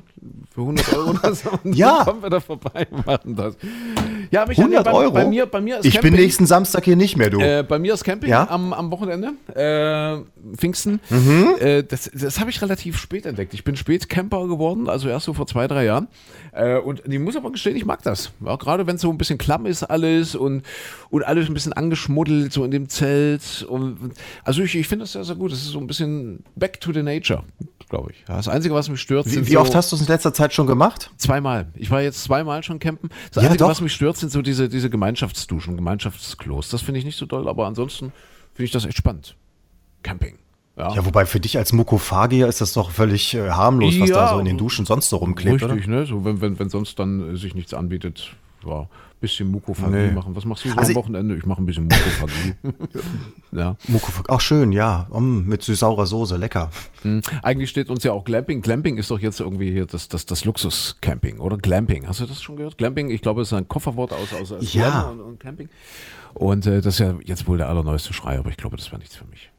Für 0.54 0.62
100 0.62 0.92
Euro 0.94 1.10
oder 1.10 1.34
so. 1.34 1.50
Ja. 1.64 2.04
kommen 2.04 2.22
wir 2.22 2.30
da 2.30 2.40
vorbei 2.40 2.86
und 2.90 3.06
machen 3.06 3.36
das. 3.36 3.56
Ja, 4.30 4.46
Michael, 4.46 4.64
100 4.74 4.84
bei, 4.84 4.92
Euro? 4.92 5.12
Bei 5.12 5.26
mir, 5.26 5.46
bei 5.46 5.60
mir 5.60 5.78
ist 5.78 5.84
ich 5.84 5.94
bin 5.94 6.10
Camping. 6.10 6.20
nächsten 6.20 6.46
Samstag 6.46 6.84
hier 6.84 6.96
nicht 6.96 7.16
mehr, 7.16 7.30
du. 7.30 7.40
Äh, 7.40 7.62
bei 7.62 7.78
mir 7.78 7.94
ist 7.94 8.04
Camping 8.04 8.30
Ja? 8.30 8.48
am, 8.48 8.72
am 8.72 8.90
Wochenende, 8.90 9.32
äh, 9.54 10.16
Pfingsten. 10.54 11.00
Mhm. 11.10 11.46
Äh, 11.60 11.82
das 11.82 12.10
das 12.14 12.38
habe 12.40 12.50
ich 12.50 12.60
relativ 12.62 12.98
spät 12.98 13.26
entdeckt. 13.26 13.54
Ich 13.54 13.64
bin 13.64 13.76
spät 13.76 14.08
Camper 14.08 14.46
geworden, 14.46 14.88
also 14.88 15.08
erst 15.08 15.26
so 15.26 15.32
vor 15.34 15.46
zwei, 15.46 15.66
drei 15.66 15.84
Jahren. 15.84 16.08
Äh, 16.52 16.78
und 16.78 17.02
ich 17.06 17.18
muss 17.18 17.36
aber 17.36 17.50
gestehen, 17.50 17.76
ich 17.76 17.84
mag 17.84 18.02
das. 18.02 18.30
Ja, 18.44 18.56
Gerade 18.56 18.86
wenn 18.86 18.96
es 18.96 19.02
so 19.02 19.10
ein 19.10 19.18
bisschen 19.18 19.38
klamm 19.38 19.66
ist 19.66 19.82
alles 19.82 20.34
und, 20.34 20.62
und 21.10 21.22
alles 21.24 21.48
ein 21.48 21.54
bisschen 21.54 21.72
angeschmuddelt, 21.72 22.52
so 22.52 22.64
in 22.64 22.70
dem 22.70 22.88
Zelt. 22.88 23.64
Und, 23.68 24.12
also 24.44 24.62
ich, 24.62 24.74
ich 24.74 24.88
finde 24.88 25.04
das 25.04 25.12
sehr, 25.12 25.24
sehr 25.24 25.36
gut. 25.36 25.52
Das 25.52 25.58
ist 25.58 25.68
so 25.68 25.78
ein 25.78 25.86
bisschen 25.86 26.44
back 26.54 26.80
to 26.80 26.92
the 26.92 27.02
nature, 27.02 27.42
glaube 27.88 28.10
ich. 28.12 28.24
Das 28.26 28.48
Einzige, 28.48 28.74
was 28.74 28.88
mich 28.88 29.00
stört, 29.00 29.26
wie 29.26 29.30
sind 29.30 29.46
wie 29.48 29.52
so 29.52 29.60
oft 29.60 29.74
hast 29.74 29.92
du 29.92 29.96
es 29.96 30.02
in 30.02 30.08
letzter 30.08 30.32
Zeit 30.34 30.52
schon 30.52 30.66
gemacht? 30.66 31.10
Zweimal. 31.16 31.68
Ich 31.74 31.90
war 31.90 32.02
jetzt 32.02 32.22
zweimal 32.24 32.62
schon 32.62 32.78
campen. 32.78 33.10
Das 33.32 33.42
Ja, 33.42 33.48
Einzige, 33.50 33.64
doch. 33.64 33.70
was 33.70 33.80
mich 33.80 33.92
stört, 33.92 34.16
sind 34.16 34.30
so 34.32 34.42
diese, 34.42 34.68
diese 34.68 34.90
Gemeinschaftsduschen, 34.90 35.76
Gemeinschaftsklos. 35.76 36.68
Das 36.70 36.82
finde 36.82 36.98
ich 37.00 37.04
nicht 37.04 37.18
so 37.18 37.26
doll, 37.26 37.48
aber 37.48 37.66
ansonsten 37.66 38.12
finde 38.54 38.64
ich 38.64 38.70
das 38.72 38.84
echt 38.86 38.96
spannend. 38.96 39.36
Camping. 40.02 40.38
Ja, 40.76 40.94
Ja, 40.94 41.06
wobei 41.06 41.24
für 41.26 41.40
dich 41.40 41.56
als 41.58 41.72
Mukophagier 41.72 42.46
ist 42.48 42.60
das 42.60 42.72
doch 42.74 42.90
völlig 42.90 43.34
äh, 43.34 43.50
harmlos, 43.50 43.98
was 43.98 44.10
Ja, 44.10 44.16
da 44.16 44.28
so 44.34 44.38
in 44.38 44.44
den 44.44 44.58
Duschen 44.58 44.84
sonst 44.84 45.08
so 45.08 45.16
rumklebt, 45.16 45.62
richtig, 45.62 45.86
ne? 45.86 46.04
So, 46.06 46.24
wenn, 46.24 46.40
wenn, 46.40 46.58
wenn 46.58 46.68
sonst 46.68 46.98
dann 46.98 47.34
äh, 47.34 47.36
sich 47.36 47.54
nichts 47.54 47.72
anbietet. 47.74 48.36
ja, 48.66 48.86
bisschen 49.18 49.50
Mukophagie 49.50 49.90
Nee. 50.08 50.10
machen. 50.10 50.36
Was 50.36 50.44
machst 50.44 50.66
du 50.66 50.68
so 50.68 50.76
Also 50.76 50.90
am 50.90 50.96
Wochenende? 50.96 51.34
Ich 51.36 51.46
mache 51.46 51.62
ein 51.62 51.64
bisschen 51.64 51.84
Mukophagie. 51.84 52.54
ja. 53.52 53.76
Mukofag, 53.88 54.28
auch 54.28 54.42
schön, 54.42 54.72
ja. 54.72 55.06
Mm, 55.10 55.48
mit 55.48 55.62
süß-saurer 55.62 56.04
Soße, 56.04 56.36
lecker. 56.36 56.70
Hm. 57.00 57.22
Eigentlich 57.42 57.70
steht 57.70 57.88
uns 57.88 58.04
ja 58.04 58.12
auch 58.12 58.24
Glamping. 58.24 58.60
Glamping 58.60 58.98
ist 58.98 59.10
doch 59.10 59.18
jetzt 59.18 59.40
irgendwie 59.40 59.70
hier 59.72 59.86
das, 59.86 60.08
das, 60.08 60.26
das 60.26 60.44
Luxus-Camping 60.44 61.38
oder 61.38 61.56
Glamping. 61.56 62.06
Hast 62.06 62.20
du 62.20 62.26
das 62.26 62.42
schon 62.42 62.56
gehört? 62.56 62.76
Glamping, 62.76 63.08
ich 63.08 63.22
glaube, 63.22 63.40
es 63.40 63.48
ist 63.48 63.54
ein 63.54 63.66
Kofferwort 63.68 64.12
aus, 64.12 64.34
aus, 64.34 64.52
aus 64.52 64.74
Ja. 64.74 65.04
Und, 65.08 65.20
und 65.20 65.40
Camping. 65.40 65.70
Und 66.34 66.66
äh, 66.66 66.82
das 66.82 66.94
ist 66.94 66.98
ja 67.00 67.14
jetzt 67.24 67.48
wohl 67.48 67.56
der 67.56 67.70
allerneueste 67.70 68.12
Schrei, 68.12 68.38
aber 68.38 68.50
ich 68.50 68.58
glaube, 68.58 68.76
das 68.76 68.90
wäre 68.92 68.98
nichts 68.98 69.16
für 69.16 69.24
mich. 69.24 69.50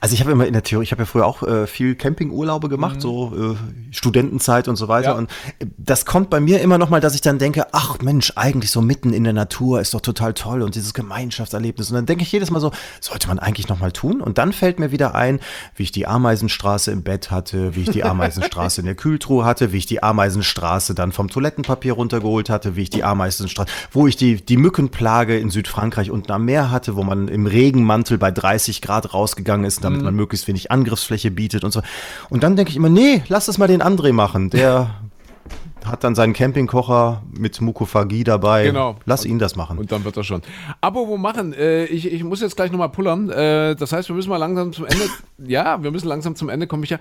Also 0.00 0.14
ich 0.14 0.20
habe 0.20 0.32
immer 0.32 0.46
in 0.46 0.52
der 0.52 0.62
Theorie, 0.62 0.84
ich 0.84 0.92
habe 0.92 1.02
ja 1.02 1.06
früher 1.06 1.26
auch 1.26 1.42
äh, 1.42 1.66
viel 1.66 1.94
Campingurlaube 1.94 2.68
gemacht, 2.68 3.00
so 3.00 3.54
äh, 3.54 3.94
Studentenzeit 3.94 4.68
und 4.68 4.76
so 4.76 4.88
weiter. 4.88 5.10
Ja. 5.10 5.14
Und 5.14 5.30
äh, 5.58 5.66
das 5.76 6.06
kommt 6.06 6.30
bei 6.30 6.40
mir 6.40 6.60
immer 6.60 6.78
noch 6.78 6.90
mal, 6.90 7.00
dass 7.00 7.14
ich 7.14 7.20
dann 7.20 7.38
denke, 7.38 7.66
ach 7.72 7.98
Mensch, 8.00 8.32
eigentlich 8.36 8.70
so 8.70 8.80
mitten 8.80 9.12
in 9.12 9.24
der 9.24 9.32
Natur 9.32 9.80
ist 9.80 9.94
doch 9.94 10.00
total 10.00 10.34
toll 10.34 10.62
und 10.62 10.74
dieses 10.74 10.94
Gemeinschaftserlebnis. 10.94 11.90
Und 11.90 11.96
dann 11.96 12.06
denke 12.06 12.22
ich 12.22 12.32
jedes 12.32 12.50
Mal 12.50 12.60
so, 12.60 12.72
sollte 13.00 13.28
man 13.28 13.38
eigentlich 13.38 13.68
noch 13.68 13.80
mal 13.80 13.92
tun? 13.92 14.20
Und 14.20 14.38
dann 14.38 14.52
fällt 14.52 14.78
mir 14.78 14.92
wieder 14.92 15.14
ein, 15.14 15.40
wie 15.76 15.84
ich 15.84 15.92
die 15.92 16.06
Ameisenstraße 16.06 16.90
im 16.90 17.02
Bett 17.02 17.30
hatte, 17.30 17.74
wie 17.74 17.82
ich 17.82 17.90
die 17.90 18.04
Ameisenstraße 18.04 18.80
in 18.80 18.86
der 18.86 18.94
Kühltruhe 18.94 19.44
hatte, 19.44 19.72
wie 19.72 19.78
ich 19.78 19.86
die 19.86 20.02
Ameisenstraße 20.02 20.94
dann 20.94 21.12
vom 21.12 21.28
Toilettenpapier 21.28 21.94
runtergeholt 21.94 22.50
hatte, 22.50 22.76
wie 22.76 22.82
ich 22.82 22.90
die 22.90 23.04
Ameisenstraße, 23.04 23.70
wo 23.90 24.06
ich 24.06 24.16
die, 24.16 24.44
die 24.44 24.56
Mückenplage 24.56 25.38
in 25.38 25.50
Südfrankreich 25.50 26.10
unten 26.10 26.32
am 26.32 26.44
Meer 26.44 26.70
hatte, 26.70 26.96
wo 26.96 27.02
man 27.02 27.28
im 27.28 27.46
Regenmantel 27.46 28.18
bei 28.18 28.30
30 28.30 28.82
Grad 28.82 29.14
rausgegangen 29.14 29.63
ist, 29.64 29.82
damit 29.84 30.02
man 30.02 30.14
möglichst 30.14 30.46
wenig 30.48 30.70
Angriffsfläche 30.70 31.30
bietet 31.30 31.64
und 31.64 31.70
so. 31.72 31.82
Und 32.30 32.42
dann 32.42 32.56
denke 32.56 32.70
ich 32.70 32.76
immer, 32.76 32.88
nee, 32.88 33.22
lass 33.28 33.46
das 33.46 33.58
mal 33.58 33.66
den 33.66 33.82
André 33.82 34.12
machen. 34.12 34.50
Der 34.50 34.94
hat 35.84 36.02
dann 36.02 36.14
seinen 36.14 36.32
Campingkocher 36.32 37.22
mit 37.30 37.60
Mukophagie 37.60 38.24
dabei. 38.24 38.64
Genau. 38.64 38.96
Lass 39.04 39.24
ihn 39.26 39.38
das 39.38 39.54
machen. 39.54 39.76
Und 39.78 39.92
dann 39.92 40.04
wird 40.04 40.16
das 40.16 40.26
schon. 40.26 40.40
Aber 40.80 41.06
wo 41.06 41.16
machen? 41.18 41.52
Äh, 41.52 41.84
ich, 41.86 42.10
ich 42.10 42.24
muss 42.24 42.40
jetzt 42.40 42.56
gleich 42.56 42.70
nochmal 42.72 42.88
pullern. 42.88 43.28
Äh, 43.28 43.76
das 43.76 43.92
heißt, 43.92 44.08
wir 44.08 44.16
müssen 44.16 44.30
mal 44.30 44.38
langsam 44.38 44.72
zum 44.72 44.86
Ende. 44.86 45.04
ja, 45.46 45.82
wir 45.82 45.90
müssen 45.90 46.08
langsam 46.08 46.36
zum 46.36 46.48
Ende 46.48 46.66
kommen, 46.66 46.80
Micha. 46.80 46.98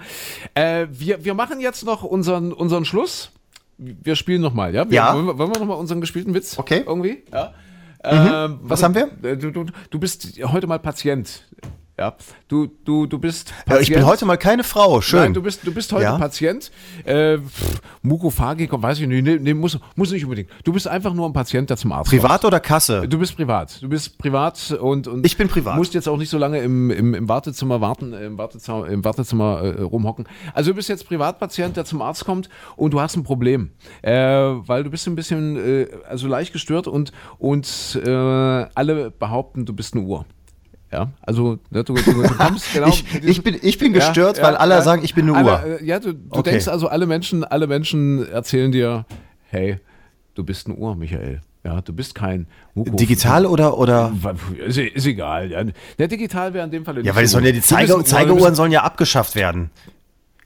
Äh, 0.53 0.87
wir, 0.91 1.23
wir 1.23 1.33
machen 1.33 1.61
jetzt 1.61 1.85
noch 1.85 2.03
unseren, 2.03 2.51
unseren 2.51 2.83
Schluss. 2.83 3.31
Wir 3.77 4.15
spielen 4.15 4.41
nochmal, 4.41 4.73
ja? 4.75 4.89
Wir, 4.89 4.95
Ja. 4.95 5.13
Wollen 5.15 5.25
wir, 5.27 5.37
wollen 5.37 5.53
wir 5.53 5.59
nochmal 5.59 5.77
unseren 5.77 6.01
gespielten 6.01 6.33
Witz? 6.33 6.59
Okay. 6.59 6.83
Irgendwie? 6.85 7.23
Ja. 7.31 7.53
Ähm, 8.03 8.59
Was 8.63 8.83
haben 8.83 8.95
wir? 8.95 9.09
äh, 9.23 9.37
Du, 9.37 9.51
du, 9.51 9.65
du 9.89 9.99
bist 9.99 10.27
heute 10.43 10.67
mal 10.67 10.77
Patient. 10.77 11.45
Ja. 11.99 12.15
Du, 12.47 12.67
du, 12.85 13.05
du 13.05 13.19
bist 13.19 13.53
Patient. 13.67 13.81
ich 13.87 13.93
bin 13.93 14.03
heute 14.05 14.25
mal 14.25 14.37
keine 14.37 14.63
Frau. 14.63 14.99
Schön. 15.01 15.19
Nein, 15.19 15.33
du 15.35 15.43
bist, 15.43 15.65
du 15.65 15.71
bist 15.71 15.91
heute 15.93 16.03
Ja. 16.05 16.17
Patient. 16.17 16.71
Äh, 17.05 17.37
pff, 17.37 17.81
Mukophagiker, 18.01 18.81
weiß 18.81 18.99
ich 18.99 19.07
nicht. 19.07 19.23
Nee, 19.23 19.37
nee, 19.39 19.53
muss, 19.53 19.77
muss 19.95 20.11
nicht 20.11 20.23
unbedingt. 20.23 20.49
Du 20.63 20.73
bist 20.73 20.87
einfach 20.87 21.13
nur 21.13 21.27
ein 21.29 21.33
Patient, 21.33 21.69
der 21.69 21.77
zum 21.77 21.91
Arzt 21.91 22.09
kommt. 22.09 22.21
Privat 22.21 22.45
oder 22.45 22.59
Kasse? 22.59 23.07
Du 23.07 23.19
bist 23.19 23.35
privat. 23.35 23.79
Du 23.81 23.89
bist 23.89 24.17
privat 24.17 24.71
und, 24.71 25.07
und 25.07 25.23
Ich 25.23 25.37
bin 25.37 25.47
privat. 25.47 25.77
musst 25.77 25.93
jetzt 25.93 26.09
auch 26.09 26.17
nicht 26.17 26.29
so 26.29 26.39
lange 26.39 26.59
im, 26.61 26.89
im, 26.89 27.13
im 27.13 27.29
Wartezimmer 27.29 27.79
warten, 27.79 28.13
äh, 28.13 28.25
im 28.25 28.39
Wartezimmer, 28.39 28.87
im 28.87 29.05
Wartezimmer 29.05 29.61
äh, 29.61 29.81
rumhocken. 29.83 30.27
Also 30.55 30.71
du 30.71 30.75
bist 30.75 30.89
jetzt 30.89 31.07
Privatpatient, 31.07 31.77
der 31.77 31.85
zum 31.85 32.01
Arzt 32.01 32.25
kommt 32.25 32.49
und 32.75 32.91
du 32.95 33.01
hast 33.01 33.15
ein 33.17 33.23
Problem, 33.23 33.69
äh, 34.01 34.11
weil 34.13 34.83
du 34.83 34.89
bist 34.89 35.05
ein 35.07 35.15
bisschen 35.15 35.57
äh, 35.57 35.87
also 36.09 36.27
leicht 36.27 36.53
gestört 36.53 36.87
und 36.87 37.11
und 37.37 38.01
äh, 38.03 38.09
alle 38.09 39.11
behaupten, 39.11 39.65
du 39.67 39.73
bist 39.73 39.93
eine 39.93 40.03
Uhr. 40.03 40.25
Ja, 40.93 41.09
also 41.23 41.57
ne, 41.71 41.83
du, 41.83 41.95
du, 41.95 42.01
du 42.03 42.21
kommst 42.35 42.67
genau. 42.73 42.87
Ich, 42.87 43.03
ich, 43.23 43.43
bin, 43.43 43.57
ich 43.59 43.79
bin 43.79 43.93
gestört, 43.93 44.37
ja, 44.37 44.43
weil 44.43 44.55
alle 44.55 44.75
ja. 44.75 44.81
sagen, 44.83 45.03
ich 45.03 45.15
bin 45.15 45.27
eine 45.27 45.43
Uhr. 45.43 45.59
alle, 45.59 45.79
äh, 45.79 45.83
Ja, 45.85 45.99
du, 45.99 46.13
du 46.13 46.19
Okay. 46.29 46.51
denkst 46.51 46.67
also, 46.67 46.87
alle 46.87 47.07
Menschen, 47.07 47.43
alle 47.43 47.65
Menschen 47.65 48.29
erzählen 48.31 48.71
dir, 48.71 49.05
hey, 49.49 49.79
du 50.35 50.43
bist 50.43 50.67
eine 50.67 50.75
Uhr, 50.75 50.95
Michael. 50.95 51.41
Ja, 51.63 51.81
du 51.81 51.93
bist 51.93 52.13
kein 52.13 52.45
Muko. 52.75 52.95
Digital 52.95 53.45
oder, 53.47 53.77
oder? 53.79 54.11
Ist, 54.67 54.77
ist 54.77 55.05
egal. 55.07 55.49
Ja. 55.49 55.63
Der 55.97 56.07
digital 56.07 56.53
wäre 56.53 56.65
in 56.65 56.71
dem 56.71 56.85
Fall 56.85 57.03
Ja, 57.05 57.15
weil 57.15 57.25
sollen 57.25 57.45
ja 57.45 57.51
die 57.51 57.57
Du 57.57 57.61
bist 57.61 57.73
ein 57.73 57.77
Zeiger, 57.79 57.93
Uhr, 57.95 58.03
du 58.03 58.05
Zeigeuhren 58.09 58.43
bist- 58.43 58.55
sollen 58.57 58.71
ja 58.71 58.83
abgeschafft 58.83 59.35
werden. 59.35 59.71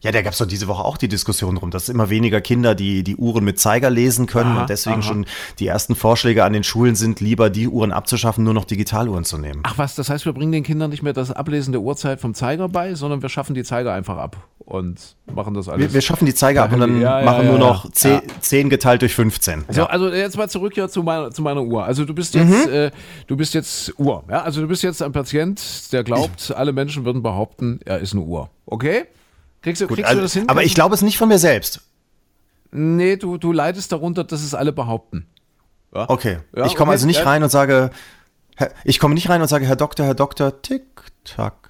Ja, 0.01 0.11
da 0.11 0.21
gab 0.21 0.33
es 0.33 0.39
doch 0.39 0.45
diese 0.45 0.67
Woche 0.67 0.83
auch 0.85 0.97
die 0.97 1.07
Diskussion 1.07 1.55
drum, 1.55 1.71
dass 1.71 1.89
immer 1.89 2.09
weniger 2.09 2.39
Kinder 2.41 2.75
die, 2.75 3.03
die 3.03 3.15
Uhren 3.15 3.43
mit 3.43 3.59
Zeiger 3.59 3.89
lesen 3.89 4.27
können 4.27 4.51
Aha, 4.51 4.61
und 4.61 4.69
deswegen 4.69 4.97
aha. 4.97 5.01
schon 5.03 5.25
die 5.59 5.67
ersten 5.67 5.95
Vorschläge 5.95 6.43
an 6.43 6.53
den 6.53 6.63
Schulen 6.63 6.95
sind, 6.95 7.19
lieber 7.19 7.49
die 7.49 7.67
Uhren 7.67 7.91
abzuschaffen, 7.91 8.43
nur 8.43 8.53
noch 8.53 8.65
Digitaluhren 8.65 9.23
zu 9.23 9.37
nehmen. 9.37 9.61
Ach 9.63 9.77
was, 9.77 9.95
das 9.95 10.09
heißt, 10.09 10.25
wir 10.25 10.33
bringen 10.33 10.51
den 10.51 10.63
Kindern 10.63 10.89
nicht 10.91 11.01
mehr 11.03 11.13
das 11.13 11.31
Ablesen 11.31 11.71
der 11.71 11.81
Uhrzeit 11.81 12.21
vom 12.21 12.33
Zeiger 12.33 12.69
bei, 12.69 12.93
sondern 12.95 13.21
wir 13.21 13.29
schaffen 13.29 13.55
die 13.55 13.63
Zeiger 13.63 13.93
einfach 13.93 14.17
ab 14.17 14.37
und 14.59 15.15
machen 15.33 15.53
das 15.53 15.67
alles. 15.67 15.81
Wir, 15.81 15.93
wir 15.93 16.01
schaffen 16.01 16.25
die 16.25 16.33
Zeiger 16.35 16.63
ab 16.63 16.73
und 16.73 16.79
dann 16.79 17.01
Ja, 17.01 17.19
ja, 17.19 17.25
machen 17.25 17.45
ja, 17.45 17.49
nur 17.51 17.59
noch 17.59 17.91
10, 17.91 18.11
Ja. 18.11 18.21
10 18.41 18.69
geteilt 18.69 19.01
durch 19.01 19.15
15. 19.15 19.65
So, 19.69 19.85
also 19.85 20.09
jetzt 20.09 20.37
mal 20.37 20.49
zurück 20.49 20.73
hier 20.75 20.89
zu 20.89 21.01
meiner, 21.03 21.31
zu 21.31 21.41
meiner 21.41 21.63
Uhr. 21.63 21.83
Also 21.85 22.05
du 22.05 22.13
bist 22.13 22.35
jetzt, 22.35 22.67
Mhm. 22.67 22.71
äh, 22.71 22.91
du 23.27 23.35
bist 23.35 23.53
jetzt 23.53 23.93
Uhr. 23.97 24.23
Ja? 24.29 24.41
Also 24.43 24.61
du 24.61 24.67
bist 24.67 24.83
jetzt 24.83 25.01
ein 25.01 25.11
Patient, 25.11 25.91
der 25.91 26.03
glaubt, 26.03 26.53
alle 26.55 26.71
Menschen 26.73 27.05
würden 27.05 27.23
behaupten, 27.23 27.79
er 27.85 27.99
ist 27.99 28.13
eine 28.13 28.21
Uhr. 28.21 28.49
Okay? 28.65 29.05
Kriegst 29.61 29.81
du, 29.81 29.87
Gut, 29.87 29.97
kriegst 29.97 30.07
du 30.11 30.15
also, 30.15 30.21
das 30.21 30.33
hin? 30.33 30.47
aber 30.49 30.63
ich 30.63 30.75
glaube 30.75 30.95
es 30.95 31.01
nicht 31.01 31.17
von 31.17 31.27
mir 31.29 31.39
selbst. 31.39 31.77
du- 31.77 31.81
Nee, 32.79 33.15
du, 33.15 33.37
du 33.37 33.51
leidest 33.53 33.91
darunter, 33.91 34.23
dass 34.23 34.41
es 34.43 34.53
alle 34.53 34.73
behaupten. 34.73 35.25
Ja? 35.93 36.09
Okay. 36.09 36.39
Ja, 36.55 36.65
ich 36.65 36.75
komme 36.75 36.89
okay, 36.89 36.95
also 36.95 37.07
nicht 37.07 37.19
ja. 37.19 37.23
rein 37.25 37.41
und 37.43 37.49
sage, 37.49 37.91
ich 38.83 38.99
komme 38.99 39.13
nicht 39.13 39.29
rein 39.29 39.41
und 39.41 39.47
sage, 39.47 39.65
Herr 39.65 39.75
Doktor, 39.77 40.05
Herr 40.05 40.15
Doktor, 40.15 40.61
tick, 40.61 40.83
tack. 41.23 41.66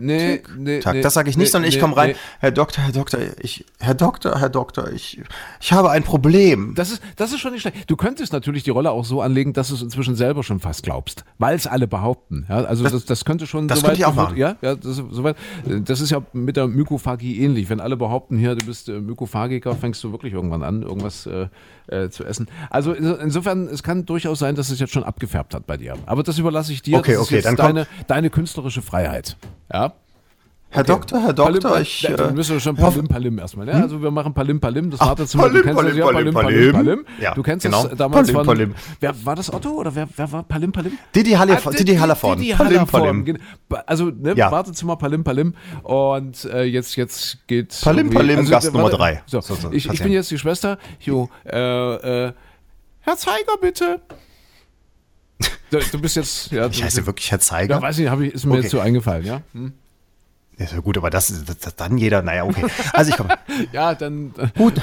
Nee, 0.00 0.42
nee, 0.56 0.80
Tag. 0.80 0.94
nee, 0.94 1.00
das 1.02 1.14
sage 1.14 1.30
ich 1.30 1.36
nicht, 1.36 1.46
nee, 1.46 1.50
sondern 1.50 1.68
ich 1.68 1.80
komme 1.80 1.96
rein. 1.96 2.14
Herr 2.40 2.50
Doktor, 2.50 2.82
Herr 2.82 2.92
Doktor, 2.92 3.20
ich, 3.40 3.64
Herr 3.78 3.94
Doktor, 3.94 4.40
Herr 4.40 4.48
Doktor, 4.48 4.92
ich, 4.92 5.20
ich 5.60 5.72
habe 5.72 5.90
ein 5.90 6.02
Problem. 6.02 6.74
Das 6.74 6.90
ist, 6.90 7.02
das 7.16 7.32
ist 7.32 7.40
schon 7.40 7.52
nicht 7.52 7.62
schlecht. 7.62 7.90
Du 7.90 7.96
könntest 7.96 8.32
natürlich 8.32 8.62
die 8.62 8.70
Rolle 8.70 8.90
auch 8.90 9.04
so 9.04 9.20
anlegen, 9.20 9.52
dass 9.52 9.68
du 9.68 9.74
es 9.74 9.82
inzwischen 9.82 10.16
selber 10.16 10.42
schon 10.42 10.60
fast 10.60 10.82
glaubst, 10.82 11.24
weil 11.38 11.56
es 11.56 11.66
alle 11.66 11.86
behaupten. 11.86 12.46
Ja, 12.48 12.64
also 12.64 12.84
das, 12.84 13.04
das, 13.04 13.24
könnte 13.24 13.46
schon 13.46 13.68
das 13.68 13.80
soweit 13.80 13.90
könnte 13.90 14.00
ich 14.00 14.06
auch 14.06 14.14
machen. 14.14 14.36
Ja, 14.36 14.56
ja 14.62 14.74
das, 14.74 14.98
ist 14.98 15.04
soweit. 15.10 15.36
das 15.66 16.00
ist 16.00 16.10
ja 16.10 16.22
mit 16.32 16.56
der 16.56 16.66
Mykophagie 16.66 17.40
ähnlich. 17.40 17.68
Wenn 17.68 17.80
alle 17.80 17.96
behaupten, 17.96 18.38
hier, 18.38 18.54
du 18.54 18.64
bist 18.64 18.88
äh, 18.88 19.00
Mykophagiker, 19.00 19.74
fängst 19.74 20.02
du 20.04 20.12
wirklich 20.12 20.32
irgendwann 20.32 20.62
an, 20.62 20.82
irgendwas 20.82 21.26
äh, 21.26 21.48
äh, 21.88 22.10
zu 22.10 22.24
essen. 22.24 22.46
Also 22.70 22.92
in- 22.92 23.04
insofern, 23.20 23.66
es 23.68 23.82
kann 23.82 24.04
durchaus 24.06 24.38
sein, 24.38 24.54
dass 24.54 24.70
es 24.70 24.78
jetzt 24.80 24.92
schon 24.92 25.04
abgefärbt 25.04 25.54
hat 25.54 25.66
bei 25.66 25.76
dir. 25.76 25.94
Aber 26.06 26.22
das 26.22 26.38
überlasse 26.38 26.72
ich 26.72 26.82
dir. 26.82 26.96
Okay, 26.98 27.12
das 27.12 27.20
ist 27.22 27.26
okay, 27.28 27.34
jetzt 27.36 27.44
dann 27.46 27.56
deine, 27.56 27.86
deine 28.06 28.30
künstlerische 28.30 28.82
Freiheit. 28.82 29.36
Ja. 29.72 29.92
Herr 30.70 30.84
Doktor, 30.84 31.22
Herr 31.22 31.32
Doktor, 31.32 31.70
Palim, 31.70 31.82
ich. 31.82 32.02
ja, 32.02 32.14
dann 32.14 32.30
Äh, 32.30 32.32
müssen 32.34 32.52
wir 32.52 32.60
schon 32.60 32.76
Palim 32.76 33.08
Palim 33.08 33.38
erstmal. 33.38 33.64
Ne? 33.64 33.72
Also 33.72 34.02
wir 34.02 34.10
machen 34.10 34.34
Palim 34.34 34.60
Palim, 34.60 34.90
das. 34.90 35.00
Palim, 35.00 35.14
du 35.16 35.22
kennst 35.24 35.34
das 35.34 35.40
Palim, 35.40 35.96
ja, 35.96 36.04
Palim, 36.04 36.12
Palim 36.12 36.34
Palim. 36.34 36.34
Palim. 36.34 36.72
Palim. 36.72 37.04
Ja, 37.20 37.34
du 37.34 37.42
kennst 37.42 37.64
genau. 37.64 37.86
das 37.86 37.96
damals 37.96 38.26
Palim, 38.30 38.34
von. 38.36 38.46
Palim. 38.46 38.74
Wer 39.00 39.24
war 39.24 39.34
das 39.36 39.50
Otto 39.52 39.70
oder 39.70 39.94
wer, 39.94 40.06
wer 40.14 40.30
war 40.32 40.42
Palim 40.42 40.70
Palim? 40.70 40.92
Didi, 41.14 41.30
Halle, 41.32 41.58
Ah, 41.64 41.70
Didi 41.70 41.96
Hallervorden. 41.96 42.42
Didi 42.42 42.52
Palim, 42.54 42.72
Hallervorden, 42.80 43.24
Palim. 43.24 43.38
Ba- 43.68 43.82
Also 43.86 44.06
ne, 44.10 44.34
Ja. 44.36 44.50
Wartezimmer 44.52 44.96
Palim 44.96 45.24
Palim 45.24 45.54
und 45.84 46.44
äh, 46.44 46.64
jetzt 46.64 46.96
jetzt 46.96 47.46
geht 47.46 47.78
Palim, 47.82 48.10
Palim, 48.10 48.36
Gast 48.46 48.66
warte, 48.66 48.76
Nummer 48.76 48.90
drei. 48.90 49.22
So, 49.26 49.40
So, 49.40 49.54
so, 49.54 49.72
ich, 49.72 49.88
ich 49.90 50.02
bin 50.02 50.12
jetzt 50.12 50.30
die 50.30 50.38
Schwester. 50.38 50.76
Jo, 51.00 51.30
äh, 51.46 52.26
äh, 52.26 52.32
Herr 53.00 53.16
Zeiger 53.16 53.56
bitte. 53.60 54.00
Du, 55.70 55.78
du 55.78 56.00
bist 56.00 56.16
jetzt 56.16 56.50
ja. 56.50 56.66
Ich 56.66 56.78
du, 56.78 56.84
heiße 56.84 57.06
wirklich 57.06 57.30
Herr 57.30 57.40
Zeiger. 57.40 57.76
ja, 57.76 57.82
weiß 57.82 57.98
nicht, 57.98 58.08
hab 58.10 58.20
ich, 58.20 58.32
ist 58.34 58.44
mir 58.46 58.52
Okay. 58.52 58.62
jetzt 58.62 58.70
so 58.70 58.80
eingefallen, 58.80 59.24
ja. 59.26 59.42
Hm? 59.52 59.72
Ja, 60.58 60.64
ist 60.64 60.72
ja 60.72 60.80
gut, 60.80 60.96
aber 60.98 61.08
das, 61.10 61.32
das 61.60 61.76
dann 61.76 61.98
jeder, 61.98 62.20
naja, 62.22 62.44
okay. 62.44 62.66
Also 62.92 63.10
ich 63.10 63.16
komme. 63.16 63.38
Ja, 63.72 63.94
dann. 63.94 64.34
Gut. 64.56 64.74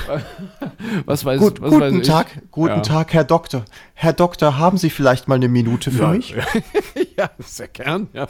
Was 1.05 1.23
weiß, 1.25 1.39
Gut, 1.39 1.61
was 1.61 1.71
weiß 1.71 1.79
guten 1.79 2.01
ich? 2.01 2.07
Tag, 2.07 2.27
guten 2.51 2.75
ja. 2.75 2.81
Tag, 2.81 3.13
Herr 3.13 3.23
Doktor. 3.23 3.63
Herr 3.93 4.13
Doktor, 4.13 4.57
haben 4.57 4.77
Sie 4.77 4.89
vielleicht 4.89 5.27
mal 5.27 5.35
eine 5.35 5.47
Minute 5.47 5.91
für 5.91 6.03
Ja, 6.03 6.09
mich? 6.09 6.35
ja, 7.17 7.29
sehr 7.39 7.67
gern. 7.67 8.07
Ja. 8.13 8.27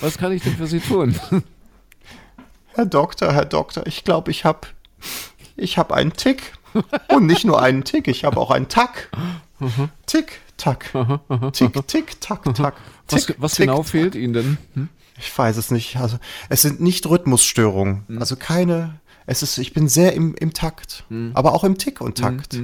Was 0.00 0.18
kann 0.18 0.32
ich 0.32 0.42
denn 0.42 0.56
für 0.56 0.66
Sie 0.66 0.80
tun? 0.80 1.14
Herr 2.74 2.86
Doktor, 2.86 3.32
Herr 3.32 3.44
Doktor, 3.44 3.86
ich 3.86 4.04
glaube, 4.04 4.30
ich 4.30 4.44
habe 4.44 4.68
ich 5.56 5.78
hab 5.78 5.92
einen 5.92 6.12
Tick. 6.12 6.52
Und 7.08 7.26
nicht 7.26 7.44
nur 7.44 7.62
einen 7.62 7.84
Tick, 7.84 8.08
ich 8.08 8.24
habe 8.24 8.38
auch 8.40 8.50
einen 8.50 8.68
Tack. 8.68 9.08
Tick, 10.06 10.40
Tack. 10.56 10.90
Tick, 11.52 11.86
Tick, 11.86 12.20
Tack, 12.20 12.54
Tack. 12.54 12.74
Was, 13.08 13.26
Tick, 13.26 13.36
was 13.38 13.54
Tick, 13.54 13.66
genau 13.66 13.78
Tack. 13.78 13.86
fehlt 13.86 14.14
Ihnen 14.16 14.32
denn? 14.32 14.58
Hm? 14.74 14.88
Ich 15.18 15.36
weiß 15.36 15.56
es 15.56 15.70
nicht. 15.70 15.96
Also, 15.96 16.18
es 16.48 16.62
sind 16.62 16.80
nicht 16.80 17.06
Rhythmusstörungen. 17.06 18.04
Hm. 18.08 18.18
Also 18.18 18.36
keine. 18.36 19.00
Es 19.26 19.42
ist, 19.42 19.56
ich 19.56 19.72
bin 19.72 19.88
sehr 19.88 20.12
im, 20.12 20.34
im 20.34 20.52
Takt. 20.52 21.04
Hm. 21.08 21.30
Aber 21.32 21.54
auch 21.54 21.64
im 21.64 21.78
Tick 21.78 22.00
und 22.02 22.18
Takt. 22.18 22.58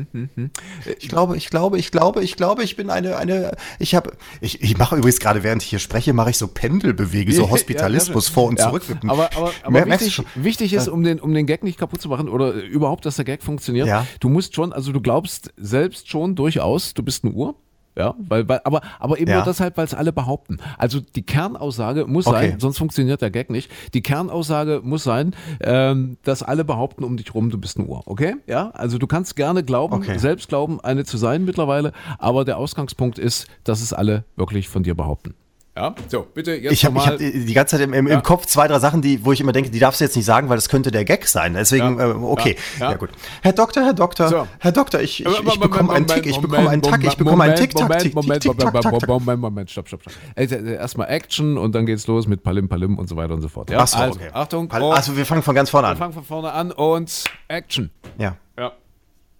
Ich 0.98 1.09
glaube, 1.09 1.36
ich 1.36 1.48
glaube, 1.48 1.78
ich 1.78 1.90
glaube, 1.90 2.22
ich 2.22 2.36
glaube, 2.36 2.62
ich 2.62 2.76
bin 2.76 2.90
eine, 2.90 3.16
eine, 3.16 3.53
ich 3.78 3.94
habe, 3.94 4.12
ich, 4.42 4.61
ich 4.61 4.76
mache 4.76 4.96
übrigens 4.96 5.20
gerade, 5.20 5.42
während 5.42 5.62
ich 5.62 5.70
hier 5.70 5.78
spreche, 5.78 6.12
mache 6.12 6.30
ich 6.30 6.38
so 6.38 6.48
Pendelbewege, 6.48 7.32
so 7.32 7.51
Hospitalismus 7.51 8.28
ja, 8.28 8.34
vor 8.34 8.48
und 8.48 8.59
ja. 8.59 8.66
zurück. 8.66 8.82
Aber, 9.07 9.30
aber, 9.34 9.53
aber 9.62 9.86
wichtig, 9.86 10.22
wichtig 10.34 10.72
ist, 10.74 10.88
um 10.88 11.03
den, 11.03 11.18
um 11.18 11.32
den 11.32 11.46
Gag 11.46 11.64
nicht 11.64 11.78
kaputt 11.78 12.03
zu 12.03 12.11
machen 12.11 12.28
oder 12.28 12.53
überhaupt, 12.53 13.07
dass 13.07 13.16
der 13.16 13.24
Gag 13.24 13.42
funktioniert, 13.42 13.86
Ja. 13.86 14.07
du 14.20 14.28
musst 14.28 14.55
schon, 14.55 14.74
also 14.74 14.92
du 14.92 15.01
glaubst 15.01 15.55
selbst 15.57 16.11
schon 16.11 16.34
durchaus, 16.34 16.92
du 16.92 17.03
bist 17.03 17.24
eine 17.24 17.32
Uhr. 17.32 17.55
Ja, 17.97 18.14
weil, 18.28 18.49
weil, 18.49 18.61
aber, 18.64 18.82
aber 19.01 19.18
eben 19.18 19.30
Ja. 19.30 19.38
nur 19.38 19.45
deshalb, 19.45 19.76
weil 19.76 19.84
es 19.84 19.95
alle 19.95 20.12
behaupten. 20.12 20.59
Also 20.78 21.01
die 21.01 21.22
Kernaussage 21.22 22.07
muss 22.07 22.26
Okay. 22.26 22.51
sein, 22.51 22.61
sonst 22.61 22.78
funktioniert 22.78 23.20
der 23.20 23.30
Gag 23.30 23.51
nicht. 23.51 23.70
Die 23.95 24.01
Kernaussage 24.01 24.80
muss 24.82 25.03
sein, 25.03 25.34
ähm, 25.61 26.16
dass 26.22 26.43
alle 26.45 26.64
behaupten 26.64 27.03
um 27.03 27.16
dich 27.16 27.34
rum, 27.34 27.51
du 27.51 27.59
bist 27.59 27.78
ein 27.78 27.88
Uhr. 27.88 28.03
Okay? 28.07 28.36
Ja, 28.47 28.70
also 28.70 28.97
du 28.99 29.07
kannst 29.09 29.34
gerne 29.34 29.64
glauben, 29.64 29.95
Okay. 29.95 30.18
selbst 30.18 30.49
glauben, 30.49 30.80
eine 30.80 31.05
zu 31.05 31.16
sein 31.18 31.45
mittlerweile, 31.45 31.93
aber 32.18 32.45
der 32.45 32.59
Ausgangspunkt 32.59 33.18
ist, 33.18 33.49
dass 33.64 33.80
es 33.82 33.93
alle 33.93 34.24
wirklich 34.36 34.68
von 34.68 34.82
dir 34.84 34.95
behaupten. 34.95 35.34
Ja, 35.76 35.94
so, 36.08 36.26
bitte 36.34 36.52
jetzt 36.56 36.72
Ich 36.72 36.84
habe 36.84 36.98
hab 37.06 37.16
die 37.18 37.54
ganze 37.54 37.76
Zeit 37.76 37.84
im, 37.86 37.94
im, 37.94 38.08
Ja. 38.08 38.14
im 38.14 38.22
Kopf 38.24 38.44
zwei, 38.46 38.66
drei 38.66 38.80
Sachen, 38.80 39.02
die, 39.02 39.24
wo 39.24 39.30
ich 39.32 39.40
immer 39.40 39.52
denke, 39.52 39.70
die 39.70 39.78
darfst 39.78 40.00
du 40.00 40.04
jetzt 40.04 40.16
nicht 40.16 40.24
sagen, 40.24 40.48
weil 40.48 40.56
das 40.56 40.68
könnte 40.68 40.90
der 40.90 41.04
Gag 41.04 41.28
sein. 41.28 41.54
Deswegen, 41.54 41.96
Ja. 41.98 42.10
äh, 42.10 42.14
okay. 42.14 42.56
Ja. 42.80 42.90
Ja. 42.90 42.96
Gut. 42.96 43.10
Herr 43.42 43.52
Doktor, 43.52 43.84
Herr 43.84 43.94
Doktor, 43.94 44.28
So. 44.28 44.48
Herr 44.58 44.72
Doktor, 44.72 45.00
ich, 45.00 45.20
ich, 45.20 45.26
ich 45.26 45.38
Moment, 45.38 45.60
bekomme 45.60 45.92
einen 45.92 46.06
Moment, 46.06 46.08
Tick, 46.10 46.26
ich 46.26 46.32
Moment, 46.32 46.50
bekomme 46.50 46.70
einen 46.70 46.82
Tack, 46.82 46.98
ich 46.98 47.02
Moment, 47.04 47.18
bekomme 47.18 47.42
einen 47.44 47.52
Moment, 47.52 47.60
Tick, 47.60 47.70
Tack, 47.70 47.82
Moment, 47.88 48.02
Tick, 48.02 48.14
Moment, 48.14 48.42
Tick, 48.42 48.50
Tick, 48.58 48.60
Tack. 48.72 48.84
Moment, 48.84 49.08
Moment, 49.08 49.40
Moment, 49.40 49.70
stopp, 49.70 49.86
stopp, 49.88 50.02
stopp. 50.02 50.12
Äh, 50.34 50.44
äh, 50.44 50.74
Erstmal 50.74 51.08
Action 51.08 51.56
und 51.56 51.72
dann 51.74 51.86
geht's 51.86 52.06
los 52.08 52.26
mit 52.26 52.42
Palim 52.42 52.68
Palim 52.68 52.98
und 52.98 53.08
so 53.08 53.14
weiter 53.16 53.34
und 53.34 53.40
so 53.42 53.48
fort. 53.48 53.70
Ja? 53.70 53.78
Ach 53.78 53.86
so, 53.86 53.96
also, 53.98 54.18
okay. 54.18 54.30
Achtung, 54.32 54.70
Also 54.72 55.16
wir 55.16 55.24
fangen 55.24 55.42
von 55.42 55.54
ganz 55.54 55.70
vorne 55.70 55.86
wir 55.86 55.92
an. 55.92 55.96
fangen 55.98 56.12
von 56.14 56.24
vorne 56.24 56.52
an 56.52 56.72
und 56.72 57.24
Action. 57.46 57.90
Ja. 58.18 58.36
Ja. 58.58 58.72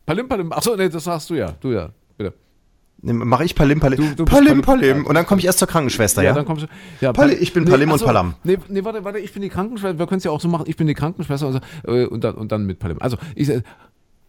Palim 0.07 0.29
Palim. 0.29 0.53
Achso, 0.53 0.77
nee, 0.77 0.89
das 0.89 1.03
sagst 1.05 1.29
du 1.31 1.35
ja. 1.35 1.53
Du 1.61 1.73
ja, 1.73 1.91
bitte. 2.17 2.35
Mache 3.03 3.45
ich 3.45 3.55
Palim, 3.55 3.81
Palim. 3.81 3.97
Du- 3.99 4.15
du 4.15 4.25
Palim, 4.27 4.61
Palim. 4.61 4.81
Palim. 4.91 5.07
Und 5.07 5.15
dann 5.15 5.25
komme 5.27 5.39
ich 5.41 5.47
erst 5.47 5.59
zur 5.59 5.69
Krankenschwester, 5.69 6.23
ja? 6.23 6.35
dann 6.35 6.45
kommst 6.45 6.65
du. 6.65 6.69
Ja, 7.01 7.13
Pal- 7.13 7.29
Pal- 7.31 7.39
ich 7.43 7.53
bin 7.55 7.65
Palim 7.65 7.89
und 7.89 7.95
achso, 7.95 8.05
Palam. 8.05 8.35
Nee, 8.45 8.59
nee, 8.69 8.85
warte, 8.85 9.03
warte, 9.05 9.19
ich 9.19 9.33
bin 9.33 9.41
die 9.43 9.49
Krankenschwester. 9.49 9.99
Wir 9.99 10.07
können 10.07 10.19
es 10.19 10.25
ja 10.25 10.31
auch 10.31 10.41
so 10.41 10.49
machen. 10.49 10.65
Ich 10.67 10.77
bin 10.77 10.87
die 10.87 10.95
Krankenschwester 10.95 11.47
und, 11.47 11.53
so, 11.85 11.91
äh, 11.91 12.05
und, 12.07 12.23
dann, 12.25 12.35
und 12.35 12.53
dann 12.53 12.67
mit 12.67 12.79
Palim. 12.79 12.99
Also, 13.01 13.17
ich 13.35 13.47
sag, 13.47 13.63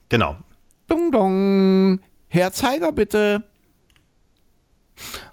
Genau. 0.10 0.38
dong 0.88 1.12
dong. 1.12 2.00
Herr 2.30 2.54
Zeiger, 2.54 2.92
bitte. 2.94 3.44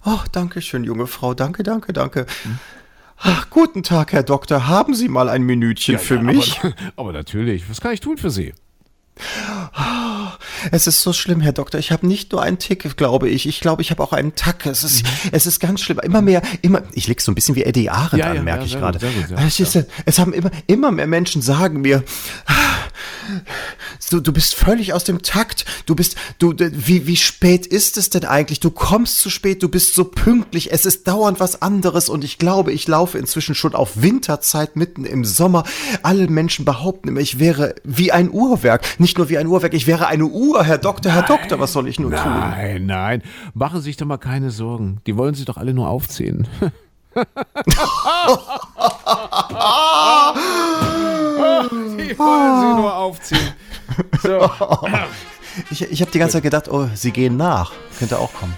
Ach, 0.03 0.27
danke 0.29 0.61
schön, 0.61 0.83
junge 0.83 1.07
Frau. 1.07 1.35
Danke, 1.35 1.63
danke, 1.63 1.93
danke. 1.93 2.27
Ach, 3.19 3.51
guten 3.51 3.83
Tag, 3.83 4.13
Herr 4.13 4.23
Doktor. 4.23 4.67
Haben 4.69 4.95
Sie 4.95 5.09
mal 5.09 5.29
ein 5.29 5.43
Minütchen 5.43 5.99
für 5.99 6.17
ja, 6.17 6.23
mich? 6.23 6.59
Aber, 6.61 6.75
aber 6.97 7.13
natürlich. 7.13 7.69
Was 7.71 7.81
kann 7.81 7.93
ich 7.93 8.01
tun 8.01 8.17
für 8.17 8.31
Sie? 8.31 8.55
Es 10.71 10.87
ist 10.87 11.03
so 11.03 11.13
schlimm, 11.13 11.41
Herr 11.41 11.53
Doktor. 11.53 11.79
Ich 11.79 11.93
habe 11.93 12.07
nicht 12.07 12.33
nur 12.33 12.43
einen 12.43 12.59
Tick, 12.59 12.97
glaube 12.97 13.29
ich. 13.29 13.47
Ich 13.47 13.61
glaube, 13.61 13.83
ich 13.83 13.91
habe 13.91 14.03
auch 14.03 14.13
einen 14.13 14.35
Tack. 14.35 14.67
Es 14.67 14.85
ist, 14.85 15.05
es 15.33 15.47
ist 15.47 15.61
ganz 15.61 15.81
schlimm. 15.81 15.99
Immer 16.03 16.23
mehr, 16.23 16.43
immer. 16.63 16.83
Ich 16.93 17.07
leg 17.09 17.21
so 17.21 17.33
ein 17.33 17.35
bisschen 17.35 17.55
wie 17.55 17.65
Eddie 17.65 17.91
Arendt 17.91 18.23
Ja, 18.23 18.31
an, 18.31 18.37
ja, 18.37 18.43
merke 18.43 18.61
ja, 18.65 18.67
ich 18.67 18.73
gerade. 18.79 18.99
es, 19.47 19.61
ist, 19.61 19.87
es 20.05 20.19
haben 20.19 20.33
immer, 20.33 20.51
immer 20.67 20.91
mehr 20.93 21.07
Menschen 21.07 21.43
sagen 21.43 21.81
mir, 21.81 22.03
du, 24.11 24.21
du 24.21 24.33
bist 24.33 24.55
völlig 24.55 24.93
aus 24.93 25.05
dem 25.05 25.23
Takt. 25.23 25.65
Du 25.87 25.95
bist, 25.95 26.17
du, 26.39 26.55
wie, 26.59 27.07
wie 27.07 27.17
spät 27.17 27.67
ist 27.67 27.97
es 27.97 28.11
denn 28.11 28.25
eigentlich? 28.25 28.61
Du 28.61 28.71
kommst 28.71 29.21
zu 29.21 29.31
spät. 29.31 29.63
Du 29.63 29.69
bist 29.69 29.95
so 29.95 30.05
pünktlich. 30.05 30.73
Es 30.73 30.87
ist 30.87 31.09
dauernd 31.09 31.41
was 31.41 31.63
anderes. 31.63 32.09
Und 32.09 32.25
ich 32.25 32.39
glaube, 32.39 32.73
ich 32.73 32.87
laufe 32.89 33.19
inzwischen 33.19 33.55
schon 33.55 33.75
auf 33.75 34.03
Winterzeit 34.03 34.77
mitten 34.77 35.05
im 35.05 35.25
Sommer. 35.25 35.65
Alle 36.03 36.29
Menschen 36.29 36.65
behaupten 36.65 37.09
immer, 37.09 37.21
ich 37.21 37.39
wäre 37.39 37.75
wie 37.85 38.13
ein 38.13 38.31
Uhrwerk. 38.31 38.83
Nicht 38.99 39.19
nur 39.19 39.29
wie 39.29 39.39
ein 39.39 39.47
Uhrwerk, 39.47 39.75
ich 39.75 39.87
wäre 39.87 40.07
eine 40.07 40.27
Uhr, 40.27 40.65
Herr 40.65 40.79
Doktor, 40.79 41.13
Herr 41.13 41.23
Doktor. 41.23 41.61
Was 41.61 41.73
soll 41.73 41.89
ich 41.89 42.01
nur 42.01 42.11
tun? 42.11 42.21
Nein, 42.25 42.87
nein. 42.87 43.23
Machen 43.55 43.81
Sie 43.81 43.85
sich 43.85 43.97
doch 43.97 44.07
mal 44.07 44.19
keine 44.19 44.51
Sorgen. 44.51 45.01
Die 45.07 45.17
wollen 45.17 45.35
sich 45.35 45.45
doch 45.45 45.57
alle 45.57 45.75
nur 45.75 45.89
aufziehen. 45.89 46.49
Wollen 52.19 52.61
sie 52.61 52.81
nur 52.81 52.95
aufziehen. 52.95 53.53
So. 54.23 54.51
Ich, 55.73 55.83
ich 55.83 56.01
habe 56.03 56.13
die 56.13 56.21
ganze 56.21 56.35
Zeit 56.35 56.45
gedacht, 56.45 56.69
oh, 56.69 56.89
sie 56.95 57.11
gehen 57.11 57.37
nach. 57.37 57.73
Könnte 57.99 58.21
auch 58.21 58.33
kommen. 58.33 58.55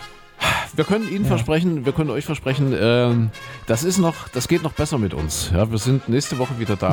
Wir 0.75 0.85
können 0.85 1.11
Ihnen 1.11 1.25
versprechen, 1.25 1.87
wir 1.87 1.93
können 1.93 2.11
euch 2.11 2.27
versprechen, 2.27 2.77
ähm, 2.79 3.31
das 3.67 3.85
ist 3.85 3.99
noch, 3.99 4.29
das 4.29 4.49
geht 4.49 4.63
noch 4.63 4.73
besser 4.73 4.99
mit 4.99 5.15
uns. 5.15 5.51
Ja, 5.53 5.71
wir 5.71 5.79
sind 5.79 6.09
nächste 6.11 6.39
Woche 6.39 6.59
wieder 6.59 6.77
da. 6.77 6.91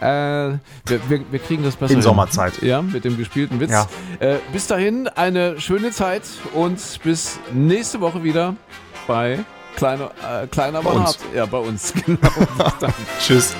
äh, 0.00 0.58
wir, 0.86 1.08
wir, 1.08 1.20
wir 1.30 1.38
kriegen 1.38 1.64
das 1.64 1.76
besser. 1.76 1.92
In 1.92 1.98
hin. 1.98 2.02
Sommerzeit. 2.02 2.62
Ja, 2.62 2.82
mit 2.82 3.04
dem 3.04 3.16
gespielten 3.16 3.58
Witz. 3.58 3.70
Ja. 3.70 3.88
Äh, 4.20 4.36
bis 4.52 4.66
dahin 4.66 5.08
eine 5.08 5.60
schöne 5.60 5.92
Zeit 5.92 6.22
und 6.52 6.78
bis 7.02 7.38
nächste 7.52 8.00
Woche 8.00 8.22
wieder 8.22 8.54
bei 9.06 9.40
Kleiner, 9.76 10.10
äh, 10.22 10.46
kleiner 10.46 10.82
Bei 10.82 10.90
aber 10.90 11.00
uns. 11.00 11.06
hart. 11.06 11.18
Ja, 11.34 11.46
bei 11.46 11.58
uns. 11.58 11.92
Genau. 12.06 12.30
Tschüss. 13.20 13.54